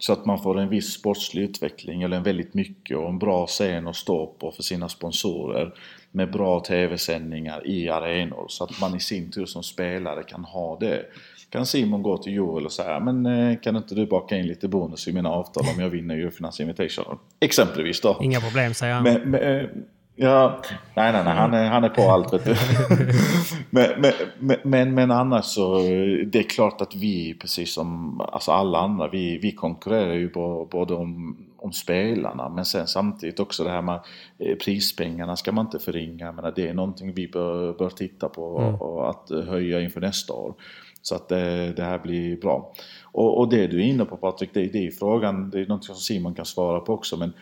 Så 0.00 0.12
att 0.12 0.26
man 0.26 0.42
får 0.42 0.58
en 0.58 0.68
viss 0.68 0.92
sportslig 0.92 1.42
utveckling 1.42 2.02
eller 2.02 2.16
en 2.16 2.22
väldigt 2.22 2.54
mycket 2.54 2.96
och 2.96 3.08
en 3.08 3.18
bra 3.18 3.46
scen 3.46 3.88
att 3.88 3.96
stå 3.96 4.26
på 4.26 4.52
för 4.52 4.62
sina 4.62 4.88
sponsorer 4.88 5.74
med 6.10 6.32
bra 6.32 6.60
TV-sändningar 6.60 7.66
i 7.66 7.88
arenor 7.88 8.46
så 8.48 8.64
att 8.64 8.80
man 8.80 8.96
i 8.96 9.00
sin 9.00 9.30
tur 9.30 9.46
som 9.46 9.62
spelare 9.62 10.22
kan 10.22 10.44
ha 10.44 10.78
det. 10.78 11.02
Kan 11.50 11.66
Simon 11.66 12.02
gå 12.02 12.18
till 12.18 12.32
Joel 12.32 12.64
och 12.64 12.72
säga 12.72 13.00
men 13.00 13.26
eh, 13.26 13.58
kan 13.58 13.76
inte 13.76 13.94
du 13.94 14.06
baka 14.06 14.36
in 14.36 14.46
lite 14.46 14.68
bonus 14.68 15.08
i 15.08 15.12
mina 15.12 15.30
avtal 15.30 15.64
om 15.74 15.82
jag 15.82 15.90
vinner 15.90 16.14
Eurofinans 16.14 16.60
Invitation? 16.60 17.18
Exempelvis 17.40 18.00
då. 18.00 18.18
Inga 18.22 18.40
problem 18.40 18.74
säger 18.74 18.94
han. 18.94 19.02
Men, 19.02 19.30
men, 19.30 19.42
eh, 19.42 19.66
ja, 20.16 20.62
nej, 20.94 21.12
nej, 21.12 21.24
nej, 21.24 21.34
han 21.34 21.54
är, 21.54 21.68
han 21.68 21.84
är 21.84 21.88
på 21.88 22.02
allt 22.02 22.32
vet 22.32 22.44
du. 22.44 22.54
men, 23.70 24.00
men, 24.00 24.12
men, 24.38 24.56
men, 24.64 24.94
men 24.94 25.10
annars 25.10 25.44
så, 25.44 25.78
det 26.26 26.38
är 26.38 26.48
klart 26.48 26.80
att 26.80 26.94
vi, 26.94 27.34
precis 27.34 27.74
som 27.74 28.20
alltså 28.20 28.52
alla 28.52 28.78
andra, 28.78 29.08
vi, 29.08 29.38
vi 29.38 29.52
konkurrerar 29.52 30.14
ju 30.14 30.30
både 30.70 30.94
om, 30.94 31.36
om 31.56 31.72
spelarna 31.72 32.48
men 32.48 32.64
sen 32.64 32.86
samtidigt 32.86 33.40
också 33.40 33.64
det 33.64 33.70
här 33.70 33.82
med 33.82 34.00
eh, 34.38 34.56
prispengarna 34.56 35.36
ska 35.36 35.52
man 35.52 35.66
inte 35.66 35.78
förringa. 35.78 36.32
Menar, 36.32 36.52
det 36.56 36.68
är 36.68 36.74
någonting 36.74 37.14
vi 37.14 37.28
bör, 37.28 37.72
bör 37.72 37.90
titta 37.90 38.28
på 38.28 38.44
och, 38.44 38.82
och 38.82 39.10
att 39.10 39.30
höja 39.48 39.80
inför 39.80 40.00
nästa 40.00 40.32
år. 40.32 40.54
Så 41.02 41.14
att 41.14 41.28
det, 41.28 41.72
det 41.72 41.82
här 41.82 41.98
blir 41.98 42.36
bra. 42.36 42.72
Och, 43.04 43.38
och, 43.38 43.48
det 43.48 43.66
du 43.66 43.80
är 43.80 43.84
inne 43.84 44.04
på 44.04 44.16
Patrik, 44.16 44.50
det, 44.54 44.66
det 44.66 44.86
är 44.86 44.90
frågan, 44.90 45.50
det 45.50 45.60
är 45.60 45.66
något 45.66 45.84
som 45.84 45.94
Simon 45.94 46.34
kan 46.34 46.44
svara 46.44 46.80
på 46.80 46.92
också 46.92 47.16
men 47.16 47.32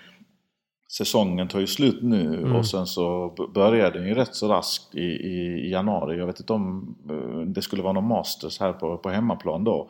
säsongen 0.90 1.48
tar 1.48 1.60
ju 1.60 1.66
slut 1.66 2.02
nu 2.02 2.34
Mm. 2.34 2.56
och 2.56 2.66
sen 2.66 2.86
så 2.86 3.34
börjar 3.54 3.90
den 3.90 4.06
ju 4.06 4.14
rätt 4.14 4.34
så 4.34 4.48
raskt 4.48 4.94
i, 4.94 5.04
i, 5.04 5.70
januari. 5.70 6.18
Jag 6.18 6.26
vet 6.26 6.40
inte 6.40 6.52
om 6.52 6.96
eh, 7.10 7.40
det 7.40 7.62
skulle 7.62 7.82
vara 7.82 7.92
någon 7.92 8.08
masters 8.08 8.60
här 8.60 8.72
på, 8.72 8.96
på 8.96 9.10
hemmaplan 9.10 9.64
då. 9.64 9.88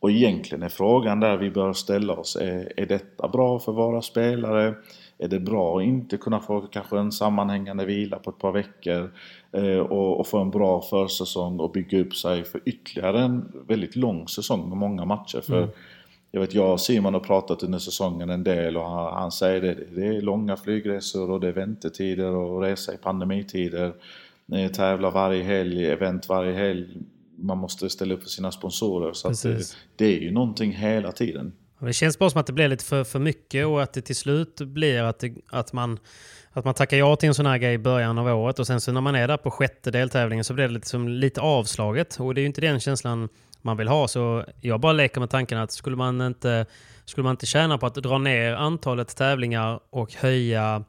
Och 0.00 0.10
egentligen 0.10 0.62
är 0.62 0.68
frågan 0.68 1.20
där 1.20 1.36
vi 1.36 1.50
bör 1.50 1.72
ställa 1.72 2.12
oss, 2.12 2.36
är, 2.36 2.72
är 2.76 2.86
detta 2.86 3.28
bra 3.28 3.58
för 3.58 3.72
våra 3.72 4.02
spelare? 4.02 4.74
Är 5.18 5.28
det 5.28 5.40
bra 5.40 5.78
att 5.78 5.84
inte 5.84 6.16
kunna 6.16 6.40
få 6.40 6.60
kanske 6.60 6.98
en 6.98 7.12
sammanhängande 7.12 7.84
vila 7.84 8.18
på 8.18 8.30
ett 8.30 8.38
par 8.38 8.52
veckor 8.52 9.12
eh, 9.52 9.78
och, 9.78 10.20
och 10.20 10.26
få 10.26 10.38
en 10.38 10.50
bra 10.50 10.82
försäsong 10.82 11.60
och 11.60 11.72
bygga 11.72 12.00
upp 12.00 12.14
sig 12.14 12.44
för 12.44 12.60
ytterligare 12.64 13.20
en 13.20 13.52
väldigt 13.68 13.96
lång 13.96 14.28
säsong 14.28 14.68
med 14.68 14.78
många 14.78 15.04
matcher? 15.04 15.40
För 15.40 15.68
jag 16.30 16.40
vet, 16.40 16.54
jag 16.54 16.72
och 16.72 16.80
Simon 16.80 17.14
har 17.14 17.20
pratat 17.20 17.62
under 17.62 17.78
säsongen 17.78 18.30
en 18.30 18.44
del 18.44 18.76
och 18.76 18.90
han, 18.90 19.14
han 19.14 19.32
säger 19.32 19.60
det. 19.60 19.74
Det 19.94 20.06
är 20.06 20.20
långa 20.20 20.56
flygresor 20.56 21.30
och 21.30 21.40
det 21.40 21.48
är 21.48 21.52
väntetider 21.52 22.30
och 22.30 22.62
resa 22.62 22.94
i 22.94 22.96
pandemitider. 22.96 23.94
Eh, 24.52 24.70
Tävla 24.70 25.10
varje 25.10 25.42
helg, 25.42 25.86
event 25.86 26.28
varje 26.28 26.52
helg. 26.52 26.86
Man 27.38 27.58
måste 27.58 27.90
ställa 27.90 28.14
upp 28.14 28.22
för 28.22 28.30
sina 28.30 28.52
sponsorer. 28.52 29.12
Så 29.12 29.28
det, 29.28 29.76
det 29.96 30.04
är 30.16 30.20
ju 30.20 30.30
någonting 30.30 30.72
hela 30.72 31.12
tiden. 31.12 31.52
Det 31.80 31.92
känns 31.92 32.18
bara 32.18 32.30
som 32.30 32.40
att 32.40 32.46
det 32.46 32.52
blir 32.52 32.68
lite 32.68 32.84
för, 32.84 33.04
för 33.04 33.18
mycket 33.18 33.66
och 33.66 33.82
att 33.82 33.92
det 33.92 34.02
till 34.02 34.16
slut 34.16 34.60
blir 34.60 35.02
att, 35.02 35.18
det, 35.18 35.34
att, 35.48 35.72
man, 35.72 35.98
att 36.50 36.64
man 36.64 36.74
tackar 36.74 36.96
ja 36.96 37.16
till 37.16 37.28
en 37.28 37.34
sån 37.34 37.46
här 37.46 37.58
grej 37.58 37.74
i 37.74 37.78
början 37.78 38.18
av 38.18 38.26
året 38.26 38.58
och 38.58 38.66
sen 38.66 38.80
så 38.80 38.92
när 38.92 39.00
man 39.00 39.14
är 39.14 39.28
där 39.28 39.36
på 39.36 39.50
sjätte 39.50 39.90
deltävlingen 39.90 40.44
så 40.44 40.54
blir 40.54 40.68
det 40.68 40.74
lite, 40.74 40.88
som 40.88 41.08
lite 41.08 41.40
avslaget. 41.40 42.20
Och 42.20 42.34
det 42.34 42.40
är 42.40 42.42
ju 42.42 42.46
inte 42.46 42.60
den 42.60 42.80
känslan 42.80 43.28
man 43.62 43.76
vill 43.76 43.88
ha. 43.88 44.08
Så 44.08 44.44
jag 44.60 44.80
bara 44.80 44.92
leker 44.92 45.20
med 45.20 45.30
tanken 45.30 45.58
att 45.58 45.72
skulle 45.72 45.96
man 45.96 46.20
inte, 46.20 46.66
skulle 47.04 47.24
man 47.24 47.30
inte 47.30 47.46
tjäna 47.46 47.78
på 47.78 47.86
att 47.86 47.94
dra 47.94 48.18
ner 48.18 48.54
antalet 48.54 49.16
tävlingar 49.16 49.80
och 49.90 50.14
höja, 50.14 50.84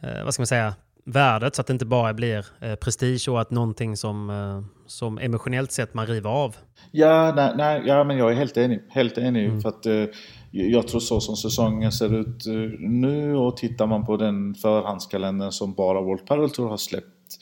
eh, 0.00 0.24
vad 0.24 0.34
ska 0.34 0.40
man 0.40 0.46
säga, 0.46 0.74
värdet 1.04 1.54
så 1.54 1.60
att 1.60 1.66
det 1.66 1.72
inte 1.72 1.86
bara 1.86 2.14
blir 2.14 2.46
eh, 2.60 2.74
prestige 2.74 3.28
och 3.28 3.40
att 3.40 3.50
någonting 3.50 3.96
som, 3.96 4.30
eh, 4.30 4.62
som 4.86 5.18
emotionellt 5.18 5.72
sett 5.72 5.94
man 5.94 6.06
river 6.06 6.30
av. 6.30 6.56
Ja, 6.90 7.32
nej, 7.36 7.52
nej, 7.56 7.82
ja, 7.86 8.04
men 8.04 8.18
jag 8.18 8.30
är 8.30 8.34
helt 8.34 8.56
enig. 8.56 8.82
Helt 8.88 9.18
enig 9.18 9.62
för 9.62 9.68
att 9.68 9.86
eh, 9.86 10.04
jag 10.50 10.88
tror 10.88 11.00
så 11.00 11.20
som 11.20 11.36
säsongen 11.36 11.92
ser 11.92 12.14
ut 12.14 12.46
eh, 12.46 12.80
nu 12.80 13.36
och 13.36 13.56
tittar 13.56 13.86
man 13.86 14.06
på 14.06 14.16
den 14.16 14.54
förhandskalendern 14.54 15.52
som 15.52 15.74
bara 15.74 16.00
World 16.00 16.26
Padel 16.26 16.50
Tour 16.50 16.68
har 16.68 16.76
släppt 16.76 17.38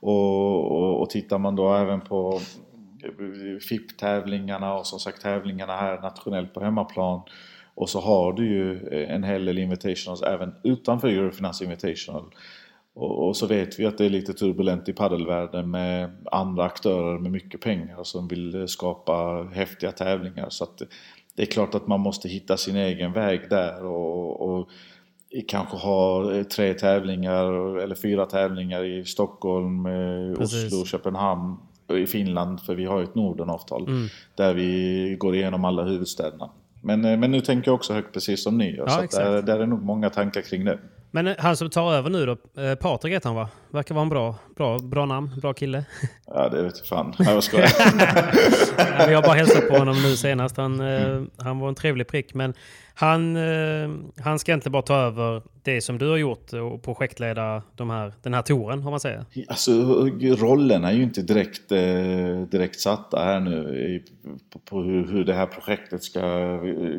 och, 0.00 0.72
och, 0.72 1.02
och 1.02 1.10
tittar 1.10 1.38
man 1.38 1.56
då 1.56 1.74
även 1.74 2.00
på 2.00 2.40
FIP-tävlingarna 3.68 4.74
och 4.74 4.86
som 4.86 4.98
sagt 4.98 5.22
tävlingarna 5.22 5.76
här 5.76 6.00
nationellt 6.00 6.54
på 6.54 6.60
hemmaplan 6.60 7.22
och 7.74 7.88
så 7.88 8.00
har 8.00 8.32
du 8.32 8.46
ju 8.46 8.88
en 9.04 9.24
hel 9.24 9.44
del 9.44 9.58
invitationals 9.58 10.22
även 10.22 10.54
utanför 10.62 11.08
Eurofinans 11.08 11.62
Invitational. 11.62 12.34
Och, 12.94 13.36
så 13.36 13.46
vet 13.46 13.80
vi 13.80 13.86
att 13.86 13.98
det 13.98 14.06
är 14.06 14.10
lite 14.10 14.32
turbulent 14.34 14.88
i 14.88 14.92
paddelvärlden 14.92 15.70
med 15.70 16.16
andra 16.32 16.64
aktörer 16.64 17.18
med 17.18 17.32
mycket 17.32 17.60
pengar 17.60 18.02
som 18.02 18.28
vill 18.28 18.68
skapa 18.68 19.48
häftiga 19.52 19.92
tävlingar. 19.92 20.50
Så 20.50 20.64
att 20.64 20.82
det 21.36 21.42
är 21.42 21.46
klart 21.46 21.74
att 21.74 21.86
man 21.86 22.00
måste 22.00 22.28
hitta 22.28 22.56
sin 22.56 22.76
egen 22.76 23.12
väg 23.12 23.40
där 23.50 23.84
och, 23.84 24.40
och 24.40 24.68
kanske 25.48 25.76
ha 25.76 26.24
tre 26.44 26.74
tävlingar 26.74 27.78
eller 27.78 27.94
fyra 27.94 28.26
tävlingar 28.26 28.84
i 28.84 29.04
Stockholm, 29.04 29.86
eh, 29.86 30.36
Precis. 30.36 30.72
Oslo, 30.72 30.84
Köpenhamn 30.84 31.56
i 31.90 32.06
Finland 32.06 32.60
för 32.60 32.74
vi 32.74 32.84
har 32.84 32.98
ju 32.98 33.04
ett 33.04 33.14
Nordenavtal 33.14 33.88
där 34.34 34.54
vi 34.54 35.16
går 35.18 35.34
igenom 35.34 35.64
alla 35.64 35.84
huvudstäderna. 35.84 36.50
Men, 36.82 37.04
eh, 37.04 37.18
men 37.18 37.30
nu 37.30 37.40
tänker 37.40 37.68
jag 37.68 37.74
också 37.74 37.92
högt 37.92 38.14
precis 38.14 38.42
som 38.42 38.58
ni 38.58 38.76
gör 38.76 38.86
Ja, 38.86 39.06
så 39.10 39.18
där, 39.18 39.42
där 39.42 39.60
är 39.60 39.66
nog 39.66 39.82
många 39.82 40.10
tankar 40.10 40.40
kring 40.42 40.64
det. 40.64 40.78
Men 41.10 41.26
eh, 41.26 41.34
han 41.38 41.56
som 41.56 41.70
tar 41.70 41.92
över 41.92 42.10
nu 42.10 42.26
då, 42.26 42.62
eh, 42.62 42.74
Patrik 42.74 43.14
heter 43.14 43.28
han 43.28 43.36
va? 43.36 43.48
Verkar 43.70 43.94
vara 43.94 44.02
en 44.02 44.08
bra, 44.08 44.34
bra, 44.56 44.78
bra 44.78 45.06
namn, 45.06 45.30
bra 45.42 45.52
kille. 45.52 45.84
Ja 46.26 46.48
det 46.48 46.62
vet 46.62 46.78
jag 46.78 46.86
fan. 46.86 47.14
Nej, 47.18 47.34
jag 47.34 47.44
skojar. 47.44 47.68
Vi 49.08 49.14
har 49.14 49.22
bara 49.22 49.34
hälsat 49.34 49.68
på 49.68 49.78
honom 49.78 50.02
nu 50.02 50.16
senast. 50.16 50.56
Han, 50.56 50.80
eh, 50.80 51.22
han 51.36 51.58
var 51.58 51.68
en 51.68 51.74
trevlig 51.74 52.08
prick. 52.08 52.34
Men 52.34 52.54
han, 52.94 53.38
han 54.20 54.38
ska 54.38 54.52
inte 54.52 54.70
bara 54.70 54.82
ta 54.82 54.94
över 54.94 55.42
det 55.62 55.80
som 55.80 55.98
du 55.98 56.08
har 56.10 56.16
gjort 56.16 56.52
och 56.52 56.82
projektleda 56.82 57.62
de 57.76 57.90
här, 57.90 58.12
den 58.22 58.34
här 58.34 58.42
touren, 58.42 58.78
om 58.78 58.90
man 58.90 59.00
säger. 59.00 59.24
Alltså 59.48 59.72
rollerna 60.22 60.90
är 60.90 60.94
ju 60.94 61.02
inte 61.02 61.22
direkt, 61.22 61.68
direkt 62.50 62.80
satta 62.80 63.24
här 63.24 63.40
nu 63.40 64.02
på, 64.52 64.58
på 64.58 64.82
hur, 64.82 65.06
hur 65.06 65.24
det 65.24 65.34
här 65.34 65.46
projektet 65.46 66.02
ska 66.02 66.56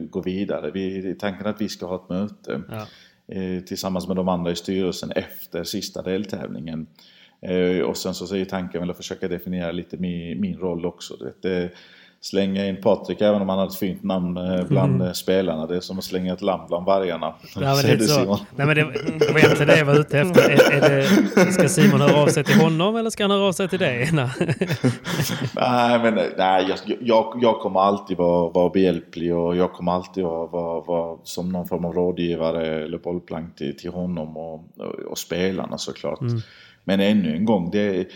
gå 0.10 0.22
vidare. 0.22 0.72
Vi, 0.72 1.16
tanken 1.20 1.46
är 1.46 1.50
att 1.50 1.62
vi 1.62 1.70
ska 1.70 1.86
ha 1.86 1.96
ett 1.96 2.10
möte 2.10 2.62
Ja. 2.70 2.86
Eh, 3.32 3.64
tillsammans 3.64 4.08
med 4.08 4.16
de 4.16 4.30
andra 4.30 4.52
i 4.52 4.56
styrelsen 4.56 5.12
efter 5.12 5.64
sista 5.64 6.02
deltävlingen. 6.02 6.88
Eh, 7.42 7.80
och 7.80 7.98
sen 7.98 8.14
så 8.14 8.36
är 8.36 8.46
tanken 8.46 8.82
väl 8.82 8.90
att 8.90 8.98
försöka 8.98 9.28
definiera 9.28 9.72
lite 9.72 9.98
min, 9.98 10.42
min 10.42 10.58
roll 10.58 10.86
också. 10.86 11.18
Slänga 12.22 12.66
in 12.66 12.82
Patrik 12.82 13.22
även 13.22 13.42
om 13.42 13.50
han 13.50 13.60
har 13.60 13.68
ett 13.68 13.76
fint 13.76 14.04
namn 14.04 14.38
eh, 14.38 14.66
bland 14.68 15.02
eh, 15.02 15.12
spelarna. 15.12 15.68
Det 15.68 15.76
är 15.76 15.80
som 15.80 15.98
att 15.98 16.04
slänga 16.04 16.34
ett 16.34 16.42
lamm 16.42 16.68
bland 16.68 16.86
vargarna. 16.86 17.28
Mm. 17.56 17.68
Ja, 17.68 17.82
men 17.84 17.98
det, 17.98 18.04
så. 18.04 18.40
Nej, 18.56 18.68
men 18.68 18.76
det, 18.76 18.84
det 19.20 19.34
var 19.34 19.52
inte 19.52 19.66
det 19.66 19.78
jag 19.78 19.86
var 19.86 20.00
ute 20.00 20.20
efter. 20.20 20.50
Är, 20.50 20.72
är 20.72 20.90
det, 21.46 21.52
ska 21.52 21.70
Simon 21.70 22.02
höra 22.02 22.16
av 22.16 22.28
sig 22.28 22.44
till 22.44 22.56
honom 22.62 22.96
eller 22.96 23.10
ska 23.10 23.24
han 23.24 23.32
höra 23.32 23.44
av 23.44 23.52
sig 23.52 23.70
till 23.70 23.80
dig? 23.80 24.10
Nej. 24.14 24.30
Nej, 25.56 26.00
men 26.00 26.16
nej, 26.38 26.66
jag, 26.70 26.98
jag, 27.02 27.40
jag 27.42 27.60
kommer 27.60 27.80
alltid 27.80 28.18
vara, 28.18 28.50
vara 28.50 28.70
behjälplig 28.70 29.36
och 29.36 29.56
jag 29.56 29.74
kommer 29.74 29.92
alltid 29.92 30.24
vara, 30.24 30.48
vara, 30.48 30.82
vara 30.82 31.18
som 31.24 31.52
någon 31.52 31.68
form 31.68 31.86
av 31.86 31.94
rådgivare 31.94 32.84
eller 32.84 32.98
bollplank 32.98 33.56
till, 33.56 33.78
till 33.78 33.92
honom 33.92 34.38
och, 34.38 34.54
och, 34.78 35.00
och 35.12 35.18
spelarna 35.18 35.78
såklart. 35.78 36.20
Men 36.84 37.00
ännu 37.00 37.36
en 37.36 37.46
gång, 37.46 37.70
det, 37.72 38.08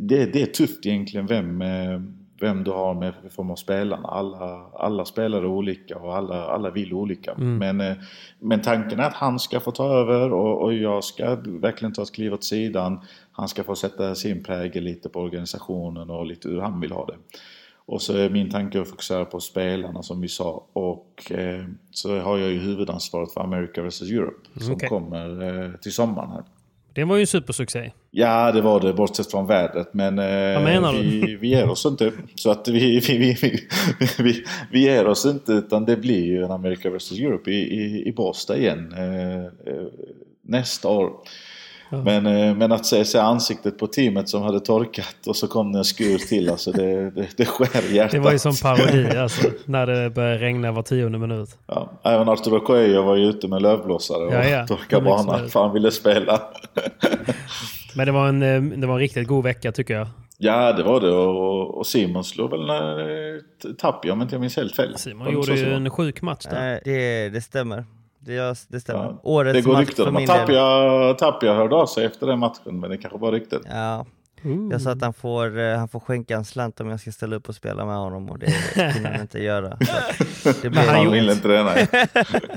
det, 0.00 0.26
det 0.26 0.42
är 0.42 0.46
tufft 0.46 0.86
egentligen 0.86 1.26
vem, 1.26 1.62
eh, 1.62 2.00
vem 2.40 2.64
du 2.64 2.70
har 2.70 2.94
med 2.94 3.14
för 3.14 3.28
form 3.28 3.50
av 3.50 3.56
spelarna. 3.56 4.08
Alla, 4.08 4.66
alla 4.74 5.04
spelar 5.04 5.46
olika 5.46 5.98
och 5.98 6.16
alla, 6.16 6.44
alla 6.44 6.70
vill 6.70 6.92
olika. 6.92 7.34
Men, 7.58 7.80
eh, 7.80 7.96
men 8.38 8.62
tanken 8.62 9.00
är 9.00 9.06
att 9.06 9.14
han 9.14 9.38
ska 9.38 9.60
få 9.60 9.70
ta 9.70 9.88
över 9.88 10.32
och, 10.32 10.62
och 10.62 10.74
jag 10.74 11.04
ska 11.04 11.34
verkligen 11.44 11.92
ta 11.92 12.02
ett 12.02 12.12
kliv 12.12 12.32
åt 12.34 12.44
sidan. 12.44 13.00
Han 13.32 13.48
ska 13.48 13.64
få 13.64 13.74
sätta 13.74 14.14
sin 14.14 14.44
prägel 14.44 14.84
lite 14.84 15.08
på 15.08 15.20
organisationen 15.20 16.10
och 16.10 16.26
lite 16.26 16.48
hur 16.48 16.60
han 16.60 16.80
vill 16.80 16.92
ha 16.92 17.06
det. 17.06 17.16
Och 17.86 18.02
så 18.02 18.16
är 18.16 18.30
min 18.30 18.50
tanke 18.50 18.80
att 18.80 18.88
fokusera 18.88 19.24
på 19.24 19.40
spelarna 19.40 20.02
som 20.02 20.20
vi 20.20 20.28
sa. 20.28 20.64
Och 20.72 21.32
eh, 21.32 21.64
så 21.90 22.20
har 22.20 22.38
jag 22.38 22.50
ju 22.50 22.58
huvudansvaret 22.58 23.32
för 23.32 23.40
America 23.40 23.82
vs 23.82 24.02
Europe 24.02 24.48
som 24.60 24.74
Okej. 24.74 24.88
kommer 24.88 25.42
eh, 25.42 25.72
till 25.72 25.92
sommaren 25.92 26.30
här. 26.30 26.44
Det 26.96 27.04
var 27.04 27.16
ju 27.16 27.20
en 27.20 27.26
supersuccé. 27.26 27.92
Ja, 28.10 28.52
det 28.52 28.60
var 28.60 28.80
det 28.80 28.92
bortsett 28.92 29.30
från 29.30 29.46
vädret. 29.46 29.94
Men 29.94 30.18
eh, 30.18 30.92
vi, 30.92 31.36
vi 31.40 31.48
ger 31.48 31.70
oss 31.70 31.86
inte. 31.86 32.12
Så 32.34 32.50
att 32.50 32.68
vi, 32.68 33.00
vi, 33.00 33.18
vi, 33.18 33.36
vi, 33.42 33.66
vi, 34.18 34.44
vi 34.70 34.80
ger 34.80 35.06
oss 35.06 35.26
inte 35.26 35.52
utan 35.52 35.84
det 35.84 35.96
blir 35.96 36.24
ju 36.24 36.44
en 36.44 36.50
America 36.50 36.90
vs 36.90 37.12
Europe 37.12 37.50
i, 37.50 37.54
i, 37.54 38.08
i 38.08 38.12
Båstad 38.12 38.56
igen 38.56 38.94
eh, 38.96 39.44
eh, 39.44 39.86
nästa 40.42 40.88
år. 40.88 41.12
Men, 41.90 42.26
eh, 42.26 42.54
men 42.56 42.72
att 42.72 42.86
se, 42.86 43.04
se 43.04 43.18
ansiktet 43.18 43.78
på 43.78 43.86
teamet 43.86 44.28
som 44.28 44.42
hade 44.42 44.60
torkat 44.60 45.26
och 45.26 45.36
så 45.36 45.48
kom 45.48 45.72
det 45.72 45.78
en 45.78 45.84
skur 45.84 46.18
till, 46.18 46.50
alltså 46.50 46.72
det, 46.72 47.10
det, 47.10 47.28
det 47.36 47.44
skär 47.44 47.90
i 47.90 47.94
hjärtat. 47.96 48.12
Det 48.12 48.18
var 48.18 48.32
ju 48.32 48.38
som 48.38 48.56
parodi 48.62 49.16
alltså, 49.16 49.50
när 49.64 49.86
det 49.86 50.10
började 50.10 50.38
regna 50.38 50.72
var 50.72 50.82
tionde 50.82 51.18
minut. 51.18 51.48
Ja, 51.66 51.92
även 52.02 52.28
Arturo 52.28 52.60
Coelho 52.60 53.02
var 53.02 53.16
ju 53.16 53.24
ute 53.24 53.48
med 53.48 53.62
lövblåsare 53.62 54.26
och 54.26 54.32
Ja, 54.32 54.44
ja. 54.44 54.66
torkade 54.66 55.04
banan 55.04 55.48
för 55.48 55.60
han 55.60 55.72
ville 55.72 55.90
spela. 55.90 56.40
Men 57.94 58.06
det 58.06 58.12
var, 58.12 58.28
en, 58.28 58.42
eh, 58.42 58.62
det 58.62 58.86
var 58.86 58.94
en 58.94 59.00
riktigt 59.00 59.28
god 59.28 59.44
vecka 59.44 59.72
tycker 59.72 59.94
jag. 59.94 60.08
Ja, 60.38 60.72
det 60.72 60.82
var 60.82 61.00
det. 61.00 61.10
Och, 61.10 61.78
och 61.78 61.86
Simon 61.86 62.24
slog 62.24 62.50
väl 62.50 62.70
eh, 62.70 63.74
Tapia 63.78 64.12
om 64.12 64.22
inte 64.22 64.34
jag 64.34 64.40
minns 64.40 64.56
helt 64.56 64.76
fel. 64.76 64.98
Simon 64.98 65.32
gjorde 65.32 65.54
ju 65.54 65.74
en 65.74 65.90
sjuk 65.90 66.22
match 66.22 66.46
där. 66.50 66.72
Eh, 66.72 66.78
det, 66.84 67.28
det 67.28 67.40
stämmer. 67.40 67.84
Det, 68.26 68.66
det 68.68 68.80
stämmer. 68.80 69.04
Ja. 69.04 69.20
Årets 69.22 69.54
Det 69.54 69.62
går 69.62 69.72
match 69.72 69.88
rykten 69.88 70.08
om 70.08 70.16
att. 70.16 70.26
Tapia, 70.26 71.14
Tapia 71.14 71.54
hörde 71.54 71.76
av 71.76 71.86
sig 71.86 72.04
efter 72.04 72.26
den 72.26 72.38
matchen, 72.38 72.80
men 72.80 72.90
det 72.90 72.96
kanske 72.96 73.18
var 73.18 73.32
rykten. 73.32 73.62
Ja. 73.70 74.06
Jag 74.70 74.82
sa 74.82 74.90
att 74.90 75.02
han 75.02 75.12
får, 75.12 75.58
eh, 75.58 75.78
han 75.78 75.88
får 75.88 76.00
skänka 76.00 76.36
en 76.36 76.44
slant 76.44 76.80
om 76.80 76.88
jag 76.88 77.00
ska 77.00 77.12
ställa 77.12 77.36
upp 77.36 77.48
och 77.48 77.54
spela 77.54 77.84
med 77.84 77.96
honom 77.96 78.30
och 78.30 78.38
det 78.38 78.46
kunde 78.92 79.08
han 79.08 79.20
inte 79.20 79.42
göra. 79.42 79.78
Det 80.62 80.70
blev 80.70 80.84
han 80.84 81.12
ville 81.12 81.32
inte 81.32 81.48
det, 81.48 81.62
nej. 81.62 81.88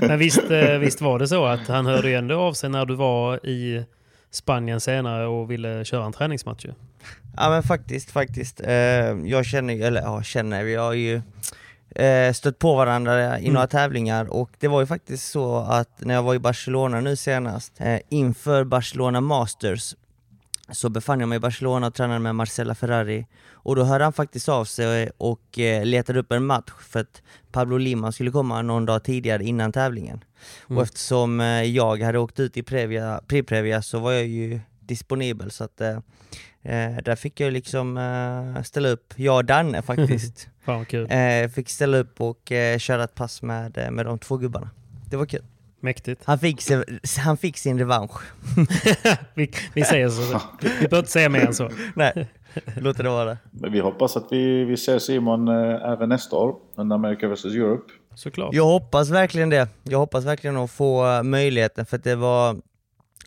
Men 0.00 0.18
visst, 0.18 0.50
eh, 0.50 0.78
visst 0.78 1.00
var 1.00 1.18
det 1.18 1.28
så 1.28 1.44
att 1.44 1.68
han 1.68 1.86
hörde 1.86 2.08
ju 2.08 2.14
ändå 2.14 2.40
av 2.40 2.52
sig 2.52 2.70
när 2.70 2.86
du 2.86 2.94
var 2.94 3.46
i 3.46 3.84
Spanien 4.30 4.80
senare 4.80 5.26
och 5.26 5.50
ville 5.50 5.84
köra 5.84 6.04
en 6.04 6.12
träningsmatch 6.12 6.64
ju. 6.64 6.72
Ja 7.36 7.50
men 7.50 7.62
faktiskt, 7.62 8.10
faktiskt. 8.10 8.60
Eh, 8.60 8.72
jag 9.24 9.46
känner 9.46 9.74
ju, 9.74 9.82
eller 9.82 10.00
ja 10.00 10.22
känner, 10.22 10.64
vi 10.64 10.74
har 10.74 10.92
ju 10.92 11.22
eh, 11.94 12.32
stött 12.32 12.58
på 12.58 12.74
varandra 12.74 13.40
i 13.40 13.50
några 13.50 13.66
tävlingar. 13.66 14.24
Och 14.24 14.50
det 14.58 14.68
var 14.68 14.80
ju 14.80 14.86
faktiskt 14.86 15.30
så 15.30 15.56
att 15.56 16.00
när 16.04 16.14
jag 16.14 16.22
var 16.22 16.34
i 16.34 16.38
Barcelona 16.38 17.00
nu 17.00 17.16
senast, 17.16 17.72
eh, 17.80 18.00
inför 18.08 18.64
Barcelona 18.64 19.20
Masters, 19.20 19.94
så 20.72 20.88
befann 20.88 21.20
jag 21.20 21.28
mig 21.28 21.36
i 21.36 21.40
Barcelona 21.40 21.86
och 21.86 21.94
tränade 21.94 22.20
med 22.20 22.34
Marcella 22.34 22.74
Ferrari. 22.74 23.26
Och 23.52 23.76
då 23.76 23.84
hörde 23.84 24.04
han 24.04 24.12
faktiskt 24.12 24.48
av 24.48 24.64
sig 24.64 25.10
och 25.16 25.58
eh, 25.58 25.84
letade 25.84 26.18
upp 26.18 26.32
en 26.32 26.46
match 26.46 26.70
för 26.80 27.00
att 27.00 27.22
Pablo 27.52 27.76
Lima 27.76 28.12
skulle 28.12 28.30
komma 28.30 28.62
någon 28.62 28.86
dag 28.86 29.04
tidigare 29.04 29.44
innan 29.44 29.72
tävlingen. 29.72 30.24
Och 30.66 30.82
eftersom 30.82 31.40
jag 31.66 32.02
hade 32.02 32.18
åkt 32.18 32.40
ut 32.40 32.56
i 32.56 32.62
Previa, 32.62 33.20
Pre-Previa 33.28 33.82
så 33.82 33.98
var 33.98 34.12
jag 34.12 34.26
ju 34.26 34.60
disponibel. 34.80 35.50
Så 35.50 35.64
att 35.64 35.80
eh, 36.62 36.96
där 37.04 37.16
fick 37.16 37.40
jag 37.40 37.52
liksom 37.52 37.96
eh, 37.96 38.62
ställa 38.62 38.88
upp, 38.88 39.14
jag 39.16 39.36
och 39.36 39.44
Danne 39.44 39.82
faktiskt. 39.82 40.48
Fan 40.64 40.78
vad 40.78 40.88
kul. 40.88 41.10
eh, 41.10 41.48
fick 41.50 41.68
ställa 41.68 41.96
upp 41.96 42.20
och 42.20 42.52
eh, 42.52 42.78
köra 42.78 43.04
ett 43.04 43.14
pass 43.14 43.42
med, 43.42 43.78
eh, 43.78 43.90
med 43.90 44.06
de 44.06 44.18
två 44.18 44.36
gubbarna. 44.36 44.70
Det 45.10 45.16
var 45.16 45.26
kul. 45.26 45.42
Mäktigt. 45.82 46.22
Han 46.24 46.38
fick, 46.38 46.62
han 47.18 47.36
fick 47.36 47.58
sin 47.58 47.78
revansch. 47.78 48.20
Vi, 49.34 49.50
vi 49.74 49.82
säger 49.84 50.08
så. 50.08 50.40
Vi 50.60 50.68
behöver 50.68 50.98
inte 50.98 51.10
säga 51.10 51.28
mer 51.28 51.46
än 51.46 51.54
så. 51.54 51.70
Nej, 51.94 52.28
låter 52.76 53.02
det 53.02 53.08
vara. 53.10 53.38
Men 53.50 53.72
vi 53.72 53.80
hoppas 53.80 54.16
att 54.16 54.26
vi, 54.30 54.64
vi 54.64 54.76
ser 54.76 54.98
Simon 54.98 55.48
eh, 55.48 55.90
även 55.92 56.08
nästa 56.08 56.36
år 56.36 56.56
under 56.76 56.94
America 56.96 57.28
vs 57.28 57.44
Europe. 57.44 57.92
Såklart. 58.14 58.54
Jag 58.54 58.64
hoppas 58.64 59.10
verkligen 59.10 59.50
det. 59.50 59.68
Jag 59.82 59.98
hoppas 59.98 60.24
verkligen 60.24 60.56
att 60.56 60.70
få 60.70 61.06
eh, 61.06 61.22
möjligheten 61.22 61.86
för 61.86 61.96
att 61.96 62.04
det 62.04 62.16
var 62.16 62.56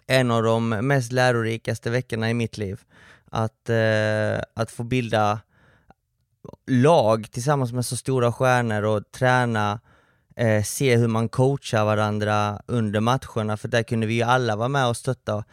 en 0.08 0.32
av 0.32 0.44
de 0.44 0.70
mest 0.70 1.12
lärorikaste 1.12 1.90
veckorna 1.90 2.30
i 2.30 2.34
mitt 2.34 2.58
liv. 2.58 2.80
Att, 3.30 3.70
eh, 3.70 4.44
att 4.54 4.72
få 4.72 4.84
bilda 4.84 5.40
lag 6.68 7.32
tillsammans 7.32 7.74
med 7.74 7.86
så 7.86 7.98
stora 7.98 8.32
stjärnor 8.32 8.84
och 8.84 9.12
träna, 9.12 9.80
eh, 10.36 10.64
se 10.64 10.98
hur 10.98 11.08
man 11.08 11.30
coachar 11.30 11.86
varandra 11.86 12.62
under 12.66 13.00
matcherna, 13.00 13.58
för 13.58 13.68
där 13.68 13.84
kunde 13.84 14.08
vi 14.08 14.14
ju 14.14 14.24
alla 14.24 14.56
vara 14.56 14.68
med 14.68 14.88
och 14.88 14.98
stötta, 14.98 15.44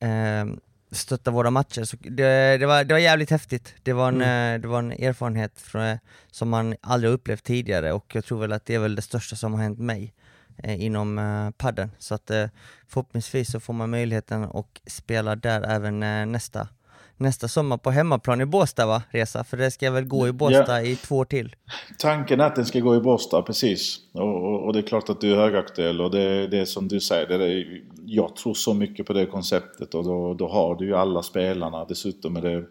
eh, 0.00 0.46
stötta 0.90 1.30
våra 1.30 1.50
matcher. 1.50 1.84
Så 1.84 1.96
det, 2.00 2.58
det, 2.58 2.66
var, 2.66 2.84
det 2.84 2.94
var 2.94 2.98
jävligt 2.98 3.30
häftigt. 3.30 3.74
Det 3.82 3.92
var 3.92 4.08
en, 4.08 4.20
eh, 4.20 4.60
det 4.60 4.68
var 4.68 4.78
en 4.78 4.92
erfarenhet 4.92 5.60
från, 5.60 5.98
som 6.30 6.48
man 6.48 6.74
aldrig 6.80 7.12
upplevt 7.12 7.44
tidigare 7.44 7.92
och 7.92 8.14
jag 8.14 8.24
tror 8.24 8.40
väl 8.40 8.52
att 8.52 8.66
det 8.66 8.74
är 8.74 8.78
väl 8.78 8.94
det 8.94 9.02
största 9.02 9.36
som 9.36 9.54
har 9.54 9.62
hänt 9.62 9.78
mig 9.78 10.14
eh, 10.62 10.84
inom 10.84 11.18
eh, 11.18 11.50
padden. 11.50 11.90
Så 11.98 12.14
att 12.14 12.30
eh, 12.30 12.46
förhoppningsvis 12.88 13.50
så 13.50 13.60
får 13.60 13.72
man 13.72 13.90
möjligheten 13.90 14.44
att 14.44 14.80
spela 14.86 15.36
där 15.36 15.62
även 15.62 16.02
eh, 16.02 16.26
nästa, 16.26 16.68
nästa 17.16 17.48
sommar 17.48 17.76
på 17.76 17.90
hemmaplan 17.90 18.40
i 18.40 18.46
Båstad 18.46 18.86
va, 18.86 19.02
Resa? 19.10 19.44
För 19.44 19.56
det 19.56 19.70
ska 19.70 19.90
väl 19.90 20.04
gå 20.04 20.28
i 20.28 20.32
Båstad 20.32 20.82
i 20.82 20.96
två 20.96 21.16
år 21.16 21.24
till? 21.24 21.56
Tanken 21.98 22.40
är 22.40 22.44
att 22.44 22.56
den 22.56 22.66
ska 22.66 22.80
gå 22.80 22.96
i 22.96 23.00
Båstad, 23.00 23.42
precis. 23.42 23.98
Och, 24.12 24.44
och, 24.44 24.66
och 24.66 24.72
det 24.72 24.78
är 24.78 24.82
klart 24.82 25.08
att 25.08 25.20
du 25.20 25.32
är 25.32 25.36
högaktuell 25.36 26.00
och 26.00 26.10
det, 26.10 26.46
det 26.46 26.58
är 26.58 26.64
som 26.64 26.88
du 26.88 27.00
säger, 27.00 27.38
det 27.38 27.44
är, 27.44 27.82
jag 28.04 28.36
tror 28.36 28.54
så 28.54 28.74
mycket 28.74 29.06
på 29.06 29.12
det 29.12 29.26
konceptet 29.26 29.94
och 29.94 30.04
då, 30.04 30.34
då 30.34 30.48
har 30.48 30.74
du 30.74 30.86
ju 30.86 30.96
alla 30.96 31.22
spelarna. 31.22 31.84
Dessutom 31.84 32.36
är 32.36 32.42
det, 32.42 32.64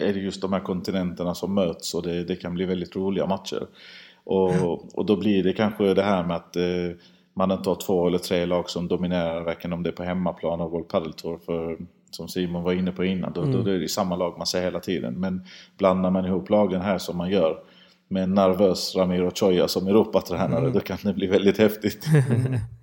är 0.00 0.12
det 0.12 0.20
just 0.20 0.40
de 0.40 0.52
här 0.52 0.60
kontinenterna 0.60 1.34
som 1.34 1.54
möts 1.54 1.94
och 1.94 2.02
det, 2.02 2.24
det 2.24 2.36
kan 2.36 2.54
bli 2.54 2.64
väldigt 2.64 2.96
roliga 2.96 3.26
matcher. 3.26 3.66
Och, 4.24 4.98
och 4.98 5.06
då 5.06 5.16
blir 5.16 5.42
det 5.42 5.52
kanske 5.52 5.94
det 5.94 6.02
här 6.02 6.24
med 6.24 6.36
att 6.36 6.56
eh, 6.56 6.96
man 7.36 7.50
inte 7.50 7.68
har 7.68 7.76
två 7.76 8.06
eller 8.06 8.18
tre 8.18 8.46
lag 8.46 8.70
som 8.70 8.88
dominerar, 8.88 9.44
varken 9.44 9.72
om 9.72 9.82
det 9.82 9.90
är 9.90 9.92
på 9.92 10.02
hemmaplan 10.02 10.60
av 10.60 10.70
World 10.70 10.88
Padel 10.88 11.12
Tour. 11.12 11.38
För 11.46 11.78
som 12.14 12.28
Simon 12.28 12.62
var 12.62 12.72
inne 12.72 12.92
på 12.92 13.04
innan, 13.04 13.32
då, 13.32 13.44
då, 13.44 13.62
då 13.62 13.70
är 13.70 13.78
det 13.78 13.88
samma 13.88 14.16
lag 14.16 14.34
man 14.38 14.46
ser 14.46 14.62
hela 14.62 14.80
tiden. 14.80 15.14
Men 15.20 15.44
blandar 15.78 16.10
man 16.10 16.24
ihop 16.26 16.50
lagen 16.50 16.80
här 16.80 16.98
som 16.98 17.16
man 17.16 17.30
gör 17.30 17.56
med 18.08 18.22
en 18.22 18.34
nervös 18.34 18.94
Ramiro 18.96 19.30
Choya 19.34 19.68
som 19.68 19.86
Europatränare, 19.88 20.70
då 20.70 20.80
kan 20.80 20.98
det 21.02 21.12
bli 21.12 21.26
väldigt 21.26 21.58
häftigt. 21.58 22.06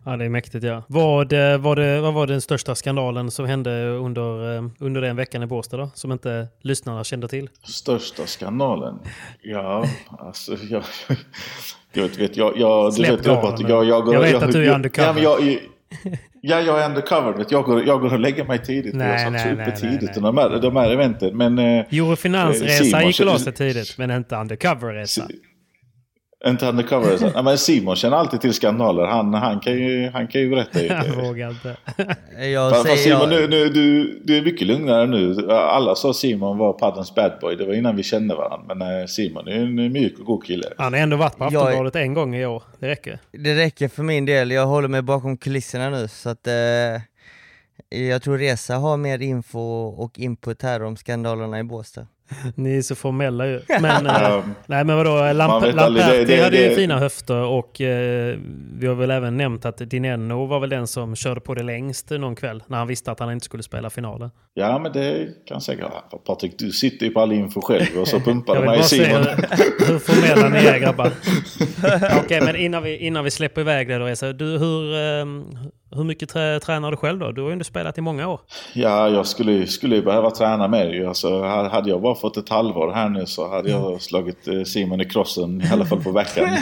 Ja, 0.06 0.18
det 0.18 0.26
är 0.26 0.30
mäktigt 0.30 0.64
ja. 0.64 0.84
Vad, 0.88 1.34
eh, 1.34 1.58
var 1.58 1.76
det, 1.76 2.02
vad 2.02 2.14
var 2.14 2.28
den 2.28 2.42
största 2.42 2.76
skandalen 2.76 3.32
som 3.32 3.46
hände 3.46 3.88
under, 3.90 4.56
eh, 4.58 4.64
under 4.80 5.02
den 5.02 5.16
veckan 5.16 5.44
i 5.44 5.46
Båstad 5.46 5.78
då? 5.78 5.90
Som 5.94 6.12
inte 6.12 6.48
lyssnarna 6.62 7.04
kände 7.04 7.28
till? 7.28 7.50
Största 7.64 8.26
skandalen? 8.26 9.00
Ja, 9.42 9.86
alltså 10.20 10.56
jag... 10.70 10.84
Jag 11.94 12.08
vet, 12.18 12.38
jag, 12.38 12.58
jag, 12.58 12.88
du 12.92 12.96
Släpp 12.96 13.20
vet, 13.20 13.26
jag, 13.26 13.70
jag, 13.70 13.86
jag, 13.86 14.06
går- 14.06 14.14
Jag 14.14 14.22
vet 14.22 14.44
att 14.44 14.52
du 14.52 14.62
är 14.62 14.66
jag- 14.66 14.76
undercover. 14.76 15.08
Ja, 15.08 15.14
men 15.14 15.24
jag, 15.24 15.60
ja, 16.42 16.62
jag 16.62 16.82
är 16.82 16.90
undercover. 16.90 17.34
Vet, 17.34 17.52
jag, 17.52 17.64
går, 17.66 17.88
jag 17.88 18.02
går 18.02 18.14
och 18.14 18.20
lägger 18.20 18.46
mig 18.46 18.60
tidigt. 18.64 18.96
Nej, 18.96 19.08
jag 19.12 19.20
satt 19.20 19.32
nej, 19.32 19.42
så 19.44 19.50
uppe 19.50 19.64
nej, 19.64 19.76
tidigt 19.76 20.02
nej, 20.02 20.10
under 20.16 20.22
de 20.32 20.38
här, 20.38 20.60
de 20.60 20.76
här 20.76 20.92
eventen. 20.92 21.38
Men... 21.38 21.60
eh, 21.60 21.86
Eurofinans-resa 21.92 22.84
Simon 22.84 23.08
gick 23.08 23.20
av 23.22 23.26
känner- 23.26 23.38
sig 23.38 23.54
tidigt, 23.54 23.98
men 23.98 24.12
inte 24.12 24.36
undercover-resa. 24.36 25.28
Inte 26.48 26.66
undercover. 26.66 27.18
så. 27.18 27.30
Nej, 27.30 27.44
men 27.44 27.58
Simon 27.58 27.96
känner 27.96 28.18
alltid 28.18 28.42
till 28.42 28.54
skandaler. 28.54 29.06
Han, 29.06 29.34
han, 29.34 29.60
kan, 29.60 29.74
ju, 29.74 30.10
han 30.10 30.28
kan 30.28 30.42
ju 30.42 30.50
berätta. 30.50 30.82
Ju. 30.82 30.88
Jag 30.88 31.26
vågar 31.26 31.50
inte. 31.50 31.78
Jag 32.38 32.72
Fast 32.72 32.84
säger, 32.84 32.98
Simon, 32.98 33.20
jag, 33.20 33.30
nu, 33.30 33.48
nu, 33.48 33.70
du, 33.70 34.22
du 34.24 34.38
är 34.38 34.42
mycket 34.42 34.68
lugnare 34.68 35.08
nu. 35.08 35.52
Alla 35.52 35.96
sa 35.96 36.14
Simon 36.14 36.58
var 36.58 36.74
paddens 36.74 37.16
bad 37.16 37.32
boy. 37.42 37.56
Det 37.56 37.66
var 37.66 37.74
innan 37.74 37.96
vi 37.96 38.04
kände 38.04 38.36
varandra. 38.36 38.76
Men 38.76 39.02
eh, 39.02 39.06
Simon 39.06 39.48
är 39.48 39.52
en 39.52 39.76
mjuk 39.76 40.20
och 40.20 40.26
god 40.26 40.46
kille. 40.46 40.68
Han 40.78 40.94
har 40.94 41.00
ändå 41.00 41.18
varit 41.18 41.38
på 41.38 41.44
Jag 41.52 41.56
Aftonbladet 41.56 41.96
en 41.96 42.14
gång 42.14 42.36
i 42.36 42.46
år. 42.46 42.64
Det 42.80 42.88
räcker. 42.88 43.20
det 43.32 43.56
räcker 43.56 43.88
för 43.88 44.04
min 44.04 44.26
del, 44.26 44.52
jag 44.52 44.66
håller 44.66 44.88
mig 44.88 45.02
bakom 45.02 45.38
kulisserna 45.38 45.90
nu 45.90 46.08
så 46.08 46.30
att 46.30 46.48
eh, 46.48 46.54
jag 47.90 48.22
tror 48.22 48.38
Resa 48.38 48.76
har 48.76 48.98
mer 48.98 49.22
info 49.22 49.60
och 49.88 50.20
input 50.20 50.62
här 50.62 50.84
om 50.84 50.98
skandalerna 50.98 51.60
i 51.60 51.64
Båstad. 51.64 52.08
Ni 52.56 52.78
är 52.78 52.82
så 52.82 52.96
formella 52.96 53.48
ju. 53.48 53.62
Men, 53.82 54.08
eh, 54.08 54.44
nej, 54.66 54.84
men 54.86 54.98
vadå? 54.98 55.34
Lamp 55.34 55.76
Lamperti 55.76 56.42
hade 56.42 56.58
ju 56.58 56.70
det- 56.70 56.76
fina 56.76 57.00
höfter 57.00 57.42
och 57.44 57.82
eh, 57.82 58.38
vi 58.80 58.88
har 58.88 58.96
väl 58.96 59.12
även 59.12 59.38
nämnt 59.38 59.66
att 59.66 59.78
Dineno 59.78 60.46
var 60.46 60.60
väl 60.60 60.70
den 60.70 60.88
som 60.88 61.16
körde 61.16 61.42
på 61.42 61.54
det 61.54 61.64
längst 61.64 62.10
någon 62.10 62.36
kväll 62.36 62.64
när 62.68 62.78
han 62.78 62.88
visste 62.88 63.12
att 63.12 63.20
han 63.20 63.32
inte 63.32 63.46
skulle 63.46 63.64
spela 63.64 63.90
finalen. 63.90 64.30
Ja, 64.54 64.80
men 64.80 64.92
det 64.92 65.28
kan 65.48 65.62
säkert... 65.62 65.86
Patrik, 66.26 66.54
du 66.60 66.72
sitter 66.72 67.06
ju 67.06 67.12
på 67.12 67.20
all 67.20 67.32
info 67.32 67.62
själv 67.62 67.98
och 67.98 68.08
så 68.08 68.20
pumpar 68.26 68.56
du 68.60 68.66
mig 68.66 68.84
se 68.84 69.06
Simon. 69.06 69.26
hur, 69.88 70.00
formella 70.00 70.50
ni 70.50 70.58
är 70.66 70.80
grabbar. 70.86 71.12
Okej, 72.24 72.42
men 72.42 72.56
innan 72.56 72.84
vi, 72.84 72.98
innan 72.98 73.24
vi 73.24 73.32
släpper 73.32 73.62
iväg 73.62 73.88
det 73.88 73.98
då, 73.98 74.06
Esa, 74.06 74.34
du, 74.34 74.46
hur, 74.46 74.94
eh, 74.96 75.26
hur 75.92 76.04
mycket 76.04 76.30
trä, 76.30 76.60
tränar 76.60 76.92
du 76.92 76.98
själv 76.98 77.20
då? 77.20 77.32
Du 77.32 77.42
har 77.42 77.50
ju 77.50 77.54
ändå 77.54 77.64
spelat 77.64 77.98
i 77.98 78.02
många 78.02 78.28
år. 78.28 78.40
Ja, 78.74 79.10
jag 79.10 79.28
skulle, 79.28 79.68
skulle 79.68 80.02
behöva 80.02 80.32
träna 80.32 80.68
mer. 80.68 81.08
Alltså, 81.08 81.42
ha- 81.42 81.70
hade 81.70 81.90
jag 81.90 82.02
bara 82.02 82.16
fått 82.16 82.38
ett 82.38 82.50
halvår 82.50 82.92
här 82.92 83.10
nu 83.10 83.26
så 83.26 83.50
hade 83.50 83.70
jag 83.70 84.02
slagit 84.02 84.48
eh, 84.48 84.64
Simon 84.64 85.02
i 85.02 85.06
crossen, 85.06 85.62
i 85.62 85.70
alla 85.74 85.86
fall 85.86 86.04
på 86.04 86.12
veckan. 86.12 86.50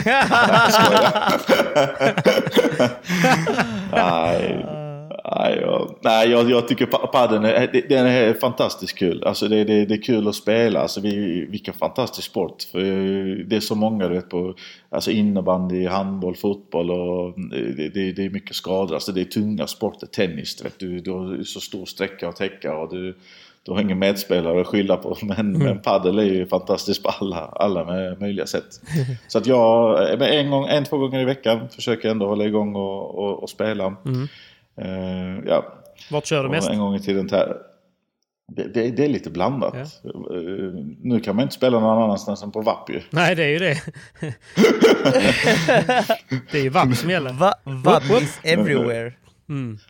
Nej, 3.92 4.58
jag. 4.66 4.76
Nej, 5.36 5.58
jag, 5.60 5.94
nej 6.00 6.30
jag, 6.30 6.50
jag 6.50 6.68
tycker 6.68 6.86
pa- 6.86 7.06
paddeln 7.06 7.44
är, 7.44 7.88
den 7.88 8.06
är 8.06 8.34
fantastiskt 8.34 8.98
kul. 8.98 9.24
Alltså 9.24 9.48
det, 9.48 9.64
det, 9.64 9.84
det 9.84 9.94
är 9.94 10.02
kul 10.02 10.28
att 10.28 10.34
spela. 10.34 10.80
Alltså 10.80 11.00
vi, 11.00 11.46
vilken 11.50 11.74
fantastisk 11.74 12.30
sport. 12.30 12.62
För 12.72 12.80
det 13.44 13.56
är 13.56 13.60
så 13.60 13.74
många 13.74 14.08
du 14.08 14.14
vet 14.14 14.28
på 14.28 14.54
alltså 14.90 15.10
innebandy, 15.10 15.86
handboll, 15.86 16.36
fotboll 16.36 16.90
och 16.90 17.34
det, 17.76 17.88
det, 17.88 18.12
det 18.12 18.24
är 18.24 18.30
mycket 18.30 18.56
skador. 18.56 18.94
Alltså 18.94 19.12
det 19.12 19.20
är 19.20 19.24
tunga 19.24 19.66
sporter. 19.66 20.06
Tennis, 20.06 20.56
du, 20.56 20.64
vet, 20.64 20.78
du, 20.78 21.00
du 21.00 21.10
har 21.10 21.42
så 21.42 21.60
stor 21.60 21.86
sträcka 21.86 22.28
att 22.28 22.36
täcka 22.36 22.76
och 22.76 22.94
du, 22.94 23.14
du 23.62 23.72
har 23.72 23.80
ingen 23.80 23.98
medspelare 23.98 24.60
att 24.60 24.66
skylla 24.66 24.96
på. 24.96 25.16
Men, 25.22 25.52
men 25.52 25.78
paddel 25.82 26.18
är 26.18 26.22
ju 26.24 26.46
fantastiskt 26.46 27.02
på 27.02 27.08
alla, 27.08 27.36
alla 27.36 27.84
möjliga 28.20 28.46
sätt. 28.46 28.80
Så 29.28 29.38
att 29.38 29.46
jag 29.46 29.98
men 30.18 30.28
en, 30.28 30.50
gång, 30.50 30.66
en, 30.66 30.84
två 30.84 30.98
gånger 30.98 31.20
i 31.20 31.24
veckan 31.24 31.68
försöker 31.68 32.08
jag 32.08 32.12
ändå 32.12 32.26
hålla 32.26 32.44
igång 32.44 32.74
och, 32.74 33.18
och, 33.18 33.42
och 33.42 33.50
spela. 33.50 33.96
Eh, 34.80 35.38
ja. 35.46 35.74
Vart 36.10 36.26
kör 36.26 36.42
du 36.42 36.48
mest? 36.48 36.68
En 36.70 36.78
gång 36.78 36.94
i 36.94 37.00
tiden 37.00 37.26
det, 38.56 38.68
det, 38.74 38.90
det 38.90 39.04
är 39.04 39.08
lite 39.08 39.30
blandat. 39.30 39.74
Eh, 39.74 40.10
Nu 41.02 41.20
kan 41.20 41.36
man 41.36 41.42
inte 41.42 41.54
spela 41.54 41.80
någon 41.80 42.02
annanstans 42.02 42.42
än 42.42 42.50
på 42.50 42.60
VAP 42.60 42.90
ju. 42.90 43.00
Nej, 43.10 43.34
det 43.34 43.44
är 43.44 43.48
ju 43.48 43.58
det. 43.58 43.80
det 46.52 46.58
är 46.58 46.62
ju 46.62 46.68
VAP 46.68 46.96
som 46.96 47.10
gäller. 47.10 47.32
Va, 47.32 48.00
is 48.22 48.40
everywhere. 48.42 49.12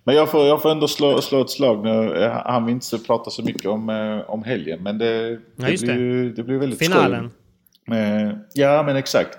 Men 0.04 0.14
jag 0.14 0.30
får, 0.30 0.46
jag 0.46 0.62
får 0.62 0.70
ändå 0.70 0.88
slå, 0.88 1.20
slå 1.20 1.40
ett 1.40 1.50
slag 1.50 1.84
nu. 1.84 2.28
Han 2.44 2.64
vill 2.66 2.74
inte 2.74 2.98
prata 3.06 3.30
så 3.30 3.42
mycket 3.42 3.66
om, 3.66 3.88
eh, 3.88 4.30
om 4.30 4.42
helgen. 4.44 4.82
Men 4.82 4.98
det, 4.98 5.28
det, 5.30 5.38
Ja, 5.56 5.66
blir, 5.66 6.22
det. 6.24 6.32
det 6.32 6.42
blir 6.42 6.58
väldigt 6.58 6.78
Finalen. 6.78 7.30
skoj. 7.86 7.98
Eh, 7.98 8.30
Ja, 8.54 8.82
men 8.86 8.96
exakt. 8.96 9.38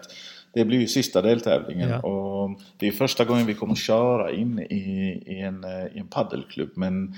Det 0.53 0.65
blir 0.65 0.79
ju 0.79 0.87
sista 0.87 1.21
deltävlingen. 1.21 1.89
Ja. 1.89 1.99
Och 1.99 2.59
det 2.77 2.87
är 2.87 2.91
första 2.91 3.25
gången 3.25 3.45
vi 3.45 3.53
kommer 3.53 3.75
köra 3.75 4.31
in 4.31 4.59
i, 4.59 5.23
i, 5.25 5.39
en, 5.39 5.63
eh, 5.63 5.85
i 5.95 5.99
en 5.99 6.07
paddelklubb. 6.07 6.69
Men 6.75 7.13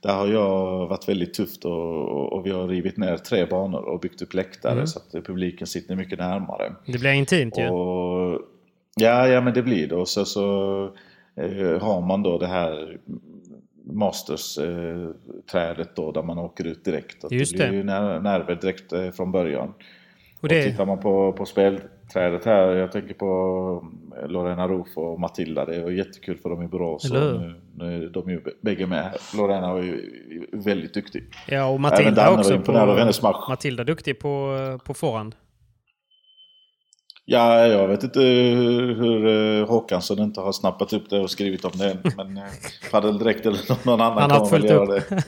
där 0.00 0.14
har 0.14 0.26
jag 0.26 0.86
varit 0.86 1.08
väldigt 1.08 1.34
tufft 1.34 1.64
och, 1.64 2.32
och 2.32 2.46
vi 2.46 2.50
har 2.50 2.68
rivit 2.68 2.96
ner 2.96 3.16
tre 3.16 3.46
banor 3.46 3.80
och 3.82 4.00
byggt 4.00 4.22
upp 4.22 4.34
läktare 4.34 4.72
Mm. 4.72 4.86
så 4.86 4.98
att 4.98 5.24
publiken 5.24 5.66
sitter 5.66 5.96
mycket 5.96 6.18
närmare. 6.18 6.72
Det 6.86 6.98
blir 6.98 7.12
intimt 7.12 7.58
ju. 7.58 7.68
Och, 7.68 8.40
ja, 8.96 9.28
ja, 9.28 9.40
men 9.40 9.54
det 9.54 9.62
blir 9.62 9.88
det. 9.88 9.94
Och 9.94 10.08
så, 10.08 10.24
så 10.24 10.82
eh, 11.36 11.80
har 11.80 12.00
man 12.00 12.22
då 12.22 12.38
det 12.38 12.46
här 12.46 12.98
Masters-trädet 13.92 15.96
då 15.96 16.12
där 16.12 16.22
man 16.22 16.38
åker 16.38 16.66
ut 16.66 16.84
direkt. 16.84 17.24
Just 17.30 17.52
det 17.52 17.58
blir 17.58 17.68
det. 17.68 17.76
ju 17.76 17.82
nerver 18.22 18.54
direkt 18.54 18.92
eh, 18.92 19.10
från 19.10 19.32
början. 19.32 19.68
Och 19.68 19.74
Och 20.40 20.48
det, 20.48 20.64
tittar 20.64 20.86
man 20.86 21.00
på, 21.00 21.32
på 21.32 21.46
spelträdet 22.10 22.44
här, 22.44 22.68
jag 22.74 22.92
tänker 22.92 23.14
på 23.14 23.84
eh, 24.22 24.28
Lorena 24.28 24.68
Roof 24.68 24.88
och 24.94 25.20
Matilda, 25.20 25.64
det 25.64 25.82
var 25.82 25.90
jättekul 25.90 26.38
för 26.38 26.50
dem 26.50 26.62
i 26.62 26.66
Borås. 26.68 27.10
Eller 27.10 27.20
hur? 27.20 27.34
Och 27.34 27.40
Nu, 27.40 27.60
nu 27.74 28.04
är 28.04 28.08
de 28.08 28.30
ju 28.30 28.40
bägge 28.62 28.86
med. 28.86 29.16
Lorena 29.36 29.72
var 29.72 29.82
ju 29.82 30.10
väldigt 30.52 30.94
duktig. 30.94 31.24
ja, 31.48 31.64
och 31.66 31.80
Matilda 31.80 32.30
också. 32.30 32.54
imponerad 32.54 32.90
av 32.90 32.98
hennes 32.98 33.22
match. 33.22 33.48
Matilda 33.48 33.84
duktig 33.84 34.18
på, 34.20 34.56
på 34.84 34.94
forehand. 34.94 35.34
Ja, 37.30 37.66
jag 37.66 37.88
vet 37.88 38.02
inte 38.04 38.20
hur, 38.20 39.26
eh, 39.26 39.66
Håkansson 39.68 40.18
inte 40.18 40.40
har 40.40 40.52
snappat 40.52 40.92
upp 40.92 41.10
det 41.10 41.18
och 41.20 41.30
skrivit 41.30 41.64
om 41.64 41.72
det 41.74 41.90
än. 41.90 41.98
Men 42.16 42.36
eh, 42.36 42.44
Padel 42.90 43.18
Direkt 43.18 43.46
eller 43.46 43.86
någon 43.86 44.00
annan 44.00 44.18
Han 44.18 44.30
har 44.30 44.38
kommer 44.38 44.50
följt 44.50 44.64
göra 44.70 44.96
upp. 44.96 45.08
det. 45.08 45.24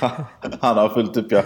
Han 0.60 0.76
har 0.78 0.88
följt 0.88 1.16
upp 1.16 1.32
ja. 1.32 1.42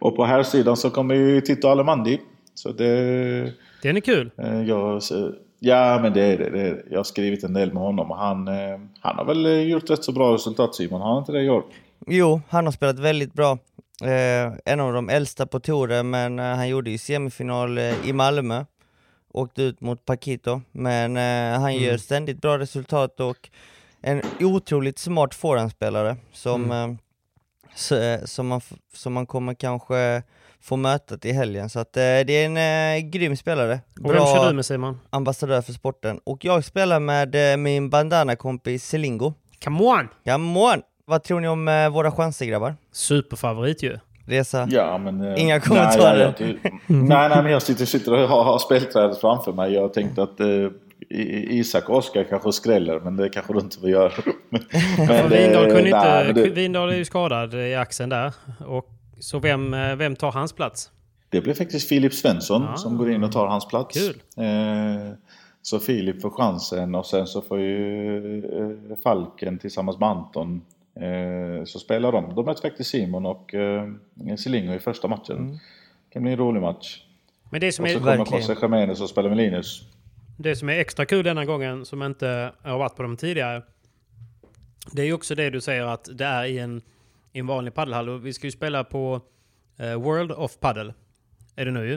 Och 0.00 0.16
på 0.16 0.24
här 0.24 0.42
sidan 0.42 0.76
så 0.76 0.90
kommer 0.90 1.14
ju 1.14 1.40
Tito 1.40 1.68
Alemandi. 1.68 2.20
Så 2.56 2.72
det... 2.72 3.52
Den 3.82 3.96
är 3.96 4.00
kul. 4.00 4.30
eh, 4.38 4.62
Jag, 4.62 5.02
så- 5.02 5.32
ja, 5.58 5.98
men 6.02 6.12
det 6.12 6.22
är 6.22 6.38
det. 6.38 6.50
det. 6.50 6.82
Jag 6.90 6.98
har 6.98 7.04
skrivit 7.04 7.44
en 7.44 7.52
del 7.52 7.72
med 7.72 7.82
honom 7.82 8.10
och 8.10 8.16
han, 8.18 8.48
eh, 8.48 8.78
han 9.00 9.16
har 9.16 9.24
väl 9.24 9.46
eh, 9.46 9.52
gjort 9.60 9.90
rätt 9.90 10.04
så 10.04 10.12
bra 10.12 10.34
resultat 10.34 10.74
Simon. 10.74 11.00
Har 11.00 11.08
han 11.08 11.18
inte 11.18 11.32
det 11.32 11.50
år? 11.50 11.64
Jo, 12.06 12.40
han 12.48 12.64
har 12.64 12.72
spelat 12.72 12.98
väldigt 12.98 13.32
bra. 13.32 13.58
Eh, 14.04 14.52
en 14.64 14.80
av 14.80 14.92
de 14.92 15.08
äldsta 15.08 15.46
på 15.46 15.60
touren, 15.60 16.10
men 16.10 16.38
han 16.38 16.68
gjorde 16.68 16.90
ju 16.90 16.98
semifinal 16.98 17.78
i 18.04 18.12
Malmö. 18.12 18.64
Åkte 19.32 19.62
ut 19.62 19.80
mot 19.80 20.04
Paquito, 20.04 20.60
men 20.72 21.16
eh, 21.16 21.60
han 21.60 21.76
gör 21.76 21.96
ständigt 21.96 22.40
bra 22.40 22.58
resultat 22.58 23.20
och 23.20 23.48
en 24.00 24.22
otroligt 24.40 24.98
smart 24.98 25.34
forehandspelare 25.34 26.16
som, 26.32 26.96
s- 27.74 27.92
eh, 27.92 28.24
som, 28.24 28.46
man, 28.46 28.60
som 28.94 29.12
man 29.12 29.26
kommer 29.26 29.54
kanske 29.54 30.22
få 30.66 30.76
möta 30.76 31.16
till 31.18 31.34
helgen. 31.34 31.70
Så 31.70 31.78
att, 31.80 31.96
eh, 31.96 32.00
det 32.02 32.30
är 32.32 32.46
en 32.46 32.56
eh, 33.04 33.08
grym 33.10 33.36
spelare. 33.36 33.80
Och 34.04 34.10
vem 34.14 34.24
kör 34.26 34.48
du 34.48 34.54
med 34.54 34.66
Simon? 34.66 35.00
ambassadör 35.10 35.62
för 35.62 35.72
sporten. 35.72 36.20
Och 36.24 36.44
jag 36.44 36.64
spelar 36.64 37.00
med 37.00 37.52
eh, 37.52 37.56
min 37.56 37.90
bandana-kompis 37.90 38.84
Selingo. 38.86 39.34
Come 39.64 39.84
on! 39.84 40.08
Come 40.24 40.60
on! 40.60 40.82
Vad 41.04 41.22
tror 41.22 41.40
ni 41.40 41.48
om 41.48 41.68
eh, 41.68 41.88
våra 41.88 42.12
chanser 42.12 42.46
grabbar? 42.46 42.74
Superfavorit 42.92 43.82
ju. 43.82 43.98
Resa? 44.28 44.68
Ja, 44.70 44.98
men... 44.98 45.20
eh, 45.20 45.42
Inga 45.42 45.54
nej, 45.54 45.60
kommentarer. 45.60 46.34
jag- 46.38 46.48
jag- 46.62 46.72
nej, 46.86 47.28
nej, 47.28 47.42
men 47.42 47.52
jag 47.52 47.62
sitter, 47.62 47.84
sitter 47.84 48.12
och 48.22 48.28
har, 48.28 48.44
har 48.44 48.58
spelträdet 48.58 49.20
framför 49.20 49.52
mig. 49.52 49.72
Jag 49.72 49.92
tänkte 49.92 50.22
att 50.22 50.40
eh, 50.40 50.46
I- 51.10 51.58
Isak 51.58 51.88
och 51.88 51.96
Oskar 51.96 52.24
kanske 52.24 52.52
skräller, 52.52 53.00
men 53.00 53.16
det 53.16 53.28
kanske 53.28 53.52
du 53.52 53.58
inte 53.58 53.80
vill 53.80 53.90
göra. 53.90 54.12
men, 54.50 54.60
eh, 54.70 55.20
kunde 55.22 55.28
nej, 55.28 55.44
inte, 55.44 56.24
men 56.26 56.34
det, 56.34 56.50
Windahl 56.50 56.90
är 56.92 56.96
ju 56.96 57.04
skadad 57.04 57.54
i 57.54 57.74
axeln 57.74 58.10
där. 58.10 58.32
Och, 58.66 58.86
så 59.18 59.38
vem, 59.38 59.74
eh, 59.74 59.96
vem 59.96 60.16
tar 60.16 60.32
hans 60.32 60.52
plats? 60.52 60.90
det 61.28 61.40
blir 61.40 61.54
faktiskt 61.54 61.88
Filip 61.88 62.14
Svensson 62.14 62.62
Ah. 62.62 62.76
som 62.76 62.96
går 62.96 63.10
in 63.10 63.24
och 63.24 63.32
tar 63.32 63.46
hans 63.46 63.66
plats. 63.68 63.98
Kul. 63.98 64.22
Eh, 64.44 65.12
så 65.62 65.78
Filip 65.78 66.22
får 66.22 66.30
chansen 66.30 66.94
och 66.94 67.06
sen 67.06 67.26
så 67.26 67.42
får 67.42 67.60
ju 67.60 68.38
eh, 68.90 68.96
Falken 69.02 69.58
tillsammans 69.58 69.98
med 69.98 70.08
Anton 70.08 70.62
så 71.66 71.78
spelar 71.78 72.12
de. 72.12 72.34
De 72.34 72.44
möter 72.44 72.62
faktiskt 72.62 72.90
Simon 72.90 73.26
och 73.26 73.54
Selingo 74.38 74.74
i 74.74 74.78
första 74.78 75.08
matchen. 75.08 75.36
Mm. 75.36 75.52
Det 75.52 75.58
kan 76.12 76.22
bli 76.22 76.32
en 76.32 76.38
rolig 76.38 76.60
match. 76.62 77.02
Men 77.50 77.60
det 77.60 77.72
som 77.72 77.84
Och 77.84 77.90
så 77.90 77.96
är, 77.96 78.16
kommer. 78.16 78.38
José 78.38 78.54
Jiménez 78.62 79.00
och 79.00 79.08
spelar 79.10 79.28
med 79.28 79.36
Linus. 79.38 79.82
det 80.38 80.56
som 80.56 80.68
är 80.68 80.72
extra 80.78 81.06
kul 81.06 81.24
denna 81.24 81.44
gången, 81.44 81.84
som 81.84 82.02
inte 82.02 82.52
har 82.62 82.78
varit 82.78 82.96
på 82.96 83.02
dem 83.02 83.16
tidigare, 83.16 83.62
det 84.92 85.02
är 85.02 85.06
ju 85.06 85.12
också 85.12 85.34
det 85.34 85.50
du 85.50 85.60
säger 85.60 85.82
att 85.84 86.08
det 86.14 86.24
är 86.24 86.44
i 86.44 86.58
en, 86.58 86.82
i 87.36 87.38
en 87.38 87.46
vanlig 87.46 87.74
paddelhall. 87.74 88.08
Och 88.08 88.26
vi 88.26 88.32
ska 88.32 88.46
ju 88.46 88.50
spela 88.50 88.84
på 88.84 89.20
eh, 89.76 89.94
World 89.94 90.32
of 90.32 90.60
Paddle. 90.60 90.94
Är 91.56 91.64
det 91.64 91.70
nu 91.70 91.88
ju. 91.88 91.94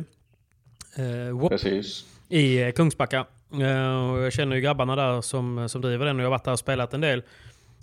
Eh, 1.04 1.48
Precis. 1.50 2.06
i 2.30 2.62
eh, 2.62 2.72
Kungsbacka. 2.72 3.26
Eh, 3.52 4.12
och 4.12 4.20
jag 4.20 4.34
känner 4.34 4.56
ju 4.56 4.62
grabbarna 4.62 4.96
där 4.96 5.22
som, 5.22 5.70
som 5.70 5.82
driver 5.82 6.06
den 6.06 6.16
och 6.16 6.22
jag 6.22 6.26
har 6.26 6.32
varit 6.32 6.44
där 6.44 6.52
och 6.52 6.60
spelat 6.60 6.94
en 6.94 7.02
del. 7.02 7.24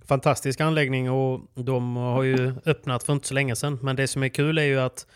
Fantastisk 0.06 0.60
anläggning 0.60 1.10
och 1.10 1.40
de 1.54 1.96
har 1.96 2.22
ju 2.22 2.54
öppnat 2.66 3.04
för 3.04 3.12
inte 3.12 3.28
så 3.28 3.34
länge 3.34 3.56
sedan. 3.56 3.78
Men 3.82 3.96
det 3.96 4.08
som 4.08 4.22
är 4.22 4.28
kul 4.28 4.58
är 4.58 4.62
ju 4.62 4.80
att 4.80 5.06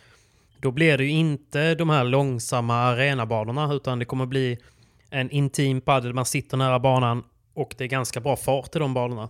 då 0.61 0.71
blir 0.71 0.99
det 0.99 1.05
ju 1.05 1.11
inte 1.11 1.75
de 1.75 1.91
här 1.91 2.05
långsamma 2.05 2.75
arenabanorna 2.75 3.75
utan 3.75 3.99
det 3.99 4.05
kommer 4.05 4.27
bli 4.27 4.59
en 5.11 5.31
intim 5.31 5.81
padel. 5.81 6.15
Man 6.15 6.25
sitter 6.25 6.57
nära 6.57 6.79
banan 6.79 7.25
och 7.55 7.75
det 7.79 7.85
är 7.85 7.89
ganska 7.89 8.21
bra 8.21 8.37
fart 8.37 8.77
i 8.77 8.79
de 8.79 8.95
banorna. 8.95 9.29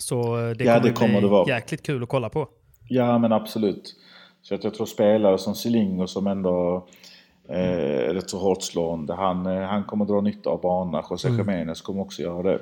Så 0.00 0.38
eh, 0.48 0.50
det 0.50 0.64
Ja, 0.64 0.74
kommer, 0.74 0.88
det 0.88 0.92
kommer 0.94 1.12
bli 1.12 1.20
det 1.20 1.28
vara. 1.28 1.48
jäkligt 1.48 1.82
kul 1.86 2.02
att 2.02 2.08
kolla 2.08 2.28
på. 2.28 2.48
Ja, 2.88 3.18
men 3.18 3.32
absolut. 3.32 3.94
Så 4.42 4.54
att 4.54 4.64
jag 4.64 4.74
tror 4.74 4.86
spelare 4.86 5.38
som 5.38 5.54
Selingo 5.54 6.06
som 6.06 6.26
ändå 6.26 6.86
eh, 7.48 7.56
är 8.08 8.14
rätt 8.14 8.30
så 8.30 8.38
hårt 8.38 8.62
slående. 8.62 9.14
Han, 9.14 9.46
eh, 9.46 9.62
han 9.62 9.84
kommer 9.84 10.04
dra 10.04 10.20
nytta 10.20 10.50
av 10.50 10.60
banan. 10.60 11.04
José 11.10 11.28
Mm. 11.28 11.38
Jiménez 11.40 11.80
kommer 11.80 12.00
också 12.02 12.22
göra 12.22 12.42
det. 12.42 12.60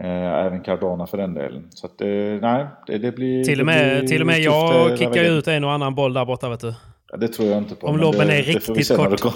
Eh, 0.00 0.44
även 0.46 0.60
Cardona 0.62 1.06
för 1.06 1.16
den 1.18 1.34
delen. 1.34 1.66
Så 1.70 1.86
att, 1.86 2.00
eh, 2.00 2.06
nej, 2.40 2.66
det, 2.86 2.98
det 2.98 3.12
blir... 3.12 3.44
Till 3.44 3.60
och 3.60 3.66
med, 3.66 3.98
blir 3.98 4.08
till 4.08 4.20
och 4.20 4.26
med 4.26 4.40
jag 4.40 4.72
hela 4.84 4.96
kickar 4.96 5.24
ut 5.24 5.48
en 5.48 5.64
och 5.64 5.72
annan 5.72 5.94
boll 5.94 6.12
där 6.12 6.24
borta 6.24 6.48
vet 6.48 6.60
du. 6.60 6.74
Ja, 7.10 7.16
det 7.18 7.28
tror 7.28 7.48
jag 7.48 7.58
inte 7.58 7.74
på. 7.74 7.86
Om 7.86 7.96
lobben 7.98 8.30
är 8.30 8.42
riktigt 8.42 8.96
kort. 8.96 9.20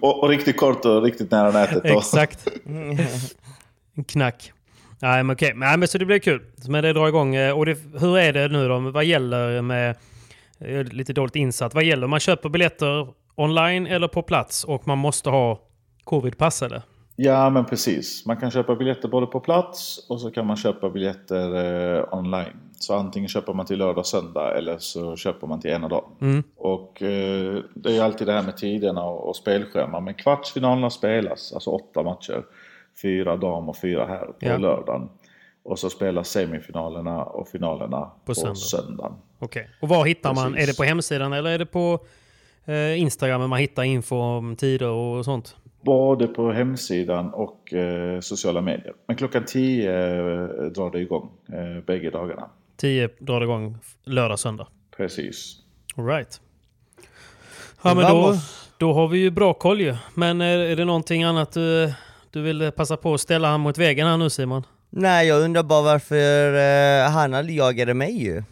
och, 0.00 0.22
och 0.22 0.28
riktigt 0.28 0.56
kort 0.56 0.84
och 0.84 1.02
riktigt 1.02 1.30
nära 1.30 1.50
nätet. 1.50 1.82
Då. 1.82 1.98
Exakt. 1.98 2.48
En 3.96 4.04
knack. 4.04 4.52
Nej 5.04 5.22
men 5.24 5.34
okej, 5.34 5.52
Nej, 5.56 5.78
men 5.78 5.88
så 5.88 5.98
det 5.98 6.04
blir 6.04 6.18
kul. 6.18 6.42
Men 6.68 6.82
det 6.82 6.92
drar 6.92 7.08
igång. 7.08 7.34
eh, 7.34 7.58
Och 7.58 7.66
det, 7.66 7.78
hur 8.00 8.18
är 8.18 8.32
det 8.32 8.48
nu 8.48 8.68
då? 8.68 8.78
Vad 8.78 9.04
gäller 9.04 9.62
med... 9.62 9.96
Är 10.58 10.84
lite 10.84 11.12
dåligt 11.12 11.36
insatt. 11.36 11.74
Vad 11.74 11.84
gäller? 11.84 12.06
Man 12.06 12.20
köper 12.20 12.48
biljetter 12.48 13.08
online 13.34 13.86
eller 13.86 14.08
på 14.08 14.22
plats 14.22 14.64
och 14.64 14.86
man 14.86 14.98
måste 14.98 15.30
ha 15.30 15.60
covidpass 16.04 16.62
eller? 16.62 16.82
Ja, 17.16 17.50
men 17.50 17.64
precis. 17.64 18.26
Man 18.26 18.36
kan 18.36 18.50
köpa 18.50 18.74
biljetter 18.76 19.08
både 19.08 19.26
på 19.26 19.40
plats 19.40 20.06
och 20.08 20.20
så 20.20 20.30
kan 20.30 20.46
man 20.46 20.56
köpa 20.56 20.90
biljetter 20.90 21.54
eh, 21.98 22.14
online. 22.14 22.56
Så 22.78 22.94
antingen 22.94 23.28
köper 23.28 23.52
man 23.52 23.66
till 23.66 23.78
lördag, 23.78 24.06
söndag 24.06 24.58
eller 24.58 24.78
så 24.78 25.16
köper 25.16 25.46
man 25.46 25.60
till 25.60 25.70
ena 25.70 25.88
dagen. 25.88 26.10
Mm. 26.20 26.42
Och 26.56 27.02
eh, 27.02 27.58
det 27.74 27.96
är 27.96 28.02
alltid 28.02 28.26
det 28.26 28.32
här 28.32 28.42
med 28.42 28.56
tiderna 28.56 29.02
och, 29.04 29.28
och 29.28 29.36
spelschema. 29.36 30.00
Men 30.00 30.14
kvartsfinalerna 30.14 30.90
spelas, 30.90 31.52
alltså 31.52 31.70
åtta 31.70 32.02
matcher. 32.02 32.42
Fyra 33.02 33.36
dam 33.36 33.68
och 33.68 33.76
fyra 33.76 34.06
här 34.06 34.26
på 34.26 34.34
Ja. 34.38 34.56
lördagen. 34.58 35.08
Och 35.62 35.78
så 35.78 35.90
spelas 35.90 36.28
semifinalerna 36.28 37.24
och 37.24 37.48
finalerna 37.48 38.10
på, 38.24 38.34
söndag. 38.34 38.54
söndagen. 38.54 39.12
Okej. 39.38 39.70
Och 39.80 39.88
var 39.88 40.04
hittar 40.06 40.34
man? 40.34 40.52
Precis. 40.52 40.62
Är 40.68 40.72
det 40.72 40.76
på 40.76 40.84
hemsidan 40.84 41.32
eller 41.32 41.50
är 41.50 41.58
det 41.58 41.66
på 41.66 41.98
eh, 42.64 43.00
Instagram 43.00 43.50
man 43.50 43.58
hittar 43.58 43.82
info 43.82 44.16
om 44.16 44.56
tider 44.56 44.88
och 44.88 45.24
sånt? 45.24 45.56
Både 45.80 46.26
på 46.26 46.52
hemsidan 46.52 47.30
och 47.34 47.72
eh, 47.74 48.20
sociala 48.20 48.60
medier. 48.60 48.92
Men 49.06 49.16
klockan 49.16 49.44
10 49.44 49.90
eh, 49.90 50.46
drar 50.46 50.90
det 50.90 51.00
igång 51.00 51.30
eh, 51.52 51.84
bägge 51.86 52.10
dagarna. 52.10 52.48
10 52.76 53.08
drar 53.18 53.40
det 53.40 53.44
igång 53.44 53.78
lördag, 54.04 54.38
söndag. 54.38 54.66
Precis. 54.96 55.56
All 55.96 56.06
right. 56.06 56.40
Ja, 57.82 57.94
men 57.94 58.10
då, 58.10 58.34
då 58.78 58.92
har 58.92 59.08
vi 59.08 59.18
ju 59.18 59.30
bra 59.30 59.54
koll 59.54 59.80
ju. 59.80 59.96
Men 60.14 60.40
är, 60.40 60.58
är 60.58 60.76
det 60.76 60.84
någonting 60.84 61.22
annat 61.22 61.52
du, 61.52 61.92
du 62.34 62.42
vill 62.42 62.72
passa 62.72 62.96
på 62.96 63.14
att 63.14 63.20
ställa 63.20 63.48
han 63.48 63.60
mot 63.60 63.78
väggen 63.78 64.06
här 64.06 64.16
nu 64.16 64.30
Simon? 64.30 64.62
Nej, 64.90 65.28
jag 65.28 65.42
undrar 65.42 65.62
bara 65.62 65.82
varför 65.82 66.54
eh, 66.54 67.10
han 67.10 67.34
aldrig 67.34 67.56
jagade 67.56 67.94
mig 67.94 68.22
ju. 68.24 68.42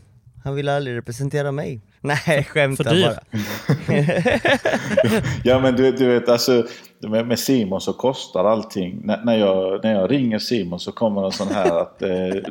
Han 0.45 0.55
ville 0.55 0.77
aldrig 0.77 0.97
representera 0.97 1.53
mig. 1.53 1.81
Nej, 2.01 2.45
skämtar 2.49 2.85
bara. 2.85 3.19
Ja 5.45 5.59
men 5.59 5.77
du, 5.77 5.93
du 5.93 6.07
vet 6.07 6.29
alltså 6.29 6.67
med, 7.09 7.27
med 7.27 7.39
Simon 7.39 7.81
så 7.81 7.93
kostar 7.93 8.45
allting. 8.45 9.03
N 9.09 9.19
när, 9.25 9.37
jag, 9.39 9.85
när 9.85 9.93
jag 9.93 10.11
ringer 10.11 10.39
Simon 10.39 10.81
så 10.81 10.93
kommer 10.93 11.25
en 11.25 11.33
sån 11.33 11.49
här 11.49 11.81
att 11.81 12.03
eh, 12.03 12.09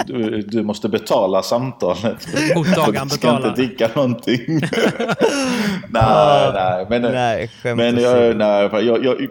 du, 0.07 0.41
du 0.41 0.63
måste 0.63 0.89
betala 0.89 1.41
samtalet. 1.41 2.27
Mottagaren 2.55 3.07
Du 3.07 3.15
ska 3.15 3.27
betalar. 3.27 3.49
inte 3.49 3.61
dricka 3.61 3.89
någonting. 3.95 4.41
nej, 5.89 6.51
nej. 6.53 6.85
Men, 6.89 7.01
Nej, 7.01 7.47
skämt 7.47 7.77
men 7.77 7.97
jag, 8.01 8.37
nej, 8.37 8.69
jag, 8.73 9.05
jag, 9.05 9.27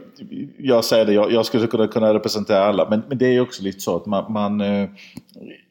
jag 0.59 0.85
säger 0.85 1.05
det, 1.05 1.13
jag, 1.13 1.33
jag 1.33 1.47
skulle 1.47 1.67
kunna, 1.67 1.87
kunna 1.87 2.15
representera 2.15 2.65
alla. 2.65 2.89
Men, 2.91 3.03
men 3.09 3.19
det 3.19 3.37
är 3.37 3.41
också 3.41 3.63
lite 3.63 3.81
så 3.81 3.97
att 3.97 4.07
man, 4.07 4.33
man 4.33 4.61
eh, 4.61 4.89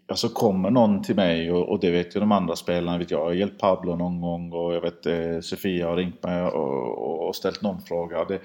Alltså 0.10 0.30
kommer 0.30 0.70
någon 0.70 1.02
till 1.04 1.16
mig 1.16 1.52
och, 1.52 1.70
och 1.70 1.80
det 1.80 1.92
vet 1.92 2.16
ju 2.16 2.20
de 2.20 2.32
andra 2.32 2.56
spelarna. 2.56 2.98
Vet 2.98 3.12
jag, 3.12 3.20
jag 3.20 3.26
har 3.26 3.34
hjälpt 3.34 3.60
Pablo 3.60 3.96
någon 3.96 4.22
gång 4.22 4.52
och 4.54 4.74
jag 4.74 4.82
vet 4.82 5.06
eh, 5.06 5.40
Sofia 5.42 5.88
har 5.88 5.96
ringt 5.96 6.24
mig 6.24 6.44
och, 6.44 6.98
och, 6.98 7.28
och 7.28 7.36
ställt 7.36 7.62
någon 7.62 7.82
fråga. 7.82 8.26
Det, 8.26 8.40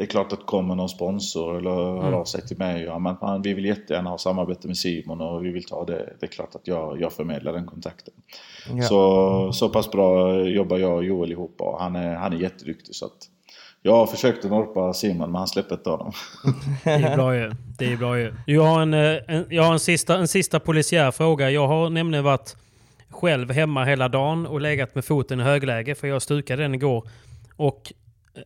det 0.00 0.04
är 0.04 0.08
klart 0.08 0.32
att 0.32 0.46
kommer 0.46 0.74
någon 0.74 0.88
sponsor 0.88 1.58
eller 1.58 2.02
hör 2.02 2.12
av 2.12 2.24
sig 2.24 2.46
till 2.46 2.58
mig. 2.58 2.82
Ja, 2.82 2.98
men 2.98 3.16
fan, 3.16 3.42
vi 3.42 3.54
vill 3.54 3.64
jättegärna 3.64 4.10
ha 4.10 4.18
samarbete 4.18 4.66
med 4.66 4.76
Simon 4.76 5.20
och 5.20 5.44
vi 5.44 5.50
vill 5.50 5.64
ta 5.64 5.84
det. 5.84 6.16
Det 6.20 6.26
är 6.26 6.30
klart 6.30 6.54
att 6.54 6.66
jag, 6.66 7.00
jag 7.00 7.12
förmedlar 7.12 7.52
den 7.52 7.66
kontakten. 7.66 8.14
Ja. 8.70 8.82
Så, 8.82 9.52
så 9.52 9.68
pass 9.68 9.90
bra 9.90 10.40
jobbar 10.44 10.78
jag 10.78 10.96
och 10.96 11.04
Joel 11.04 11.32
ihop 11.32 11.54
och 11.58 11.80
han 11.80 11.96
är, 11.96 12.14
han 12.14 12.32
är 12.32 12.36
jätteduktig. 12.36 12.94
Så 12.94 13.04
att 13.04 13.12
jag 13.82 13.92
har 13.92 14.06
försökt 14.06 14.44
att 14.44 14.50
norpa 14.50 14.92
Simon 14.92 15.32
men 15.32 15.38
han 15.38 15.48
släpper 15.48 15.74
inte 15.74 15.90
honom. 15.90 16.12
Det 16.84 16.90
är 16.90 17.16
bra 17.16 17.36
ju. 17.36 17.52
Det 17.78 17.92
är 17.92 17.96
bra 17.96 18.18
ju. 18.18 18.34
Jag 18.46 18.62
har 18.62 18.82
en, 18.82 18.94
eh, 18.94 19.16
en, 19.28 19.46
jag 19.50 19.62
har 19.62 19.72
en, 19.72 19.80
sista, 19.80 20.18
en 20.18 20.28
sista 20.28 20.60
polisiär 20.60 21.10
fråga. 21.10 21.50
Jag 21.50 21.68
har 21.68 21.90
nämligen 21.90 22.24
varit 22.24 22.56
själv 23.10 23.50
hemma 23.50 23.84
hela 23.84 24.08
dagen 24.08 24.46
och 24.46 24.60
legat 24.60 24.94
med 24.94 25.04
foten 25.04 25.40
i 25.40 25.42
högläge 25.42 25.94
för 25.94 26.08
jag 26.08 26.22
stukade 26.22 26.62
den 26.62 26.74
igår. 26.74 27.08
Och 27.56 27.92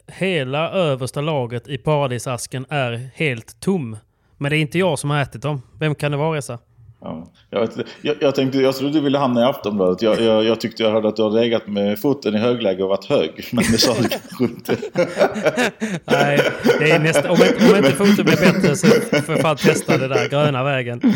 hela 0.07 0.71
översta 0.71 1.21
lagret 1.21 1.69
i 1.69 1.79
paradisasken 1.79 2.67
är 2.69 3.09
helt 3.15 3.61
tom. 3.61 3.97
Men 4.39 4.51
det 4.51 4.57
är 4.57 4.61
inte 4.61 4.79
jag 4.79 4.99
som 4.99 5.11
har 5.11 5.21
ätit 5.23 5.43
dem. 5.43 5.63
Vem 5.81 5.95
kan 5.95 6.11
det 6.11 6.17
vara 6.17 6.37
Reza? 6.37 6.59
Ja, 7.01 7.27
jag, 7.51 7.69
jag, 8.03 8.17
jag, 8.21 8.35
tänkte, 8.35 8.59
jag 8.59 8.77
trodde 8.77 8.93
du 8.93 9.01
ville 9.01 9.19
hamna 9.19 9.41
i 9.41 9.45
Aftonbladet. 9.45 10.03
Jag, 10.03 10.21
jag, 10.21 10.45
jag 10.45 10.61
tyckte 10.61 10.83
jag 10.83 10.91
hörde 10.91 11.09
att 11.09 11.17
du 11.17 11.23
har 11.23 11.31
legat 11.31 11.67
med 11.67 11.99
foten 11.99 12.35
i 12.35 12.39
högläge 12.39 12.83
och 12.83 12.89
varit 12.89 13.05
hög. 13.05 13.31
Men 13.53 13.65
det 13.73 13.79
sa 13.79 13.95
du 14.03 14.09
kanske 14.09 14.45
inte. 14.45 14.77
Nej, 16.05 16.41
det 16.79 16.91
är 16.91 16.99
nästa, 16.99 17.31
om, 17.31 17.37
inte- 17.43 17.71
om 17.71 17.77
inte 17.77 17.91
foten 17.91 18.25
blir 18.25 18.53
bättre 18.53 18.77
så 18.77 18.87
får 18.87 19.35
jag 19.35 19.41
fan 19.41 19.57
testa 19.57 19.99
det 19.99 20.09
där 20.09 20.29
gröna 20.29 20.65
vägen. 20.65 21.01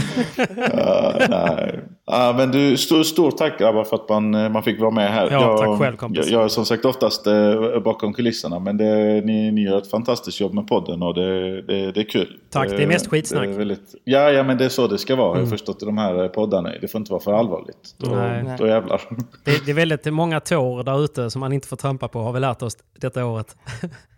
Ja, 0.77 1.15
nej. 1.29 1.81
Ja, 2.11 2.35
men 2.37 2.51
du, 2.51 2.77
stort, 2.77 3.07
stort 3.07 3.37
tack 3.37 3.59
grabbar 3.59 3.85
för 3.85 3.97
att 3.97 4.09
man, 4.09 4.53
man 4.53 4.63
fick 4.63 4.81
vara 4.81 4.91
med 4.91 5.11
här. 5.13 5.29
Ja, 5.31 5.41
jag, 5.41 5.59
tack 5.59 5.79
själv, 5.79 5.97
kompis. 5.97 6.27
Jag, 6.31 6.39
jag 6.41 6.45
är 6.45 6.49
som 6.49 6.65
sagt 6.67 6.85
oftast 6.85 7.27
eh, 7.27 7.81
bakom 7.85 8.13
kulisserna. 8.15 8.59
Men 8.59 8.77
det, 8.77 9.25
ni, 9.25 9.51
ni 9.53 9.63
gör 9.65 9.79
ett 9.79 9.91
fantastiskt 9.91 10.41
jobb 10.41 10.55
med 10.55 10.67
podden 10.69 11.03
och 11.03 11.15
det, 11.15 11.63
det, 11.63 11.93
det 11.93 12.01
är 12.01 12.05
kul. 12.09 12.37
Tack, 12.51 12.69
det 12.69 12.83
är 12.83 12.87
mest 12.87 13.07
skitsnack. 13.11 13.45
Det 13.45 13.55
är 13.55 13.59
väldigt, 13.59 13.95
ja, 14.05 14.31
ja, 14.31 14.43
men 14.43 14.59
det 14.59 14.65
är 14.65 14.69
så 14.69 14.87
det 14.87 14.99
ska 14.99 15.17
vara. 15.17 15.27
Jag 15.29 15.37
Mm. 15.37 15.47
har 15.51 15.51
förstått 15.57 15.83
i 15.83 15.87
de 15.87 15.99
här 15.99 16.29
poddarna. 16.29 16.71
Det 16.81 16.89
får 16.89 16.99
inte 16.99 17.13
vara 17.13 17.23
för 17.23 17.33
allvarligt. 17.33 17.95
Då, 17.99 18.11
Nej. 18.11 18.45
då 18.59 18.67
jävlar. 18.67 19.01
Det, 19.45 19.65
det 19.67 19.71
är 19.71 19.75
väldigt 19.75 20.13
många 20.13 20.41
tår 20.41 20.83
där 20.83 21.05
ute 21.05 21.31
som 21.31 21.41
man 21.41 21.53
inte 21.53 21.69
får 21.69 21.77
trampa 21.77 22.09
på 22.09 22.19
har 22.21 22.33
vi 22.33 22.41
lärt 22.41 22.63
oss 22.63 22.77
detta 23.01 23.25
året. 23.25 23.57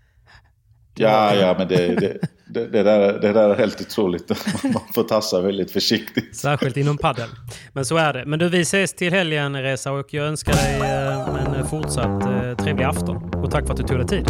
Ja, 0.95 1.35
ja, 1.35 1.55
men 1.59 1.69
det, 1.69 1.87
det, 1.87 2.19
det, 2.47 2.67
det, 2.67 2.83
där, 2.83 3.13
det 3.21 3.33
där 3.33 3.51
är 3.51 3.57
helt 3.57 3.81
otroligt. 3.81 4.29
Man 4.65 4.83
får 4.95 5.03
tassa 5.03 5.41
väldigt 5.41 5.71
försiktigt. 5.71 6.37
Särskilt 6.37 6.77
inom 6.77 6.99
padel. 6.99 7.29
Men 7.73 7.85
så 7.85 7.97
är 7.97 8.13
det. 8.13 8.25
Men 8.27 8.39
du, 8.39 8.49
vi 8.49 8.61
ses 8.61 8.93
till 8.95 9.13
helgen 9.13 9.63
Reza 9.63 9.93
och 9.93 10.15
jag 10.15 10.27
önskar 10.27 10.53
dig 10.53 10.81
eh, 10.81 11.59
en 11.61 11.67
fortsatt 11.67 12.23
eh, 12.25 12.65
trevlig 12.65 12.85
afton. 12.85 13.17
Och 13.35 13.51
tack 13.51 13.67
för 13.67 13.73
att 13.75 13.81
du 13.81 13.87
tog 13.87 13.99
dig 13.99 14.07
tid. 14.07 14.27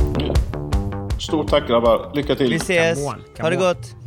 Stort 1.21 1.49
tack 1.49 1.69
grabbar. 1.69 2.11
Lycka 2.15 2.35
till. 2.35 2.51
Vi 2.51 2.57
ses. 2.57 2.99
Come 2.99 3.09
on, 3.09 3.15
come 3.37 3.43
Ha 3.43 3.51
det 3.51 3.57
on. 3.57 3.63
gott. 3.63 4.00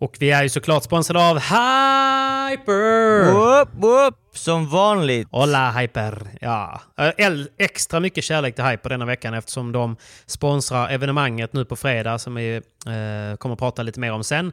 Och 0.00 0.16
vi 0.20 0.30
är 0.30 0.42
ju 0.42 0.48
såklart 0.48 0.82
sponsrade 0.84 1.30
av 1.30 1.38
Hyper! 1.38 3.32
Whoop, 3.32 3.68
whoop, 3.72 4.14
som 4.32 4.66
vanligt. 4.68 5.28
Hola 5.30 5.70
Hyper! 5.70 6.22
Ja. 6.40 6.80
El- 7.16 7.48
Extra 7.58 8.00
mycket 8.00 8.24
kärlek 8.24 8.54
till 8.54 8.64
Hyper 8.64 8.88
denna 8.90 9.04
veckan 9.04 9.34
eftersom 9.34 9.72
de 9.72 9.96
sponsrar 10.26 10.88
evenemanget 10.88 11.52
nu 11.52 11.64
på 11.64 11.76
fredag 11.76 12.18
som 12.18 12.34
vi 12.34 12.54
eh, 12.56 13.36
kommer 13.38 13.52
att 13.52 13.58
prata 13.58 13.82
lite 13.82 14.00
mer 14.00 14.12
om 14.12 14.24
sen. 14.24 14.52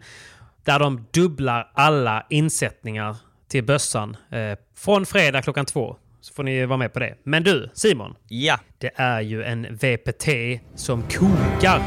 Där 0.64 0.80
de 0.80 1.06
dubblar 1.14 1.72
alla 1.74 2.26
insättningar 2.30 3.16
till 3.50 3.64
bössan 3.64 4.18
eh, 4.32 4.58
från 4.78 5.06
fredag 5.06 5.42
klockan 5.42 5.66
två. 5.66 5.96
Så 6.22 6.34
får 6.34 6.44
ni 6.44 6.66
vara 6.66 6.78
med 6.78 6.94
på 6.94 7.00
det. 7.00 7.16
Men 7.24 7.44
du, 7.44 7.70
Simon. 7.74 8.16
Ja, 8.28 8.60
Det 8.78 8.92
är 8.96 9.22
ju 9.22 9.44
en 9.44 9.64
VPT 9.76 10.28
som 10.76 11.04
kokar 11.04 11.82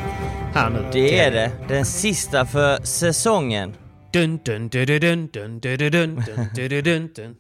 här 0.55 0.71
nu. 0.71 0.85
det 0.93 1.19
är 1.19 1.31
det. 1.31 1.53
Den 1.69 1.85
sista 1.85 2.47
för 2.47 2.83
säsongen. 2.83 3.75
Dun, 4.13 4.39
dun, 4.45 4.69
dun, 4.69 4.87
dun, 4.87 5.01
dun, 5.01 5.29
dun, 5.31 5.59
dun, 5.61 5.77
dun, 5.77 5.91
dun, 5.91 6.25
dun, 6.55 6.69
dun, 6.69 6.85
dun, 6.85 7.11
dun. 7.15 7.37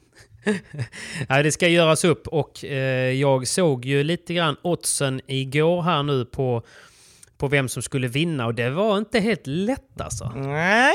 Nej, 1.28 1.42
det 1.42 1.52
ska 1.52 1.68
göras 1.68 2.04
upp 2.04 2.26
och 2.28 2.64
eh, 2.64 3.12
jag 3.12 3.46
såg 3.48 3.84
ju 3.84 4.02
lite 4.04 4.34
grann 4.34 4.56
oddsen 4.62 5.20
igår 5.26 5.82
här 5.82 6.02
nu 6.02 6.24
på, 6.24 6.62
på 7.38 7.48
vem 7.48 7.68
som 7.68 7.82
skulle 7.82 8.08
vinna 8.08 8.46
och 8.46 8.54
det 8.54 8.70
var 8.70 8.98
inte 8.98 9.20
helt 9.20 9.46
lätt 9.46 10.00
alltså. 10.00 10.32
Nej. 10.36 10.94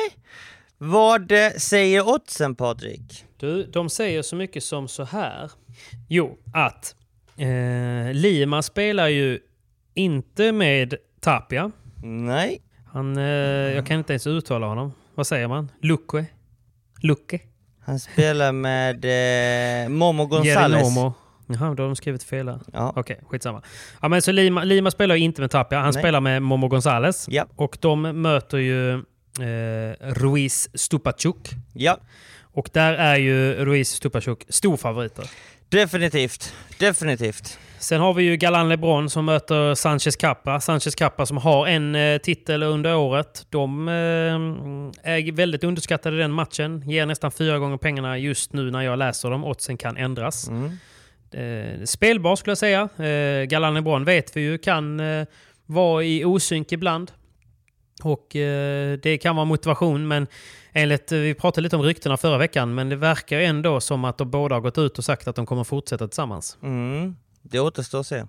Vad 0.78 1.32
eh, 1.32 1.52
säger 1.58 2.08
oddsen 2.08 2.56
Patrik? 2.56 3.26
Du, 3.38 3.64
de 3.64 3.90
säger 3.90 4.22
så 4.22 4.36
mycket 4.36 4.64
som 4.64 4.88
så 4.88 5.04
här. 5.04 5.52
Jo, 6.10 6.38
att 6.54 6.96
eh, 7.38 8.14
Lima 8.14 8.62
spelar 8.62 9.08
ju 9.08 9.40
inte 9.94 10.52
med 10.52 10.96
Tapia. 11.20 11.72
Nej. 12.06 12.62
Han, 12.94 13.18
eh, 13.18 13.24
jag 13.76 13.86
kan 13.86 13.98
inte 13.98 14.14
ens 14.14 14.28
uttala 14.28 14.68
honom. 14.68 14.94
Vad 15.16 15.28
säger 15.28 15.48
man? 15.48 15.72
Luque? 15.82 16.26
Luque? 17.02 17.40
Han 17.86 18.00
spelar 18.00 18.52
med 18.52 19.06
eh, 19.86 19.90
Momo 19.90 20.26
Gonzales. 20.26 20.78
Jerinomo. 20.82 21.14
Jaha, 21.48 21.74
då 21.74 21.84
har 21.84 21.88
de 21.88 21.96
skrivit 21.96 22.24
fel 22.24 22.48
här. 22.48 22.60
Ja. 22.74 22.94
Okej, 22.96 23.20
skitsamma. 23.30 23.62
Ja, 24.02 24.08
men 24.08 24.22
så 24.22 24.32
Lima, 24.32 24.64
Lima 24.64 24.92
spelar 24.92 25.16
ju 25.16 25.24
inte 25.24 25.42
med 25.42 25.52
Tapia. 25.52 25.80
Han 25.80 25.92
Nej. 25.94 26.02
spelar 26.02 26.22
med 26.22 26.42
Momo 26.42 26.68
Gonzales. 26.68 27.26
Ja. 27.30 27.46
Och 27.56 27.78
de 27.82 28.02
möter 28.02 28.58
ju 28.58 28.94
eh, 28.94 29.96
Ruiz 30.00 30.70
Stupacuk. 30.74 31.50
Ja, 31.74 31.98
Och 32.42 32.70
där 32.74 32.94
är 32.94 33.16
ju 33.16 33.54
Ruiz 33.66 33.90
Stupacuk 33.90 34.46
storfavoriter. 34.50 35.30
definitivt. 35.70 36.54
Definitivt. 36.80 37.60
Sen 37.86 38.02
har 38.02 38.14
vi 38.14 38.24
ju 38.24 38.38
Galan 38.38 38.70
LeBron 38.70 39.10
som 39.10 39.26
möter 39.26 39.76
Sanchez 39.76 40.16
Capra. 40.16 40.60
Sanchez 40.60 40.96
Capra 40.96 41.26
som 41.26 41.38
har 41.38 41.68
en 41.68 41.96
eh, 41.96 42.18
titel 42.18 42.64
under 42.64 42.96
året. 42.96 43.48
De 43.50 43.88
eh, 43.88 43.94
är 45.14 45.32
väldigt 45.32 45.64
underskattade 45.64 46.16
i 46.16 46.20
den 46.20 46.32
matchen. 46.32 46.90
Ger 46.90 47.06
nästan 47.06 47.32
fyra 47.32 47.60
gånger 47.60 47.78
pengarna 47.78 48.18
just 48.18 48.54
nu 48.54 48.72
när 48.72 48.82
jag 48.82 49.00
läser 49.00 49.30
dem. 49.30 49.44
Oddsen 49.44 49.78
kan 49.78 49.98
ändras. 49.98 50.48
Mm. 50.48 50.72
Eh, 51.32 51.84
spelbar 51.84 52.36
skulle 52.36 52.52
jag 52.52 52.58
säga. 52.58 52.90
Galan 53.46 53.74
LeBron 53.74 54.06
vet 54.06 54.38
vi 54.38 54.42
ju 54.42 54.58
kan 54.58 55.02
vara 55.66 56.04
i 56.04 56.26
osynk 56.26 56.72
ibland. 56.72 57.12
Och 58.04 58.36
eh, 58.36 59.00
det 59.04 59.18
kan 59.18 59.36
vara 59.36 59.46
motivation 59.46 60.08
men 60.08 60.28
enligt, 60.74 61.12
vi 61.12 61.34
pratade 61.34 61.62
lite 61.62 61.76
om 61.76 61.82
ryktena 61.82 62.18
förra 62.18 62.38
veckan 62.38 62.76
men 62.76 62.90
det 62.90 62.96
verkar 62.96 63.40
ändå 63.40 63.80
som 63.80 64.06
att 64.06 64.18
de 64.18 64.32
båda 64.32 64.56
har 64.56 64.62
gått 64.62 64.78
ut 64.78 64.98
och 64.98 65.04
sagt 65.04 65.28
att 65.28 65.36
de 65.36 65.46
kommer 65.46 65.64
fortsätta 65.64 66.08
tillsammans. 66.08 66.58
Mm. 66.64 67.16
Det 67.50 67.60
återstår 67.60 68.00
att 68.00 68.08
se. 68.08 68.24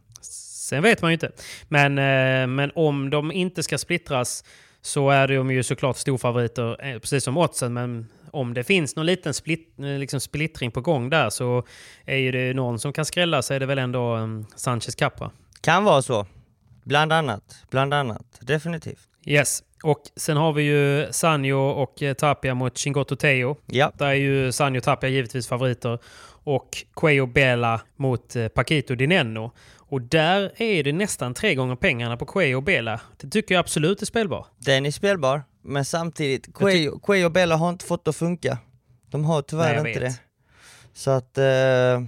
Sen 0.68 0.82
vet 0.82 1.02
man 1.02 1.10
ju 1.10 1.12
inte. 1.12 1.30
Men, 1.68 1.98
eh, 1.98 2.46
men 2.46 2.72
om 2.74 3.10
de 3.10 3.32
inte 3.32 3.62
ska 3.62 3.78
splittras 3.78 4.44
så 4.82 5.10
är 5.10 5.28
de 5.28 5.50
ju 5.50 5.62
såklart 5.62 5.96
storfavoriter, 5.96 6.86
eh, 6.86 6.98
precis 6.98 7.24
som 7.24 7.36
oddsen. 7.36 7.72
Men 7.72 8.06
om 8.30 8.54
det 8.54 8.64
finns 8.64 8.96
någon 8.96 9.06
liten 9.06 9.34
split, 9.34 9.74
eh, 9.78 9.84
liksom 9.84 10.20
splittring 10.20 10.70
på 10.70 10.80
gång 10.80 11.10
där 11.10 11.30
så 11.30 11.64
är 12.04 12.16
ju 12.16 12.32
det 12.32 12.54
någon 12.54 12.78
som 12.78 12.92
kan 12.92 13.04
skrälla 13.04 13.42
så 13.42 13.54
är 13.54 13.60
det 13.60 13.66
väl 13.66 13.78
ändå 13.78 14.18
Sanchez 14.56 14.94
Capra. 14.94 15.30
Kan 15.60 15.84
vara 15.84 16.02
så. 16.02 16.26
Bland 16.84 17.12
annat. 17.12 17.56
Bland 17.70 17.94
annat. 17.94 18.38
Definitivt. 18.40 19.08
Yes. 19.26 19.62
Och 19.82 20.02
sen 20.16 20.36
har 20.36 20.52
vi 20.52 20.62
ju 20.62 21.12
Sanjo 21.12 21.58
och 21.58 22.02
Tapia 22.18 22.54
mot 22.54 22.78
Chingoto 22.78 23.16
Teo. 23.16 23.56
Ja. 23.66 23.92
Där 23.94 24.06
är 24.06 24.14
ju 24.14 24.52
Sanjo 24.52 24.78
och 24.78 24.84
Tapia 24.84 25.10
givetvis 25.10 25.48
favoriter. 25.48 25.98
Och 26.46 26.84
Cuello 26.96 27.26
Bela 27.26 27.80
mot 27.96 28.36
eh, 28.36 28.48
Paquito 28.48 28.94
Dinenno. 28.94 29.52
Och 29.76 30.02
där 30.02 30.52
är 30.62 30.82
det 30.84 30.92
nästan 30.92 31.34
tre 31.34 31.54
gånger 31.54 31.76
pengarna 31.76 32.16
på 32.16 32.26
Cuello 32.26 32.60
Bela. 32.60 33.00
Det 33.16 33.28
tycker 33.28 33.54
jag 33.54 33.60
absolut 33.60 34.02
är 34.02 34.06
spelbar. 34.06 34.46
Den 34.58 34.86
är 34.86 34.90
spelbar, 34.90 35.42
men 35.62 35.84
samtidigt, 35.84 36.54
Cuello 36.54 37.26
och 37.26 37.32
Bella 37.32 37.56
har 37.56 37.68
inte 37.68 37.84
fått 37.84 38.04
det 38.04 38.08
att 38.08 38.16
funka. 38.16 38.58
De 39.10 39.24
har 39.24 39.42
tyvärr 39.42 39.82
Nej, 39.82 39.88
inte 39.92 40.00
vet. 40.00 40.12
det. 40.12 40.20
Så 40.92 41.10
att... 41.10 41.38
Eh, 41.38 42.04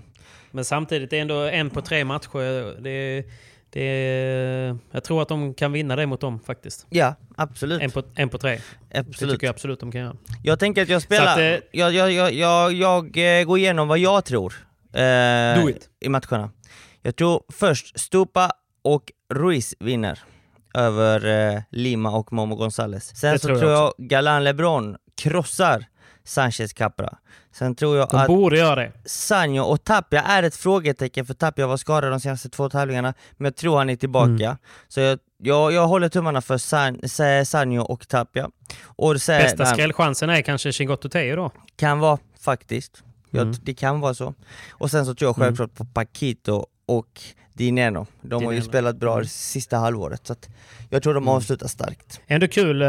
Men 0.51 0.65
samtidigt 0.65 1.13
är 1.13 1.17
det 1.17 1.21
ändå 1.21 1.35
en 1.35 1.71
på 1.71 1.83
tre 1.83 2.05
matcher. 2.05 2.81
Det, 2.81 3.25
det, 3.71 4.77
jag 4.91 5.05
tror 5.05 5.23
att 5.23 5.29
de 5.29 5.55
kan 5.55 5.73
vinna 5.73 5.97
det 5.97 6.07
mot 6.07 6.21
dem 6.21 6.41
faktiskt. 6.41 6.87
ja, 6.91 7.15
absolut. 7.37 7.83
En 7.83 7.91
på, 7.91 8.03
en 8.15 8.29
på 8.29 8.39
tre. 8.39 8.61
Det 8.93 8.99
absolut. 8.99 9.35
tycker 9.35 9.47
jag 9.47 9.55
absolut 9.55 9.81
de 9.81 9.93
kan 9.93 10.01
göra. 10.01 10.17
Jag 10.43 10.59
tänker 10.59 10.83
att 10.83 10.89
jag 10.89 11.03
spelar... 11.03 11.33
Att, 11.33 11.39
eh, 11.39 11.69
jag, 11.73 11.93
jag, 11.93 12.13
jag, 12.13 12.33
jag, 12.33 12.73
jag 12.73 13.39
eh, 13.41 13.45
går 13.45 13.59
igenom 13.59 13.89
vad 13.89 13.99
jag 13.99 14.25
tror 14.25 14.55
eh, 14.93 15.03
i 16.01 16.09
matcherna. 16.09 16.51
Jag 17.03 17.17
tror 17.17 17.43
först 17.53 18.01
Stupa 18.01 18.53
och 18.83 19.13
Ruiz 19.35 19.75
vinner 19.81 20.19
över 20.75 21.27
eh, 21.55 21.63
Lima 21.71 22.11
och 22.11 22.33
Momo 22.33 22.57
Gonzales. 22.57 23.17
Sen 23.17 23.33
Det 23.33 23.39
så 23.39 23.49
tror 23.49 23.59
tror 23.59 23.71
jag 23.71 23.93
jag, 23.99 24.09
Galan 24.09 24.45
LeBron 24.45 24.97
krossar 25.23 25.87
Sanchez 26.29 26.73
Capra. 26.73 27.19
Sen 27.53 27.75
tror 27.75 27.97
jag 27.97 28.09
De 28.09 28.17
att 28.17 28.27
borde 28.27 28.59
göra 28.59 28.75
det. 28.75 28.93
Sanjo 29.05 29.63
och 29.63 29.85
Tapia 29.85 30.23
är 30.23 30.43
ett 30.43 30.57
frågetecken 30.57 31.27
för 31.27 31.35
Tapia 31.35 31.67
var 31.67 31.77
skadad 31.77 32.13
de 32.13 32.21
senaste 32.21 32.49
två 32.49 32.69
tävlingarna, 32.71 33.15
men 33.37 33.45
jag 33.45 33.57
tror 33.57 33.79
han 33.79 33.91
är 33.91 33.97
tillbaka. 33.97 34.31
Mm. 34.45 34.57
Så 34.89 35.01
jag, 35.01 35.19
jag, 35.39 35.73
jag 35.73 35.87
håller 35.89 36.09
tummarna 36.09 36.41
för 36.41 36.59
San, 36.59 37.09
Sa- 37.09 37.45
Sanjo 37.45 37.83
och 37.83 38.09
Tapia. 38.09 38.51
Och 38.85 39.23
så, 39.23 39.33
Bästa 39.33 39.67
skrällchansen 39.67 40.31
är 40.31 40.43
kanske 40.43 40.73
Chingoto 40.73 41.09
Teo 41.09 41.37
då. 41.37 41.51
kan 41.77 41.99
vara 41.99 42.19
faktiskt. 42.41 43.03
Jag, 43.31 43.43
Mm. 43.43 43.55
Det 43.63 43.75
kan 43.75 44.01
vara 44.01 44.15
så. 44.15 44.35
Och 44.71 44.91
sen 44.91 45.07
så 45.07 45.15
tror 45.15 45.29
jag 45.29 45.37
självklart 45.37 45.75
på 45.75 45.85
Paquito 45.85 46.67
och 46.89 47.21
Dineno. 47.53 48.07
De 48.21 48.35
har 48.35 48.41
ju 48.53 48.59
Dineno. 48.59 48.69
spelat 48.71 48.97
bra 48.97 49.13
Mm. 49.15 49.25
sista 49.25 49.77
halvåret, 49.77 50.27
så 50.27 50.33
att 50.33 50.49
jag 50.91 51.03
tror 51.03 51.15
de 51.15 51.25
Mm. 51.25 51.35
avslutar 51.35 51.67
starkt. 51.69 52.21
Ändå 52.27 52.49
kul 52.49 52.83
eh, 52.83 52.89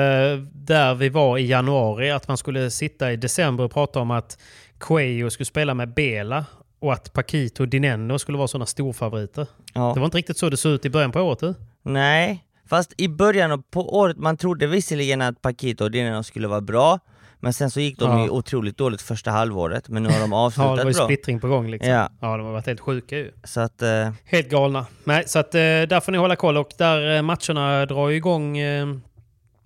där 0.53 0.95
vi 0.95 1.09
var 1.09 1.37
i 1.37 1.45
januari 1.47 2.11
att 2.11 2.27
man 2.27 2.37
skulle 2.37 2.69
sitta 2.71 3.11
i 3.11 3.15
december 3.15 3.63
och 3.63 3.71
prata 3.71 3.99
om 3.99 4.11
att 4.11 4.37
Cuello 4.77 5.29
skulle 5.29 5.45
spela 5.45 5.73
med 5.73 5.93
Bela 5.93 6.45
och 6.79 6.93
att 6.93 7.13
Paquito 7.13 7.63
och 7.63 7.67
Dineno 7.69 8.19
skulle 8.19 8.37
vara 8.37 8.47
sådana 8.47 8.65
storfavoriter. 8.65 9.47
Ja. 9.73 9.91
Det 9.93 9.99
var 9.99 10.05
inte 10.05 10.17
riktigt 10.17 10.37
så 10.37 10.49
det 10.49 10.57
såg 10.57 10.71
ut 10.71 10.85
i 10.85 10.89
början 10.89 11.11
på 11.11 11.19
året. 11.21 11.57
Nej, 11.81 12.45
fast 12.65 12.93
i 12.97 13.07
början 13.07 13.63
på 13.63 13.97
året, 13.97 14.17
man 14.17 14.37
trodde 14.37 14.67
visserligen 14.67 15.21
att 15.21 15.41
Paquito 15.41 15.83
och 15.83 15.91
Dineno 15.91 16.23
skulle 16.23 16.47
vara 16.47 16.61
bra, 16.61 16.99
men 17.39 17.53
sen 17.53 17.71
så 17.71 17.79
gick 17.79 17.99
de 17.99 18.11
Ja. 18.11 18.23
ju 18.23 18.29
otroligt 18.29 18.77
dåligt 18.77 19.01
första 19.01 19.31
halvåret, 19.31 19.89
men 19.89 20.03
nu 20.03 20.09
har 20.09 20.19
de 20.19 20.31
Ja, 20.31 20.37
avslutat 20.37 20.77
det 20.77 20.83
var 20.83 20.91
ju 20.91 20.97
bra. 20.97 21.05
splittring 21.05 21.39
på 21.39 21.47
gång 21.47 21.67
liksom. 21.71 21.91
Ja. 21.91 22.09
Ja, 22.21 22.37
de 22.37 22.45
har 22.45 22.53
varit 22.53 22.67
helt 22.67 22.79
sjuka 22.79 23.17
ju. 23.17 23.31
Så 23.43 23.59
att, 23.59 23.81
eh, 23.81 24.09
Helt 24.25 24.49
galna. 24.49 24.85
Nej, 25.03 25.23
så 25.27 25.39
att 25.39 25.55
eh, 25.55 25.59
där 25.59 25.99
får 25.99 26.11
ni 26.11 26.17
hålla 26.17 26.35
koll 26.35 26.57
och 26.57 26.69
där 26.77 27.15
eh, 27.15 27.21
matcherna 27.21 27.85
drar 27.85 28.09
igång 28.09 28.57
eh, 28.57 28.87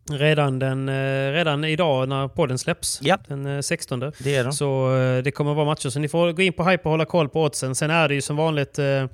redan, 0.09 0.59
den, 0.59 0.89
eh, 0.89 1.31
redan 1.31 1.63
idag 1.63 2.09
när 2.09 2.27
podden 2.27 2.57
släpps. 2.57 2.99
Ja. 3.01 3.17
Den 3.27 3.45
eh, 3.45 3.61
16. 3.61 3.99
det 3.99 4.35
är 4.35 4.43
de. 4.43 4.53
Så 4.53 4.95
eh, 4.97 5.23
det 5.23 5.31
kommer 5.31 5.53
vara 5.53 5.65
matcher. 5.65 5.89
Så 5.89 5.99
ni 5.99 6.07
får 6.09 6.31
gå 6.31 6.41
in 6.41 6.53
på 6.53 6.63
Hype 6.63 6.83
och 6.83 6.91
hålla 6.91 7.05
koll 7.05 7.29
på 7.29 7.43
oddsen. 7.43 7.75
Sen 7.75 7.89
är 7.91 8.07
det 8.07 8.13
ju 8.15 8.21
som 8.21 8.35
vanligt 8.35 8.79
eh, 8.79 9.05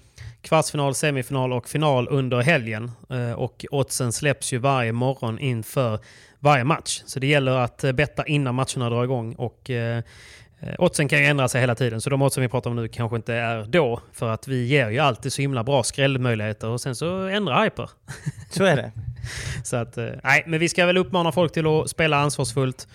kvartsfinal, 0.42 0.96
semifinal 0.96 1.54
och 1.54 1.68
final 1.70 2.08
under 2.12 2.42
helgen. 2.42 2.92
Eh, 3.10 3.32
och 3.32 3.66
oddsen 3.72 4.12
släpps 4.12 4.54
ju 4.54 4.58
varje 4.58 4.92
morgon 4.92 5.40
inför 5.40 6.00
varje 6.40 6.64
match. 6.64 7.02
Så 7.06 7.20
det 7.20 7.28
gäller 7.28 7.52
att 7.52 7.84
eh, 7.84 7.92
betta 7.92 8.26
innan 8.26 8.56
matcherna 8.56 8.90
drar 8.90 9.04
igång. 9.04 9.36
Och 9.36 9.70
eh, 9.70 10.04
eh, 10.60 10.74
oddsen 10.78 11.08
kan 11.08 11.20
ju 11.20 11.26
ändra 11.26 11.48
sig 11.48 11.62
hela 11.62 11.76
tiden. 11.76 12.02
Så 12.02 12.10
de 12.10 12.22
oddsen 12.22 12.42
vi 12.42 12.50
pratar 12.50 12.70
om 12.70 12.76
nu 12.76 12.88
kanske 12.88 13.16
inte 13.16 13.34
är 13.34 13.64
då. 13.64 14.02
För 14.14 14.30
att 14.30 14.48
vi 14.48 14.66
ger 14.66 14.90
ju 14.90 15.00
alltid 15.00 15.34
så 15.34 15.42
himla 15.42 15.64
bra 15.64 15.84
skrällmöjligheter. 15.84 16.68
Och 16.68 16.82
sen 16.82 16.96
så 16.96 17.28
ändrar 17.28 17.64
Hyper. 17.64 17.90
Så 18.52 18.64
är 18.64 18.76
det. 18.76 18.92
Så 19.64 19.76
att, 19.76 19.98
eh, 19.98 20.10
nej, 20.24 20.44
men 20.48 20.60
vi 20.60 20.70
ska 20.70 20.86
väl 20.86 20.98
uppmana 20.98 21.32
folk 21.32 21.52
till 21.52 21.68
att 21.68 21.90
spela 21.90 22.18
ansvarsfullt. 22.18 22.88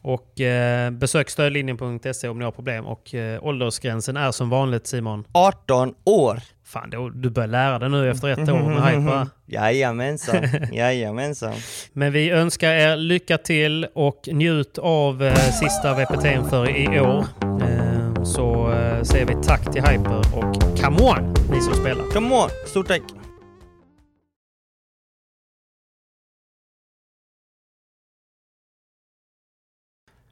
Och 0.00 0.40
eh, 0.40 0.90
besök 0.90 1.30
stödlinjen.se 1.30 2.28
om 2.28 2.38
ni 2.38 2.44
har 2.44 2.52
problem. 2.52 2.86
Och 2.86 3.14
eh, 3.14 3.44
åldersgränsen 3.44 4.16
är 4.16 4.32
som 4.32 4.50
vanligt 4.50 4.86
Simon. 4.86 5.24
18 5.32 5.94
år! 6.04 6.40
Fan, 6.76 6.90
då, 6.90 7.08
du 7.08 7.30
börjar 7.30 7.48
lära 7.48 7.78
dig 7.78 7.88
nu 7.88 8.10
efter 8.10 8.28
ett 8.28 8.48
år 8.48 8.62
med 8.62 8.82
hype 8.88 8.98
va? 8.98 9.28
Jajamensan, 9.46 10.44
jajamensan. 10.72 11.54
Men 11.92 12.12
vi 12.12 12.30
önskar 12.30 12.72
er 12.72 12.96
lycka 12.96 13.38
till 13.38 13.86
och 13.94 14.28
njut 14.32 14.78
av 14.78 15.22
eh, 15.22 15.34
sista 15.34 15.94
VPT'n 15.94 16.50
för 16.50 16.76
i 16.76 17.00
år. 17.00 17.26
Eh, 17.42 18.24
så 18.24 18.72
eh, 18.72 19.02
säger 19.02 19.26
vi 19.26 19.34
tack 19.42 19.72
till 19.72 19.82
Hyper 19.82 20.18
och 20.18 20.80
come 20.80 20.98
on, 21.00 21.34
ni 21.50 21.60
som 21.60 21.74
spelar. 21.74 22.10
Come 22.10 22.34
on, 22.34 22.50
stort 22.66 22.86
tack! 22.86 23.02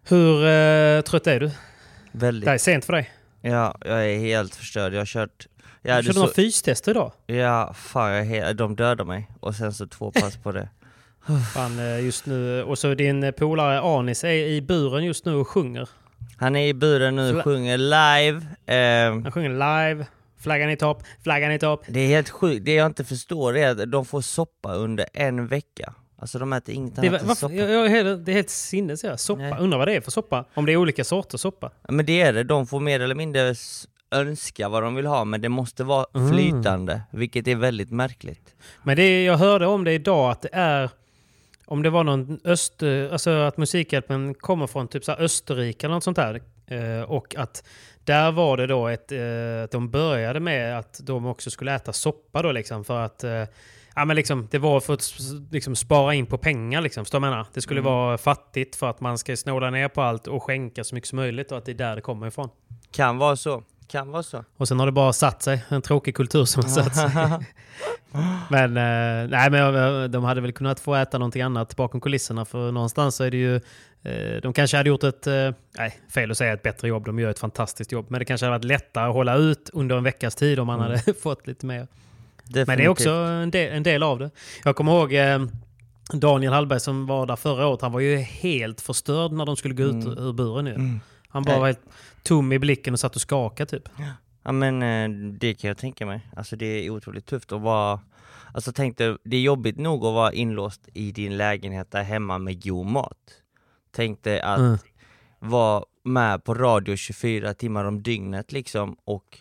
Hur 0.09 0.47
eh, 0.47 1.01
trött 1.01 1.26
är 1.26 1.40
du? 1.40 1.51
Väldigt. 2.12 2.45
Det 2.45 2.53
är 2.53 2.59
sent 2.59 2.84
för 2.84 2.92
dig. 2.92 3.11
Ja, 3.40 3.76
jag 3.84 4.11
är 4.11 4.18
helt 4.18 4.55
förstörd. 4.55 4.92
Jag 4.92 5.01
har 5.01 5.07
kört... 5.07 5.47
Jag 5.87 5.99
Du 5.99 6.03
körde 6.03 6.14
så... 6.14 6.20
någon 6.20 6.35
fystest 6.35 6.89
idag. 6.89 7.12
Ja, 7.26 7.74
fan 7.76 8.28
jag 8.28 8.57
de 8.57 8.76
dödade 8.76 9.05
mig. 9.05 9.30
Och 9.41 9.55
sen 9.55 9.72
så 9.72 9.87
två 9.87 10.11
pass 10.11 10.37
på 10.37 10.53
det. 10.53 10.68
Fan, 11.55 11.78
eh, 11.78 12.05
just 12.05 12.26
nu. 12.26 12.62
Och 12.62 12.78
så 12.78 12.95
din 12.95 13.22
eh, 13.22 13.30
polare 13.30 13.80
Anis 13.80 14.24
är 14.24 14.30
i 14.32 14.62
buren 14.62 15.05
just 15.05 15.24
nu 15.24 15.35
och 15.35 15.49
sjunger. 15.49 15.89
Han 16.37 16.57
är 16.57 16.66
i 16.66 16.74
buren 16.74 17.16
nu, 17.16 17.32
Fla- 17.32 17.43
sjunger 17.43 17.78
live. 17.78 18.47
Eh, 18.66 19.12
Han 19.22 19.32
sjunger 19.32 19.51
live. 19.51 20.07
Flaggan 20.39 20.70
i 20.70 20.76
topp, 20.76 21.03
flaggan 21.22 21.53
i 21.53 21.59
topp. 21.59 21.85
det 21.89 22.01
är 22.01 22.07
helt 22.07 22.28
sjukt, 22.30 22.64
det 22.64 22.74
jag 22.74 22.87
inte 22.87 23.05
förstår 23.05 23.57
är 23.57 23.70
att 23.70 23.91
de 23.93 24.05
får 24.05 24.20
soppa 24.20 24.74
under 24.74 25.07
en 25.12 25.47
vecka. 25.47 25.95
Alltså 26.18 26.39
de 26.39 26.53
äter 26.53 26.74
inget 26.74 26.99
annat 26.99 27.22
än 27.22 27.37
soppa. 27.37 27.55
jag, 27.55 27.91
jag, 27.91 28.18
det 28.18 28.32
är 28.32 28.35
helt 28.35 28.51
sinnes. 28.51 29.05
Ja. 29.05 29.16
Soppa. 29.16 29.43
Nej. 29.43 29.55
Undrar 29.61 29.78
vad 29.78 29.89
det 29.89 29.95
är 29.97 30.01
för 30.01 30.11
soppa. 30.11 30.45
Om 30.55 30.66
det 30.66 30.72
är 30.72 30.76
olika 30.76 31.05
sorters 31.05 31.41
soppa. 31.41 31.70
Men 31.89 32.07
det 32.07 32.20
är 32.20 32.32
det, 32.32 32.45
de 32.45 32.66
får 32.66 32.80
mer 32.80 33.01
eller 33.01 33.14
mindre 33.14 33.55
önska 34.14 34.68
vad 34.68 34.82
de 34.82 34.94
vill 34.94 35.06
ha, 35.06 35.24
men 35.24 35.40
det 35.40 35.48
måste 35.48 35.84
vara 35.84 36.06
Mm. 36.14 36.32
flytande, 36.32 37.00
vilket 37.10 37.48
är 37.48 37.56
väldigt 37.56 37.90
märkligt. 37.90 38.54
Men 38.82 38.96
det, 38.96 39.24
jag 39.24 39.36
hörde 39.36 39.66
om 39.66 39.84
det 39.84 39.92
idag 39.92 40.30
att 40.30 40.42
det 40.42 40.48
är 40.52 40.90
om 41.66 41.82
det 41.82 41.90
var 41.90 42.04
någon 42.04 42.40
öst, 42.44 42.82
alltså 43.12 43.30
att 43.30 43.56
Musikhjälpen 43.56 44.34
kommer 44.34 44.66
från 44.66 44.88
typ 44.88 45.04
så 45.04 45.12
Österrike 45.12 45.86
eller 45.86 45.94
något 45.94 46.04
sånt 46.04 46.16
där. 46.16 46.40
Eh, 46.66 47.02
och 47.02 47.34
att 47.36 47.64
där 48.04 48.32
var 48.32 48.56
det 48.56 48.66
då 48.66 48.88
ett, 48.88 49.12
eh, 49.12 49.18
att 49.64 49.70
de 49.70 49.90
började 49.90 50.40
med 50.40 50.78
att 50.78 51.00
de 51.02 51.26
också 51.26 51.50
skulle 51.50 51.74
äta 51.74 51.92
soppa 51.92 52.42
då 52.42 52.52
liksom 52.52 52.84
för 52.84 53.00
att 53.00 53.24
eh, 53.24 53.44
Ja 53.96 54.04
men 54.04 54.16
liksom, 54.16 54.48
det 54.50 54.58
var 54.58 54.80
för 54.80 54.94
att 54.94 55.04
liksom, 55.50 55.76
spara 55.76 56.14
in 56.14 56.26
på 56.26 56.38
pengar 56.38 56.80
liksom, 56.80 57.04
förstår 57.04 57.16
jag 57.22 57.30
menar? 57.30 57.46
Det 57.54 57.60
skulle 57.60 57.80
vara 57.80 58.18
fattigt 58.18 58.76
för 58.76 58.90
att 58.90 59.00
man 59.00 59.18
ska 59.18 59.36
snåla 59.36 59.70
ner 59.70 59.88
på 59.88 60.02
allt 60.02 60.26
och 60.26 60.42
skänka 60.42 60.84
så 60.84 60.94
mycket 60.94 61.08
som 61.08 61.16
möjligt 61.16 61.52
och 61.52 61.58
att 61.58 61.64
det 61.64 61.72
är 61.72 61.74
där 61.74 61.96
det 61.96 62.02
kommer 62.02 62.26
ifrån. 62.26 62.48
Kan 62.92 63.18
vara 63.18 63.36
så, 63.36 63.62
kan 63.89 64.11
vara 64.11 64.22
så. 64.22 64.45
Och 64.57 64.68
sen 64.68 64.78
har 64.78 64.87
det 64.87 64.93
bara 64.93 65.12
satt 65.12 65.43
sig, 65.43 65.64
en 65.68 65.82
tråkig 65.82 66.16
kultur 66.16 66.45
som 66.45 66.62
har 66.62 66.70
satt 66.70 66.97
sig. 66.97 67.11
men 68.51 68.76
eh, 68.76 69.30
nej, 69.30 69.51
men 69.51 69.74
eh, 69.74 70.05
de 70.05 70.24
hade 70.24 70.41
väl 70.41 70.53
kunnat 70.53 70.80
få 70.80 70.95
äta 70.95 71.18
någonting 71.18 71.43
annat 71.43 71.76
bakom 71.76 72.01
kulisserna 72.01 72.45
för 72.45 72.72
någonstans 72.72 73.16
så 73.16 73.24
är 73.24 73.30
det 73.30 73.37
ju 73.37 73.57
eh, 74.03 74.41
de 74.43 74.53
kanske 74.53 74.76
hade 74.76 74.89
gjort 74.89 75.03
ett, 75.03 75.26
eh, 75.26 75.51
nej 75.78 75.99
fel 76.14 76.30
att 76.30 76.39
säga 76.39 76.53
ett 76.53 76.62
bättre 76.62 76.89
jobb, 76.89 77.05
de 77.05 77.18
gör 77.18 77.30
ett 77.30 77.39
fantastiskt 77.39 77.93
jobb. 77.93 78.07
Men 78.09 78.18
det 78.18 78.24
kanske 78.24 78.47
hade 78.47 78.59
varit 78.59 78.64
lättare 78.64 79.09
att 79.09 79.14
hålla 79.14 79.37
ut 79.37 79.70
under 79.72 79.97
en 79.97 80.05
veckas 80.05 80.35
tid 80.35 80.59
om 80.59 80.66
man 80.66 80.80
hade 80.80 80.99
fått 81.22 81.47
lite 81.47 81.66
mer. 81.66 81.87
Men 82.45 82.66
det 82.66 82.85
är 82.85 82.89
också 82.89 83.11
en 83.11 83.51
del, 83.51 83.72
en 83.76 83.82
del 83.82 84.03
av 84.03 84.18
det. 84.18 84.30
Jag 84.64 84.76
kommer 84.76 84.93
ihåg 84.93 85.12
eh, 85.14 85.47
Daniel 86.12 86.53
Hallberg 86.53 86.80
som 86.80 87.07
var 87.07 87.26
där 87.26 87.37
förra 87.37 87.66
året, 87.66 87.80
han 87.80 87.93
var 87.93 88.01
ju 88.01 88.16
helt 88.16 88.80
förstörd 88.80 89.32
när 89.32 89.47
de 89.47 89.57
skulle 89.57 89.74
gå 89.74 89.82
ut 89.82 90.07
ur 90.07 90.32
buren 90.32 90.64
nu. 90.64 91.01
Han 91.28 91.43
bara 91.43 91.59
var 91.59 91.66
helt 91.66 91.80
tom 92.25 92.53
i 92.53 92.59
blicken 92.59 92.93
och 92.95 93.01
satt 93.01 93.14
och 93.14 93.20
skakade 93.20 93.70
typ. 93.70 93.89
Ja 94.45 94.53
men 94.53 94.83
eh, 94.83 95.33
det 95.39 95.55
kan 95.55 95.68
jag 95.68 95.79
tänka 95.79 96.07
mig. 96.07 96.20
Alltså 96.37 96.57
det 96.57 96.66
är 96.66 96.91
otroligt 96.91 97.27
tufft 97.27 97.53
att 97.53 97.61
vara... 97.61 98.01
Alltså 98.55 98.72
tänk 98.72 98.99
dig, 98.99 99.16
det 99.25 99.37
är 99.37 99.41
jobbigt 99.41 99.77
nog 99.79 100.05
att 100.07 100.14
vara 100.14 100.33
inlåst 100.33 100.89
i 100.95 101.12
din 101.12 101.37
lägenhet 101.37 101.91
där 101.91 102.03
hemma 102.03 102.39
med 102.39 102.62
god 102.64 102.87
mat. 102.87 103.18
Tänk 103.97 104.22
dig 104.25 104.41
att 104.41 104.59
Mm. 104.59 104.79
vara 105.39 105.85
med 106.05 106.45
på 106.45 106.55
radio 106.55 106.97
24 106.97 107.55
timmar 107.55 107.85
om 107.85 108.03
dygnet 108.03 108.53
liksom 108.53 108.97
och 109.05 109.39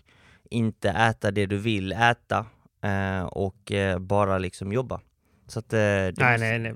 inte 0.50 0.90
äta 0.90 1.32
det 1.32 1.46
du 1.46 1.58
vill 1.58 1.92
äta 1.92 2.46
eh, 2.84 3.24
och 3.26 3.72
eh, 3.72 4.00
bara 4.00 4.38
liksom 4.38 4.72
jobba. 4.74 5.02
Så 5.48 5.60
att, 5.60 5.74
eh, 5.74 5.80
Nej, 5.80 6.10
måste- 6.10 6.38
nej, 6.40 6.60
nej. 6.60 6.74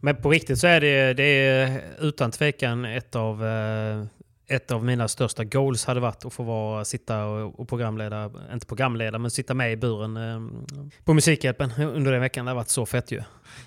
Men 0.00 0.16
på 0.16 0.30
riktigt 0.30 0.58
så 0.58 0.66
är 0.66 0.80
det, 0.80 1.14
det 1.14 1.22
är 1.24 1.80
utan 2.00 2.30
tvekan 2.30 2.84
ett 2.84 3.16
av, 3.16 3.46
eh, 3.46 4.04
ett 4.46 4.70
av 4.70 4.84
mina 4.84 5.08
största 5.08 5.44
goals 5.44 5.84
hade 5.84 6.00
varit 6.00 6.24
att 6.24 6.32
få 6.32 6.42
vara, 6.42 6.84
sitta 6.84 7.24
och, 7.24 7.68
programleda, 7.68 8.30
inte 8.52 8.66
programleda, 8.66 9.18
men 9.18 9.30
sitta 9.30 9.54
med 9.54 9.72
i 9.72 9.76
buren 9.76 10.16
eh, 10.16 10.40
på 11.04 11.14
Musikhjälpen 11.14 11.72
under 11.78 12.12
den 12.12 12.20
veckan. 12.20 12.44
Det 12.44 12.50
har 12.50 12.56
varit 12.56 12.68
så 12.68 12.86
fett 12.86 13.10
ju. 13.10 13.22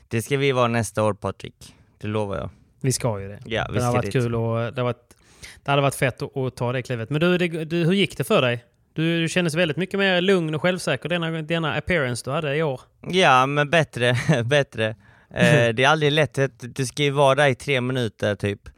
det 0.07 0.21
ska 0.21 0.37
vi 0.37 0.51
vara 0.51 0.67
nästa 0.67 1.03
år 1.03 1.13
Patrik, 1.13 1.75
det 1.97 2.07
lovar 2.07 2.37
jag. 2.37 2.49
Vi 2.81 2.91
ska 2.91 3.21
ju 3.21 3.27
det. 3.27 3.39
Ja, 3.45 3.67
vi 3.69 3.77
det 3.77 3.83
har 3.83 3.91
ska 3.91 3.97
varit 3.97 4.13
dit. 4.13 4.13
kul 4.13 4.35
och 4.35 4.73
det, 4.73 4.81
har 4.81 4.83
varit, 4.83 5.15
det 5.63 5.71
hade 5.71 5.81
varit 5.81 5.95
fett 5.95 6.21
att, 6.21 6.37
att 6.37 6.55
ta 6.55 6.71
det 6.71 6.81
klivet. 6.81 7.09
Men 7.09 7.21
du, 7.21 7.37
det, 7.37 7.65
du, 7.65 7.85
hur 7.85 7.93
gick 7.93 8.17
det 8.17 8.23
för 8.23 8.41
dig? 8.41 8.65
Du, 8.93 9.21
du 9.21 9.29
kändes 9.29 9.55
väldigt 9.55 9.77
mycket 9.77 9.99
mer 9.99 10.21
lugn 10.21 10.55
och 10.55 10.61
självsäker 10.61 11.09
denna, 11.09 11.41
denna 11.41 11.73
appearance 11.73 12.23
du 12.25 12.31
hade 12.31 12.55
i 12.55 12.63
år. 12.63 12.81
Ja, 13.09 13.45
men 13.45 13.69
bättre, 13.69 14.17
bättre. 14.45 14.95
Eh, 15.29 15.69
det 15.73 15.83
är 15.83 15.87
aldrig 15.87 16.11
lätt, 16.11 16.39
du 16.59 16.85
ska 16.85 17.03
ju 17.03 17.11
vara 17.11 17.35
där 17.35 17.47
i 17.47 17.55
tre 17.55 17.81
minuter 17.81 18.35
typ. 18.35 18.69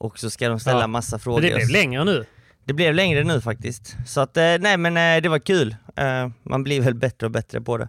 Och 0.00 0.18
så 0.18 0.30
ska 0.30 0.48
de 0.48 0.60
ställa 0.60 0.80
Ja. 0.80 0.86
massa 0.86 1.16
Men 1.16 1.20
frågor. 1.20 1.40
det 1.40 1.54
blev 1.54 1.68
längre 1.68 2.04
nu. 2.04 2.24
Det 2.64 2.72
blev 2.72 2.94
längre 2.94 3.24
nu 3.24 3.40
faktiskt. 3.40 3.96
Så 4.06 4.20
att, 4.20 4.36
eh, 4.36 4.42
nej 4.60 4.76
men 4.76 4.96
eh, 4.96 5.22
det 5.22 5.28
var 5.28 5.38
kul. 5.38 5.76
Eh, 5.96 6.28
man 6.42 6.62
blir 6.64 6.80
väl 6.80 6.94
bättre 6.94 7.26
och 7.26 7.30
bättre 7.30 7.60
på 7.60 7.76
det. 7.78 7.88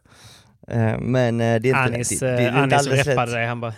Men 1.00 1.38
det 1.38 1.44
är 1.46 1.66
inte, 1.66 1.78
Anis, 1.80 2.20
det, 2.20 2.28
är 2.30 2.38
eh, 2.40 2.46
inte 2.48 2.60
Anis 2.62 2.74
alldeles 2.74 3.08
rätt. 3.08 3.32
dig. 3.32 3.46
Han, 3.48 3.62
bara 3.62 3.74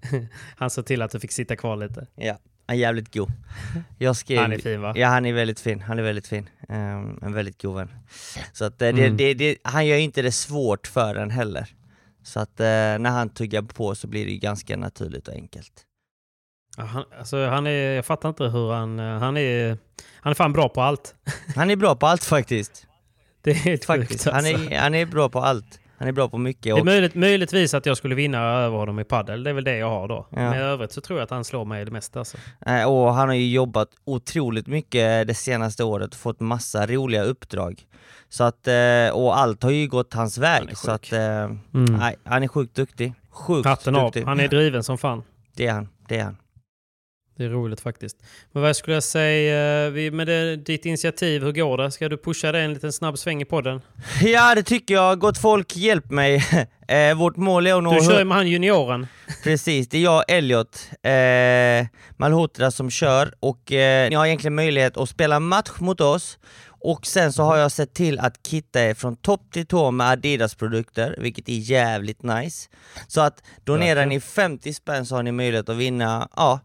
han 0.56 0.70
såg 0.70 0.86
till 0.86 1.02
att 1.02 1.10
du 1.10 1.20
fick 1.20 1.32
sitta 1.32 1.56
kvar 1.56 1.76
lite. 1.76 2.06
Ja. 2.14 2.38
Han 2.66 2.76
är 2.76 2.80
jävligt 2.80 3.14
god. 3.14 3.30
Jag 3.98 4.16
skrev, 4.16 4.38
Han 4.40 4.52
är 4.52 4.58
fin, 4.58 4.80
va? 4.80 4.92
Ja 4.96 5.08
han 5.08 5.26
är 5.26 5.32
väldigt 5.32 5.60
fin, 5.60 5.80
han 5.80 5.98
är 5.98 6.02
väldigt 6.02 6.26
fin. 6.26 6.48
Ehm, 6.68 7.18
en 7.22 7.32
väldigt 7.32 7.62
god 7.62 7.76
vän. 7.76 7.90
Så 8.52 8.64
att 8.64 8.78
det, 8.78 8.88
Mm. 8.88 9.16
det, 9.16 9.34
det, 9.34 9.56
han 9.62 9.86
gör 9.86 9.96
ju 9.96 10.02
inte 10.02 10.22
det 10.22 10.32
svårt 10.32 10.86
för 10.86 11.14
en 11.14 11.30
heller. 11.30 11.68
Så 12.22 12.40
att 12.40 12.60
eh, 12.60 12.64
när 12.66 13.10
han 13.10 13.28
tuggar 13.28 13.62
på 13.62 13.94
så 13.94 14.06
blir 14.06 14.26
det 14.26 14.36
ganska 14.36 14.76
naturligt 14.76 15.28
och 15.28 15.34
enkelt. 15.34 15.72
Ja, 16.76 16.84
han, 16.84 17.04
alltså, 17.18 17.46
han 17.46 17.66
är, 17.66 17.92
jag 17.94 18.04
fattar 18.06 18.28
inte 18.28 18.44
hur 18.44 18.72
han... 18.72 18.98
eh, 18.98 19.18
Han 19.18 19.36
är, 19.36 19.78
han 20.20 20.30
är 20.30 20.34
fan 20.34 20.52
bra 20.52 20.68
på 20.68 20.82
allt. 20.82 21.14
Han 21.56 21.70
är 21.70 21.76
bra 21.76 21.94
på 21.96 22.06
allt 22.06 22.24
faktiskt. 22.24 22.86
Det 23.42 23.50
är 23.50 23.54
helt 23.54 23.84
faktiskt. 23.84 24.10
sjukt 24.24 24.24
Han, 24.24 24.34
alltså. 24.46 24.70
är, 24.72 24.78
han 24.80 24.94
är 24.94 25.06
bra 25.06 25.28
på 25.28 25.40
allt. 25.40 25.80
Han 25.98 26.08
är 26.08 26.12
bra 26.12 26.28
på 26.28 26.38
mycket. 26.38 26.62
Det 26.74 26.80
är 26.80 26.84
möjligt, 26.84 27.14
möjligtvis 27.14 27.74
att 27.74 27.86
jag 27.86 27.96
skulle 27.96 28.14
vinna 28.14 28.38
över 28.42 28.76
honom 28.76 28.98
i 29.00 29.04
paddel. 29.04 29.42
Det 29.44 29.50
är 29.50 29.54
väl 29.54 29.64
det 29.64 29.76
jag 29.76 29.90
har 29.90 30.08
då. 30.08 30.26
Ja. 30.30 30.36
Men 30.36 30.54
i 30.54 30.58
övrigt 30.62 30.92
så 30.92 31.00
tror 31.00 31.18
jag 31.18 31.24
att 31.24 31.30
han 31.30 31.44
slår 31.44 31.64
mig 31.64 31.82
i 31.82 31.84
det 31.84 31.90
mesta. 31.90 32.18
Alltså. 32.18 32.36
eh, 32.66 32.84
och 32.92 33.14
han 33.14 33.28
har 33.28 33.34
ju 33.34 33.50
jobbat 33.52 33.88
otroligt 34.04 34.66
mycket 34.66 35.26
det 35.26 35.34
senaste 35.34 35.84
året 35.84 36.10
och 36.10 36.16
fått 36.20 36.40
massa 36.40 36.86
roliga 36.86 37.22
uppdrag. 37.22 37.82
Så 38.28 38.44
att, 38.44 38.68
eh, 38.68 39.08
och 39.12 39.38
allt 39.38 39.62
har 39.62 39.70
ju 39.70 39.88
gått 39.88 40.14
hans 40.14 40.36
Han 40.36 40.42
väg. 40.42 40.68
sjuk. 40.68 40.78
Så 40.78 40.90
att, 40.90 41.12
eh, 41.12 41.20
Mm. 41.20 41.58
nej, 41.74 42.16
han 42.24 42.42
är 42.42 42.48
sjukt 42.48 42.74
duktig. 42.76 43.14
Sjukt 43.30 43.66
Hatten 43.68 43.96
av. 43.96 44.04
duktig. 44.04 44.24
Han 44.24 44.40
är 44.40 44.48
driven 44.48 44.82
som 44.82 44.98
fan. 44.98 45.22
Det 45.56 45.66
är 45.66 45.72
han, 45.72 45.88
det 46.08 46.18
är 46.18 46.24
han. 46.24 46.36
Det 47.36 47.44
är 47.44 47.48
roligt 47.48 47.80
faktiskt. 47.80 48.16
Men 48.52 48.62
vad 48.62 48.76
skulle 48.76 48.96
jag 48.96 49.02
säga, 49.02 49.90
vi- 49.90 50.10
med 50.10 50.26
det, 50.26 50.56
ditt 50.56 50.86
initiativ, 50.86 51.42
hur 51.42 51.52
går 51.52 51.78
det? 51.78 51.90
Ska 51.90 52.08
du 52.08 52.16
pusha 52.16 52.52
det 52.52 52.60
en 52.60 52.74
liten 52.74 52.92
snabb 52.92 53.18
sväng 53.18 53.42
i 53.42 53.44
podden? 53.44 53.80
Ja 54.22 54.54
det 54.54 54.62
tycker 54.62 54.94
jag, 54.94 55.18
gott 55.18 55.38
folk 55.38 55.76
hjälp 55.76 56.10
mig. 56.10 56.44
eh, 56.88 57.14
vårt 57.16 57.36
mål 57.36 57.66
är 57.66 57.74
att 57.74 57.82
nå... 57.82 57.92
Du 57.94 58.00
kör 58.06 58.18
ju 58.18 58.24
med 58.24 58.36
han 58.36 58.48
junioren. 58.48 59.06
Precis, 59.44 59.88
det 59.88 59.98
är 59.98 60.02
jag 60.02 60.16
och 60.16 60.24
Elliot 60.28 60.88
eh, 61.02 61.86
Malhotra 62.16 62.70
som 62.70 62.90
kör 62.90 63.34
och 63.40 63.72
eh, 63.72 64.10
ni 64.10 64.16
har 64.16 64.26
egentligen 64.26 64.54
möjlighet 64.54 64.96
att 64.96 65.08
spela 65.08 65.40
match 65.40 65.80
mot 65.80 66.00
oss 66.00 66.38
och 66.80 67.06
sen 67.06 67.32
så 67.32 67.42
har 67.42 67.56
jag 67.56 67.72
sett 67.72 67.94
till 67.94 68.18
att 68.18 68.46
kitta 68.46 68.82
er 68.82 68.94
från 68.94 69.16
topp 69.16 69.40
till 69.52 69.66
tå 69.66 69.90
med 69.90 70.06
Adidas-produkter, 70.10 71.16
vilket 71.18 71.48
är 71.48 71.52
jävligt 71.52 72.22
nice. 72.22 72.68
Så 73.08 73.20
att 73.20 73.42
donerar 73.64 74.06
ni 74.06 74.20
50 74.20 74.72
spänn 74.72 75.06
så 75.06 75.16
har 75.16 75.22
ni 75.22 75.32
möjlighet 75.32 75.68
att 75.68 75.76
vinna, 75.76 76.28
ja, 76.36 76.60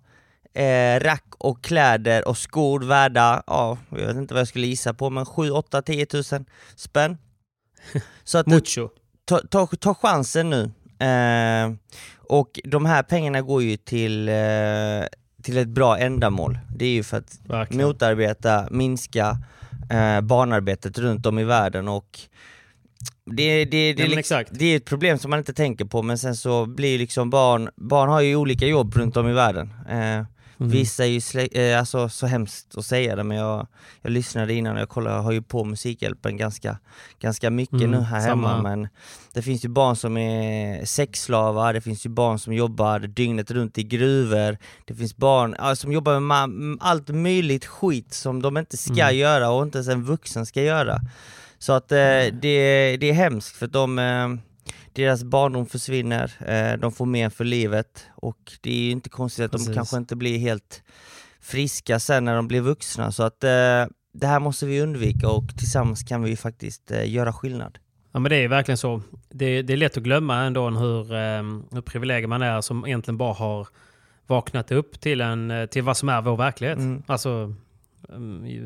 eh, 0.54 0.99
rack 0.99 1.26
och 1.38 1.64
kläder 1.64 2.28
och 2.28 2.38
skor 2.38 2.80
värda, 2.80 3.43
ja, 3.47 3.78
jag 3.89 4.08
vet 4.08 4.18
inte 4.18 4.34
vad 4.34 4.41
jag 4.41 4.47
skulle 4.47 4.68
gissa 4.68 4.93
på, 4.93 5.10
men 5.10 5.26
7, 5.26 5.52
8, 5.52 5.82
10 5.82 6.06
tusen 6.06 6.45
spänn. 6.76 7.18
Så 8.24 8.38
att 8.38 8.47
Mucho. 8.47 8.89
ta, 9.26 9.39
ta, 9.49 9.68
ta 9.68 9.93
chansen 9.93 10.49
nu. 10.49 10.72
Eh, 11.06 11.74
och 12.18 12.60
de 12.64 12.86
här 12.86 13.04
pengarna 13.04 13.41
går 13.41 13.64
ju 13.64 13.78
till, 13.78 14.30
eh, 14.30 14.36
till 15.43 15.58
ett 15.58 15.68
bra 15.68 15.97
ändamål. 15.97 16.60
Det 16.76 16.86
är 16.86 16.89
ju 16.91 17.04
för 17.04 17.18
att 17.18 17.39
Verkligen. 17.45 17.88
motarbeta, 17.88 18.68
minska 18.72 19.38
eh, 19.89 20.22
barnarbetet 20.22 20.97
runt 20.97 21.26
om 21.26 21.39
i 21.39 21.43
världen 21.43 21.88
och 21.88 22.20
det, 23.26 23.66
det, 23.66 23.93
det, 23.93 24.04
Ja, 24.04 24.16
liksom, 24.16 24.43
det 24.52 24.66
är 24.66 24.78
ett 24.78 24.86
problem 24.86 25.20
som 25.20 25.30
man 25.30 25.39
inte 25.39 25.54
tänker 25.54 25.86
på 25.86 26.02
men 26.02 26.18
sen 26.18 26.36
så 26.36 26.66
blir 26.66 26.97
liksom 26.99 27.30
barn, 27.30 27.70
barn 27.76 28.10
har 28.10 28.22
ju 28.22 28.36
olika 28.36 28.66
jobb 28.66 28.95
runt 28.95 29.18
om 29.18 29.30
i 29.30 29.34
världen. 29.34 29.74
Eh, 29.89 30.26
Mm. 30.62 30.72
Vissa 30.72 31.03
är 31.05 31.09
ju 31.09 31.20
slä- 31.20 31.57
eh, 31.72 31.80
alltså, 31.80 32.09
så 32.09 32.28
hemskt 32.28 32.78
att 32.78 32.86
säga 32.86 33.16
det 33.16 33.24
men 33.24 33.38
jag, 33.38 33.68
jag 34.01 34.12
lyssnade 34.12 34.53
innan 34.53 34.76
och 34.76 34.82
jag 34.82 34.89
kollade, 34.89 35.16
jag 35.16 35.24
har 35.24 35.32
ju 35.32 35.41
på 35.41 35.64
Musikhjälpen 35.64 36.38
ganska, 36.38 36.78
ganska 37.20 37.49
mycket 37.49 37.74
Mm, 37.74 37.91
nu 37.91 37.99
här 38.01 38.22
samma 38.22 38.47
hemma 38.47 38.62
men 38.70 38.88
det 39.34 39.41
finns 39.41 39.66
ju 39.66 39.70
barn 39.70 39.95
som 39.95 40.18
är 40.18 40.86
sexslavar, 40.86 41.74
det 41.74 41.82
finns 41.82 42.05
ju 42.05 42.09
barn 42.09 42.39
som 42.39 42.53
jobbar 42.53 42.99
dygnet 42.99 43.51
runt 43.51 43.78
i 43.78 43.84
gruvor, 43.84 44.57
det 44.86 44.95
finns 44.95 45.18
barn 45.18 45.55
ja, 45.57 45.76
som 45.76 45.91
jobbar 45.91 46.20
med 46.20 46.78
allt 46.82 47.09
möjligt 47.09 47.66
skit 47.66 48.14
som 48.14 48.41
de 48.41 48.57
inte 48.57 48.78
ska 48.78 48.93
Mm. 49.03 49.18
göra 49.18 49.49
och 49.49 49.64
inte 49.64 49.78
ens 49.78 49.88
en 49.89 50.03
vuxen 50.03 50.45
ska 50.45 50.62
göra. 50.62 50.99
Så 51.59 51.74
att 51.74 51.91
eh, 51.91 51.97
det, 52.41 52.97
det 52.97 53.09
är 53.09 53.14
hemskt 53.14 53.55
för 53.55 53.66
att 53.66 53.74
de, 53.74 53.99
eh, 53.99 54.28
deras 54.93 55.23
barndom 55.23 55.65
försvinner, 55.65 56.31
eh, 56.39 56.79
de 56.79 56.91
får 56.91 57.05
men 57.05 57.31
för 57.31 57.43
livet 57.43 58.05
och 58.15 58.51
det 58.61 58.69
är 58.69 58.83
ju 58.83 58.91
inte 58.91 59.09
konstigt 59.09 59.45
att 59.45 59.51
Precis. 59.51 59.67
de 59.67 59.73
kanske 59.73 59.97
inte 59.97 60.15
blir 60.15 60.37
helt 60.37 60.83
friska 61.41 61.99
sen 61.99 62.25
när 62.25 62.35
de 62.35 62.47
blir 62.47 62.61
vuxna. 62.61 63.11
Så 63.11 63.23
att 63.23 63.43
eh, 63.43 63.85
det 64.13 64.27
här 64.27 64.39
måste 64.39 64.65
vi 64.65 64.81
undvika 64.81 65.29
och 65.29 65.57
tillsammans 65.57 66.03
kan 66.03 66.23
vi 66.23 66.35
faktiskt 66.35 66.91
eh, 66.91 67.11
göra 67.11 67.33
skillnad. 67.33 67.77
Ja 68.11 68.19
men 68.19 68.29
det 68.29 68.35
är 68.35 68.47
verkligen 68.47 68.77
så. 68.77 69.01
Det, 69.29 69.61
det 69.61 69.73
är 69.73 69.77
lätt 69.77 69.97
att 69.97 70.03
glömma 70.03 70.37
ändå 70.37 70.69
hur, 70.69 71.13
eh, 71.13 71.43
hur 71.71 71.81
privilegierad 71.81 72.29
man 72.29 72.41
är 72.41 72.61
som 72.61 72.85
egentligen 72.85 73.17
bara 73.17 73.33
har 73.33 73.67
vaknat 74.27 74.71
upp 74.71 75.01
till, 75.01 75.21
en, 75.21 75.67
till 75.71 75.83
vad 75.83 75.97
som 75.97 76.09
är 76.09 76.21
vår 76.21 76.37
verklighet. 76.37 76.77
Mm. 76.77 77.03
Alltså, 77.07 77.55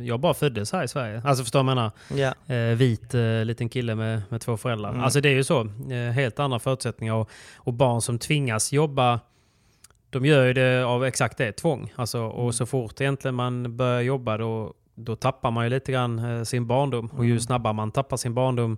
jag 0.04 0.20
bara 0.20 0.34
föddes 0.34 0.72
här 0.72 0.84
i 0.84 0.88
Sverige. 0.88 1.22
Alltså 1.26 1.44
förstår 1.44 1.60
du 1.60 1.64
vad 1.66 1.72
jag 1.72 1.92
menar? 2.16 2.34
Ja. 2.48 2.56
eh, 2.56 2.76
vit 2.76 3.14
eh, 3.14 3.46
liten 3.46 3.70
kille 3.70 3.96
med, 3.96 4.22
med 4.30 4.42
två 4.42 4.58
föräldrar. 4.58 4.90
Mm. 4.90 5.02
Alltså 5.04 5.22
det 5.22 5.30
är 5.30 5.34
ju 5.34 5.44
så. 5.44 5.62
Eh, 5.92 6.12
helt 6.14 6.40
andra 6.40 6.60
förutsättningar. 6.60 7.14
Och, 7.14 7.30
och 7.56 7.74
barn 7.74 8.02
som 8.02 8.20
tvingas 8.20 8.74
jobba, 8.74 9.20
de 10.10 10.26
gör 10.26 10.46
ju 10.46 10.54
det 10.54 10.84
av 10.86 11.06
exakt 11.06 11.38
det, 11.38 11.52
tvång. 11.52 11.94
Alltså, 11.96 12.18
Mm. 12.18 12.32
och 12.32 12.56
så 12.56 12.66
fort 12.66 13.02
egentligen 13.02 13.36
man 13.36 13.78
börjar 13.78 14.02
jobba 14.02 14.38
då, 14.38 14.74
då 14.96 15.16
tappar 15.16 15.52
man 15.52 15.64
ju 15.64 15.70
lite 15.70 15.92
grann 15.92 16.20
eh, 16.20 16.44
sin 16.44 16.68
barndom. 16.68 17.08
Och 17.08 17.26
ju 17.26 17.32
Mm. 17.32 17.40
snabbare 17.42 17.74
man 17.74 17.92
tappar 17.92 18.18
sin 18.18 18.34
barndom, 18.34 18.78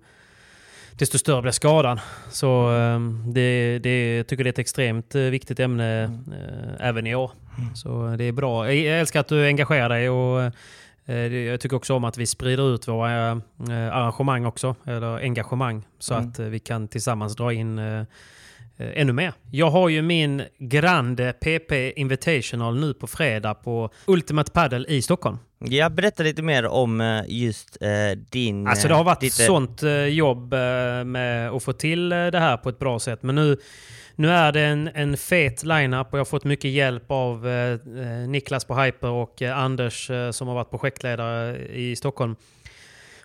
desto 1.00 1.18
större 1.18 1.42
blir 1.42 1.52
skadan. 1.52 2.00
Så 2.32 2.76
eh, 2.76 3.00
det, 3.34 3.80
det, 3.80 4.18
jag 4.18 4.28
tycker 4.28 4.44
det 4.44 4.48
är 4.48 4.52
ett 4.52 4.60
extremt 4.60 5.16
eh, 5.16 5.22
viktigt 5.22 5.60
ämne 5.60 6.04
eh, 6.04 6.88
även 6.88 7.08
i 7.08 7.16
år. 7.16 7.32
Så 7.76 8.16
det 8.18 8.24
är 8.24 8.32
bra. 8.32 8.66
Jag 8.74 8.76
jag 8.76 9.00
älskar 9.00 9.20
att 9.20 9.28
du 9.28 9.46
engagerar 9.48 9.90
dig 9.90 10.10
och 10.10 10.52
eh, 11.06 11.16
jag 11.36 11.60
tycker 11.60 11.76
också 11.78 11.94
om 11.94 12.04
att 12.04 12.18
vi 12.18 12.26
sprider 12.26 12.76
ut 12.76 12.88
våra 12.88 13.32
eh, 13.32 13.38
arrangemang 13.92 14.46
också, 14.46 14.76
eller 14.86 15.18
engagemang, 15.18 15.84
så 16.00 16.14
Mm. 16.14 16.30
att 16.30 16.40
eh, 16.40 16.46
vi 16.46 16.60
kan 16.60 16.88
tillsammans 16.88 17.36
dra 17.36 17.54
in 17.54 17.80
ännu 18.80 19.14
mer. 19.14 19.34
Jag 19.52 19.70
har 19.70 19.90
ju 19.90 20.02
min 20.02 20.44
Grande 20.60 21.34
PP 21.34 21.72
Invitational 21.96 22.80
nu 22.80 22.94
på 22.94 23.08
fredag 23.08 23.54
på 23.54 23.90
Ultimate 24.06 24.52
Padel 24.52 24.86
i 24.90 25.02
Stockholm. 25.02 25.38
Ja, 25.60 25.90
berätta 25.90 26.24
lite 26.24 26.42
mer 26.42 26.66
om 26.68 27.24
just 27.28 27.78
din... 28.30 28.68
Alltså 28.68 28.88
det 28.88 28.94
har 28.94 29.04
varit 29.04 29.20
ditt, 29.20 29.34
sånt 29.34 29.84
jobb 30.10 30.54
med 31.06 31.50
att 31.50 31.64
få 31.64 31.74
till 31.74 32.10
det 32.10 32.40
här 32.40 32.58
på 32.58 32.70
ett 32.70 32.80
bra 32.80 33.00
sätt. 33.00 33.24
Men 33.24 33.36
nu, 33.36 33.58
nu 34.18 34.30
är 34.30 34.52
det 34.52 34.62
en, 34.62 34.90
en 34.94 35.18
fet 35.18 35.64
line-up 35.64 36.08
och 36.12 36.14
jag 36.14 36.20
har 36.20 36.26
fått 36.26 36.44
mycket 36.44 36.72
hjälp 36.72 37.04
av 37.08 37.48
eh, 37.48 37.74
eh, 37.74 38.28
Niklas 38.28 38.66
på 38.66 38.76
Hyper 38.76 39.10
och 39.10 39.42
eh, 39.42 39.58
Anders 39.58 40.10
eh, 40.10 40.32
som 40.32 40.48
har 40.48 40.56
varit 40.56 40.70
projektledare 40.70 41.58
i 41.68 41.96
Stockholm. 41.96 42.36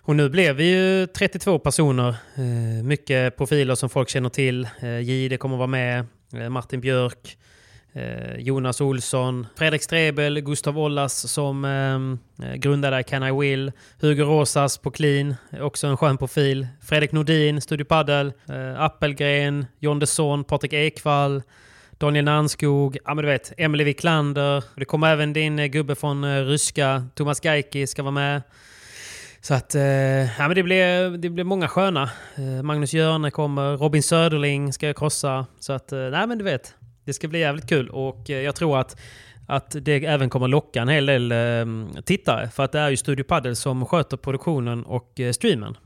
Och 0.01 0.15
nu 0.15 0.29
blev 0.29 0.55
vi 0.55 0.63
ju 0.63 1.07
32 1.07 1.59
personer. 1.59 2.15
Eh, 2.35 2.83
mycket 2.83 3.37
profiler 3.37 3.75
som 3.75 3.89
folk 3.89 4.09
känner 4.09 4.29
till. 4.29 4.67
Eh, 4.81 4.99
Jihde 4.99 5.37
kommer 5.37 5.57
vara 5.57 5.67
med. 5.67 6.05
Eh, 6.33 6.49
Martin 6.49 6.81
Björk. 6.81 7.37
Eh, 7.93 8.37
Jonas 8.37 8.81
Olsson. 8.81 9.47
Fredrik 9.55 9.83
Strebel. 9.83 10.41
Gustav 10.41 10.79
Ollas 10.79 11.31
som 11.31 11.65
ehm, 11.65 12.19
eh, 12.43 12.55
grundade 12.55 13.03
Can 13.03 13.23
I 13.23 13.31
Will. 13.31 13.71
Hugo 14.01 14.23
Rosas 14.23 14.77
på 14.77 14.91
Clean. 14.91 15.35
Också 15.61 15.87
en 15.87 15.97
skön 15.97 16.17
profil. 16.17 16.67
Fredrik 16.81 17.11
Nordin, 17.11 17.61
Studio 17.61 17.85
Paddle. 17.85 18.33
Eh, 18.49 18.81
Appelgren. 18.81 19.65
John 19.79 19.99
Desson. 19.99 20.43
Patrik 20.43 20.73
Ekvall. 20.73 21.41
Daniel 21.97 22.25
Nannskog, 22.25 22.97
ja 23.05 23.13
men 23.13 23.25
du 23.25 23.31
vet, 23.31 23.53
Emily 23.57 23.83
Wiklander. 23.83 24.63
Det 24.75 24.85
kommer 24.85 25.07
även 25.07 25.33
din 25.33 25.59
eh, 25.59 25.65
gubbe 25.65 25.95
från 25.95 26.23
eh, 26.23 26.45
ryska, 26.45 27.07
Thomas 27.15 27.39
Gaiki 27.39 27.87
ska 27.87 28.03
vara 28.03 28.11
med. 28.11 28.41
Så 29.41 29.53
att, 29.53 29.75
eh, 29.75 29.81
ja 30.39 30.47
men 30.47 30.55
det 30.55 30.63
blir, 30.63 31.17
det 31.17 31.29
blir 31.29 31.43
många 31.43 31.67
sköna. 31.67 32.09
Eh, 32.35 32.63
Magnus 32.63 32.93
Hjörne 32.93 33.31
kommer, 33.31 33.77
Robin 33.77 34.03
Söderling 34.03 34.73
ska 34.73 34.87
jag 34.87 34.97
krossa. 34.97 35.45
Så 35.59 35.73
att, 35.73 35.91
eh, 35.91 35.99
nej 35.99 36.27
men 36.27 36.37
du 36.37 36.43
vet, 36.43 36.75
det 37.05 37.13
ska 37.13 37.27
bli 37.27 37.39
jävligt 37.39 37.69
kul 37.69 37.89
och 37.89 38.29
eh, 38.29 38.41
jag 38.41 38.55
tror 38.55 38.79
att, 38.79 38.99
att 39.47 39.75
det 39.81 40.05
även 40.05 40.29
kommer 40.29 40.47
locka 40.47 40.81
en 40.81 40.89
hel 40.89 41.05
del 41.05 41.31
eh, 41.31 42.01
tittare. 42.03 42.49
För 42.49 42.63
att 42.63 42.71
det 42.71 42.79
är 42.79 42.89
ju 42.89 42.97
Studio 42.97 43.23
Paddle 43.23 43.55
som 43.55 43.85
sköter 43.85 44.17
produktionen 44.17 44.83
och 44.85 45.19
eh, 45.19 45.31
streamen. 45.31 45.77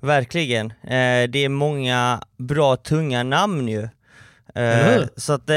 Verkligen. 0.00 0.66
Eh, 0.70 1.28
det 1.30 1.38
är 1.44 1.48
många 1.48 2.20
bra, 2.38 2.76
tunga 2.76 3.22
namn 3.22 3.68
ju. 3.68 3.88
Hur? 4.54 5.08
så 5.20 5.32
att 5.32 5.48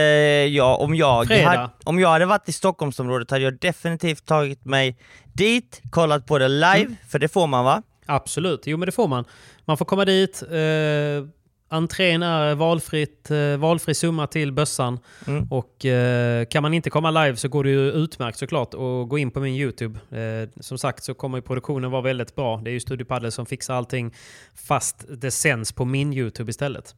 ja, 0.54 0.76
om 0.76 0.96
jag, 0.96 1.26
hade, 1.26 1.70
om 1.84 2.00
jag 2.00 2.10
hade 2.10 2.26
varit 2.26 2.50
i 2.50 2.52
Stockholmsområdet 2.52 3.32
hade 3.32 3.44
jag 3.44 3.60
definitivt 3.60 4.26
tagit 4.26 4.66
mig 4.66 4.98
dit, 5.34 5.82
kollat 5.92 6.26
på 6.26 6.38
det 6.38 6.48
live, 6.48 6.80
Mm. 6.82 6.96
för 7.10 7.20
det 7.20 7.28
får 7.28 7.48
man 7.48 7.66
va? 7.66 7.82
Absolut, 8.06 8.62
jo 8.66 8.78
men 8.78 8.86
det 8.86 8.92
får 8.92 9.08
man. 9.08 9.26
Man 9.66 9.78
får 9.78 9.86
komma 9.86 10.06
dit. 10.06 10.44
Eh, 10.44 11.28
entrén 11.74 12.24
är 12.24 12.56
valfritt, 12.56 13.32
eh, 13.32 13.58
valfri 13.58 13.94
summa 13.94 14.28
till 14.28 14.52
bössan. 14.52 15.00
Mm. 15.28 15.48
Och 15.52 15.86
eh, 15.86 16.46
kan 16.46 16.62
man 16.62 16.74
inte 16.74 16.90
komma 16.90 17.12
live 17.12 17.36
så 17.36 17.48
går 17.48 17.64
det 17.64 17.70
ju 17.70 17.92
utmärkt 17.92 18.38
såklart 18.38 18.74
att 18.74 19.10
gå 19.10 19.18
in 19.18 19.32
på 19.32 19.40
min 19.40 19.56
YouTube. 19.56 20.00
Eh, 20.20 20.50
som 20.62 20.78
sagt 20.78 21.04
så 21.04 21.14
kommer 21.14 21.42
produktionen 21.42 21.92
vara 21.92 22.02
väldigt 22.02 22.36
bra. 22.36 22.62
Det 22.64 22.70
är 22.70 22.74
ju 22.74 22.80
Studio 22.80 23.06
Paddle 23.06 23.32
som 23.32 23.46
fixar 23.46 23.74
allting 23.74 24.14
fast 24.56 25.06
det 25.10 25.32
sänds 25.32 25.72
på 25.72 25.86
min 25.86 26.14
YouTube 26.14 26.50
istället. 26.50 26.96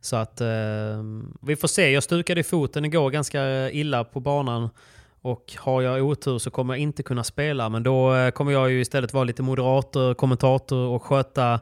Så 0.00 0.16
att 0.16 0.40
eh, 0.40 0.46
vi 1.40 1.56
får 1.56 1.68
se. 1.68 1.90
Jag 1.90 2.02
stukade 2.02 2.40
i 2.40 2.44
foten 2.44 2.84
igår 2.84 3.10
ganska 3.10 3.70
illa 3.70 4.04
på 4.04 4.20
banan. 4.20 4.70
Och 5.22 5.54
har 5.56 5.82
jag 5.82 6.02
otur 6.04 6.38
så 6.38 6.50
kommer 6.50 6.74
jag 6.74 6.80
inte 6.80 7.02
kunna 7.02 7.24
spela. 7.24 7.68
Men 7.68 7.82
då 7.82 8.30
kommer 8.34 8.52
jag 8.52 8.70
ju 8.70 8.80
istället 8.80 9.12
vara 9.12 9.24
lite 9.24 9.42
moderator, 9.42 10.14
kommentator 10.14 10.88
och 10.88 11.02
sköta 11.02 11.60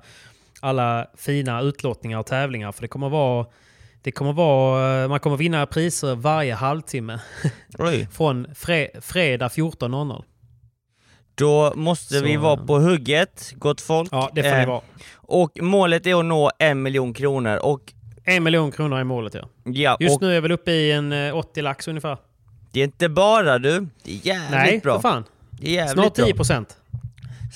alla 0.61 1.07
fina 1.17 1.61
utlottningar 1.61 2.19
och 2.19 2.27
tävlingar. 2.27 2.73
För 2.73 2.83
det 2.83 2.89
kommer 2.89 3.09
vara... 3.09 3.47
Det 4.03 4.13
kommer 4.13 4.33
vara, 4.33 5.03
eh, 5.03 5.09
man 5.09 5.21
kommer 5.21 5.37
vinna 5.37 5.67
priser 5.67 6.15
varje 6.15 6.55
halvtimme. 6.55 7.19
Från 8.11 8.47
fre, 8.55 8.89
fredag 9.01 9.49
14.00. 9.49 10.25
Då 11.35 11.73
måste 11.77 12.15
Så, 12.15 12.25
vi 12.25 12.37
vara 12.37 12.61
eh, 12.61 12.67
på 12.67 12.79
hugget, 12.79 13.53
gott 13.57 13.81
folk. 13.81 14.09
Ja, 14.13 14.31
det 14.35 14.43
får 14.43 14.51
Eh, 14.51 14.67
vara. 14.67 14.81
Och 15.15 15.59
målet 15.61 16.07
är 16.07 16.19
att 16.19 16.25
nå 16.25 16.51
en 16.59 16.83
miljon 16.83 17.15
kronor. 17.15 17.57
Och 17.57 17.93
En 18.25 18.43
miljon 18.45 18.73
kronor 18.73 19.01
i 19.01 19.05
målet 19.05 19.35
ja. 19.35 19.49
ja, 19.65 19.97
Just 20.01 20.21
nu 20.21 20.31
är 20.31 20.35
jag 20.35 20.43
väl 20.43 20.53
uppe 20.53 20.71
i 20.73 20.93
en 20.93 21.13
eh, 21.13 21.37
80 21.37 21.63
lax 21.63 21.89
ungefär. 21.89 22.19
det 22.73 22.81
är 22.81 22.85
inte 22.85 23.09
bara 23.09 23.59
du, 23.59 23.87
det 24.03 24.11
är 24.11 24.27
jävligt 24.27 24.51
Nej, 24.51 24.81
bra. 24.83 24.95
för 25.01 25.09
fan. 25.09 25.25
Det 25.51 25.67
är 25.69 25.73
jävligt 25.73 25.93
Snart 25.93 26.15
bra. 26.15 26.25
10 26.25 26.35
procent. 26.35 26.77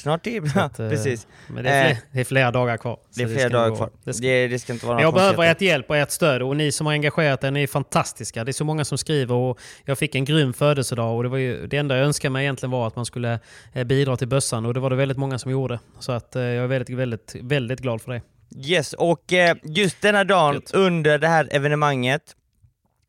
Snart 0.01 0.25
10 0.25 0.43
ja, 0.55 0.71
precis. 0.77 1.27
Men 1.49 1.65
det 1.65 1.71
är, 1.71 1.91
Eh, 1.91 1.97
fler, 1.97 2.03
det 2.13 2.21
är 2.21 2.25
flera 2.25 2.51
dagar 2.51 2.77
kvar. 2.77 2.99
Det 3.15 3.23
är 3.23 3.27
flera 3.27 3.49
ska 3.49 3.59
dagar 3.59 3.77
kvar. 3.77 3.91
Det 4.05 4.15
ska, 4.15 4.27
Det, 4.27 4.49
det 4.49 4.59
ska 4.59 4.73
inte 4.73 4.87
vara 4.87 4.95
några 4.95 5.07
jag 5.07 5.15
behöver 5.15 5.45
ert 5.45 5.61
hjälp 5.61 5.91
och 5.91 5.97
ert 5.97 6.11
stöd 6.11 6.43
och 6.43 6.57
ni 6.57 6.73
som 6.73 6.87
har 6.87 6.93
engagerat 6.93 7.45
er, 7.45 7.51
ni 7.51 7.63
är 7.63 7.67
fantastiska. 7.67 8.45
Det 8.45 8.51
är 8.51 8.53
så 8.53 8.65
många 8.65 8.85
som 8.85 8.99
skriver 8.99 9.35
och 9.35 9.59
jag 9.85 9.99
fick 9.99 10.15
en 10.15 10.25
grym 10.25 10.53
födelsedag 10.53 11.17
och 11.17 11.23
det, 11.23 11.29
var 11.29 11.39
ju, 11.39 11.67
det 11.67 11.77
enda 11.77 11.97
jag 11.97 12.07
önskade 12.07 12.33
mig 12.33 12.45
egentligen 12.45 12.71
var 12.71 12.87
att 12.87 12.97
man 12.97 13.07
skulle 13.07 13.39
eh, 13.73 13.85
bidra 13.85 14.17
till 14.17 14.29
bössan 14.29 14.67
och 14.67 14.75
det 14.75 14.81
var 14.81 14.91
det 14.91 14.97
väldigt 14.97 15.19
många 15.19 15.39
som 15.39 15.51
gjorde. 15.51 15.79
Så 15.99 16.13
att 16.13 16.37
eh, 16.37 16.43
jag 16.43 16.65
är 16.65 16.69
väldigt, 16.69 16.97
väldigt, 16.97 17.37
väldigt 17.43 17.81
glad 17.81 18.03
för 18.03 18.13
det. 18.13 18.23
Yes, 18.57 18.93
och 18.93 19.33
eh, 19.33 19.57
just 19.63 20.03
denna 20.03 20.25
dagen 20.25 20.55
Gött. 20.55 20.75
under 20.75 21.19
det 21.19 21.29
här 21.29 21.49
evenemanget, 21.53 22.23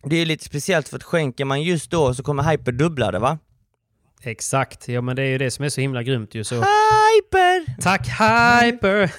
det 0.03 0.15
är 0.15 0.25
lite 0.25 0.45
speciellt 0.45 0.89
för 0.89 0.97
att 0.97 1.03
skänker 1.03 1.45
man 1.45 1.61
just 1.61 1.91
då 1.91 2.13
så 2.13 2.23
kommer 2.23 2.43
Hyper 2.43 2.71
dubbla 2.71 3.11
det 3.11 3.19
va? 3.19 3.37
Exakt, 4.24 4.88
ja 4.88 5.01
men 5.01 5.15
det 5.15 5.22
är 5.22 5.30
ju 5.30 5.38
det 5.38 5.51
som 5.51 5.65
är 5.65 5.69
så 5.69 5.82
himla 5.82 6.03
grymt 6.03 6.36
ju. 6.36 6.43
Så 6.43 6.55
Hyper! 6.55 7.82
tack 7.82 8.07
Hyper! 8.07 9.11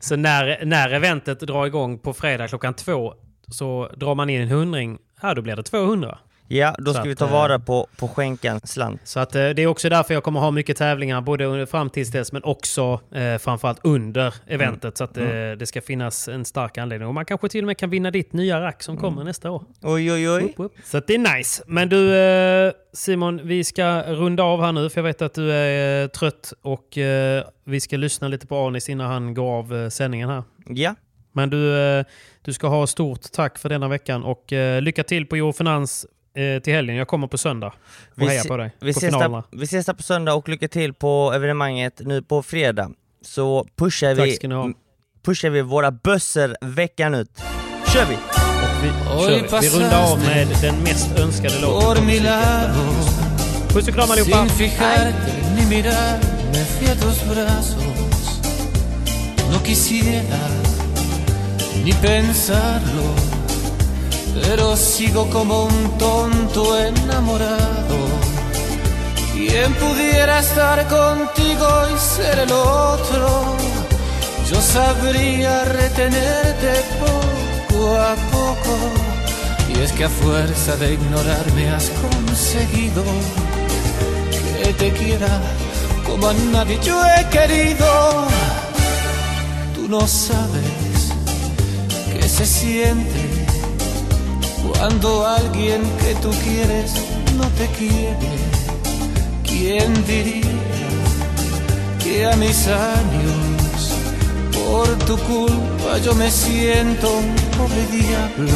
så 0.00 0.16
när, 0.16 0.64
när 0.64 0.90
eventet 0.90 1.40
drar 1.40 1.66
igång 1.66 1.98
på 1.98 2.14
fredag 2.14 2.48
klockan 2.48 2.74
två 2.74 3.14
så 3.48 3.90
drar 3.96 4.14
man 4.14 4.30
in 4.30 4.40
en 4.40 4.48
hundring, 4.48 4.98
ja 5.22 5.34
då 5.34 5.42
blir 5.42 5.56
det 5.56 5.62
200. 5.62 6.18
Ja, 6.50 6.74
då 6.78 6.94
ska 6.94 7.02
vi 7.02 7.12
att, 7.12 7.18
ta 7.18 7.24
eh, 7.24 7.32
vara 7.32 7.58
på, 7.58 7.86
på 7.96 8.08
skänkans 8.08 8.72
slant. 8.72 9.00
Så 9.04 9.20
att, 9.20 9.34
eh, 9.34 9.48
det 9.48 9.62
är 9.62 9.66
också 9.66 9.88
därför 9.88 10.14
jag 10.14 10.22
kommer 10.22 10.40
ha 10.40 10.50
mycket 10.50 10.76
tävlingar, 10.76 11.20
både 11.20 11.66
fram 11.66 11.90
tills 11.90 12.10
dess 12.10 12.32
men 12.32 12.44
också 12.44 13.00
eh, 13.14 13.38
framförallt 13.38 13.80
under 13.82 14.34
eventet. 14.46 14.96
Så 14.96 15.04
att 15.04 15.16
eh, 15.16 15.24
det 15.58 15.68
ska 15.68 15.80
finnas 15.80 16.28
en 16.28 16.44
stark 16.44 16.78
anledning. 16.78 17.08
Och 17.08 17.14
man 17.14 17.24
kanske 17.24 17.48
till 17.48 17.64
och 17.64 17.66
med 17.66 17.76
kan 17.76 17.90
vinna 17.90 18.10
ditt 18.10 18.32
nya 18.32 18.60
rack 18.60 18.82
som 18.82 18.96
kommer 18.96 19.24
nästa 19.24 19.50
år. 19.50 19.62
Oj 19.82 20.12
oj 20.12 20.30
oj. 20.30 20.42
Upp, 20.42 20.60
upp. 20.60 20.72
Så 20.84 21.00
det 21.06 21.14
är 21.14 21.36
nice. 21.36 21.62
Men 21.66 21.88
du 21.88 22.16
eh, 22.16 22.72
Simon, 22.92 23.40
vi 23.44 23.64
ska 23.64 24.02
runda 24.02 24.42
av 24.42 24.60
här 24.62 24.72
nu 24.72 24.90
för 24.90 25.00
jag 25.00 25.04
vet 25.04 25.22
att 25.22 25.34
du 25.34 25.52
är 25.52 26.02
eh, 26.02 26.08
trött 26.08 26.52
och 26.62 26.88
vi 27.64 27.80
ska 27.80 27.96
lyssna 27.96 28.28
lite 28.28 28.46
på 28.46 28.66
Anis 28.66 28.88
innan 28.88 29.10
han 29.10 29.34
går 29.34 29.58
av 29.58 29.90
sändningen 29.90 30.28
här. 30.28 30.42
Ja, 30.66 30.94
Men 31.32 31.50
du, 31.50 32.04
du 32.42 32.52
ska 32.52 32.66
ha 32.66 32.86
stort 32.86 33.20
tack 33.32 33.58
för 33.58 33.68
denna 33.68 33.88
veckan 33.88 34.24
och 34.24 34.52
lycka 34.80 35.04
till 35.04 35.26
på 35.26 35.36
Eurofinans 35.36 36.06
eh, 36.36 36.62
till 36.62 36.72
helgen. 36.72 36.96
Jag 36.96 37.08
kommer 37.08 37.26
på 37.26 37.38
söndag 37.38 37.66
och 37.66 37.72
Vi 38.14 38.26
hejar 38.26 38.44
på 38.44 38.56
dig. 38.56 38.70
vi 38.80 38.92
på 38.92 38.98
ses, 38.98 39.04
finalerna. 39.14 39.44
där, 39.50 39.58
vi 39.58 39.64
ses 39.64 39.86
där 39.86 39.94
på 39.94 40.02
söndag 40.02 40.34
och 40.34 40.48
lycka 40.48 40.68
till 40.68 40.94
på 40.94 41.32
evenemanget 41.34 42.00
nu 42.04 42.22
på 42.22 42.42
fredag. 42.42 42.90
Så 43.22 43.66
pushar 43.76 44.16
Tack 44.16 44.26
vi, 44.26 44.74
pushar 45.24 45.50
vi 45.50 45.62
våra 45.62 45.90
bössor 45.90 46.56
veckan 46.60 47.14
ut. 47.14 47.42
Kör 47.92 48.04
vi! 48.04 48.16
Vi, 48.82 48.88
kör. 48.88 49.60
vi 49.60 49.68
rundar 49.68 50.12
av 50.12 50.18
med 50.18 50.48
den 50.62 50.82
mest 50.82 51.18
önskade 51.18 51.60
låten. 51.62 52.06
Puss 53.68 53.88
och 53.88 53.94
kram 53.94 54.10
allihopa! 54.10 54.48
sin 54.48 54.48
fijarte 54.48 55.32
ni 55.56 55.66
mirar, 55.66 56.18
me 56.52 56.64
fui 56.64 56.88
a 56.90 56.94
tus 56.94 57.24
brazos. 57.24 58.40
No 59.52 59.58
quisiera 59.64 60.48
ni 61.84 61.92
pensarlo, 61.92 63.14
pero 64.34 64.76
sigo 64.76 65.28
como 65.30 65.64
un 65.64 65.98
tonto 65.98 66.78
enamorado. 66.78 67.96
¿Quién 69.32 69.72
pudiera 69.74 70.40
estar 70.40 70.86
contigo 70.88 71.68
y 71.94 71.98
ser 71.98 72.38
el 72.40 72.52
otro? 72.52 73.56
Yo 74.50 74.60
sabría 74.60 75.64
retenerte 75.64 76.72
poco 76.98 77.96
a 77.96 78.14
poco. 78.32 78.74
Y 79.68 79.80
es 79.80 79.92
que 79.92 80.04
a 80.04 80.08
fuerza 80.08 80.76
de 80.76 80.94
ignorarme 80.94 81.70
has 81.70 81.90
conseguido 81.90 83.04
que 84.62 84.72
te 84.74 84.92
quiera 84.92 85.40
como 86.06 86.28
a 86.28 86.34
nadie 86.52 86.78
yo 86.82 87.00
he 87.04 87.28
querido. 87.28 88.26
Tú 89.74 89.88
no 89.88 90.06
sabes 90.06 91.12
qué 92.12 92.28
se 92.28 92.46
siente 92.46 93.17
cuando 94.78 95.26
alguien 95.26 95.82
que 96.00 96.14
tú 96.22 96.30
quieres 96.44 96.92
no 97.36 97.46
te 97.58 97.66
quiere. 97.78 98.32
¿Quién 99.42 99.92
diría 100.06 100.44
que 102.02 102.26
a 102.26 102.36
mis 102.36 102.66
años, 102.68 103.92
por 104.52 104.86
tu 105.04 105.16
culpa, 105.18 105.98
yo 106.04 106.14
me 106.14 106.30
siento 106.30 107.10
un 107.10 107.34
pobre 107.58 107.86
diablo? 107.90 108.52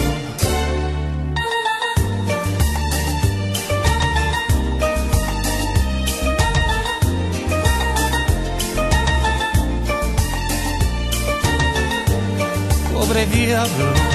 Pobre 12.95 13.27
diablo, 13.27 14.12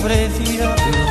pobre 0.00 0.28
diablo. 0.28 1.06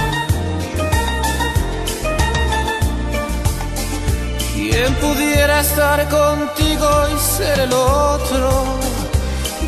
¿Quién 4.54 4.94
pudiera 4.96 5.62
estar 5.62 6.08
contigo 6.10 6.90
y 7.14 7.38
ser 7.38 7.60
el 7.60 7.74
otro? 7.74 8.66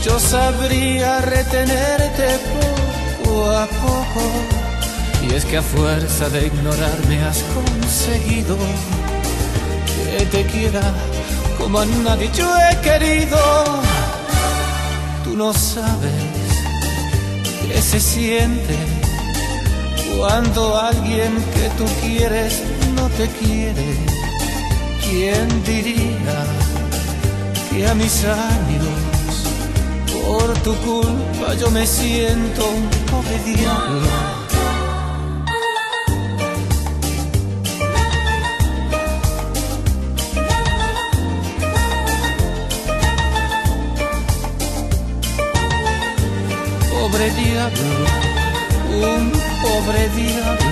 Yo 0.03 0.19
sabría 0.19 1.21
retenerte 1.21 2.39
poco 3.23 3.51
a 3.51 3.67
poco. 3.67 4.21
Y 5.27 5.35
es 5.35 5.45
que 5.45 5.57
a 5.57 5.61
fuerza 5.61 6.29
de 6.29 6.47
ignorarme 6.47 7.23
has 7.23 7.43
conseguido 7.53 8.57
que 10.17 10.25
te 10.25 10.45
quiera 10.45 10.81
como 11.57 11.79
a 11.79 11.85
nadie 11.85 12.29
yo 12.33 12.49
he 12.57 12.77
querido. 12.81 13.37
Tú 15.23 15.37
no 15.37 15.53
sabes 15.53 16.11
qué 17.67 17.81
se 17.81 17.99
siente 17.99 18.90
cuando 20.17 20.77
alguien 20.77 21.33
que 21.53 21.69
tú 21.77 21.85
quieres 22.01 22.61
no 22.95 23.07
te 23.09 23.27
quiere. 23.39 23.95
¿Quién 25.03 25.47
diría 25.65 26.45
que 27.69 27.87
a 27.87 27.93
mis 27.95 28.23
años, 28.23 28.87
por 30.23 30.53
tu 30.59 30.73
culpa, 30.75 31.53
yo 31.59 31.69
me 31.71 31.85
siento 31.85 32.65
un 32.69 32.89
pobre 33.11 33.39
diablo? 33.45 34.07
Pobre 46.89 47.31
diablo, 47.31 48.05
un 49.03 49.40
pobre 49.61 50.09
diablo. 50.09 50.71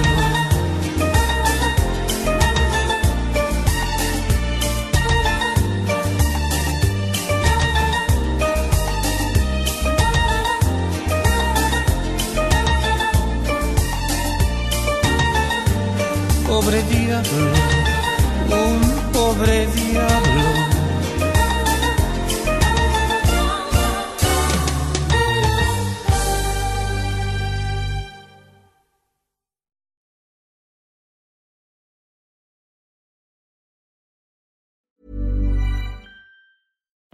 Pobre 16.47 16.83
diablo, 16.83 17.78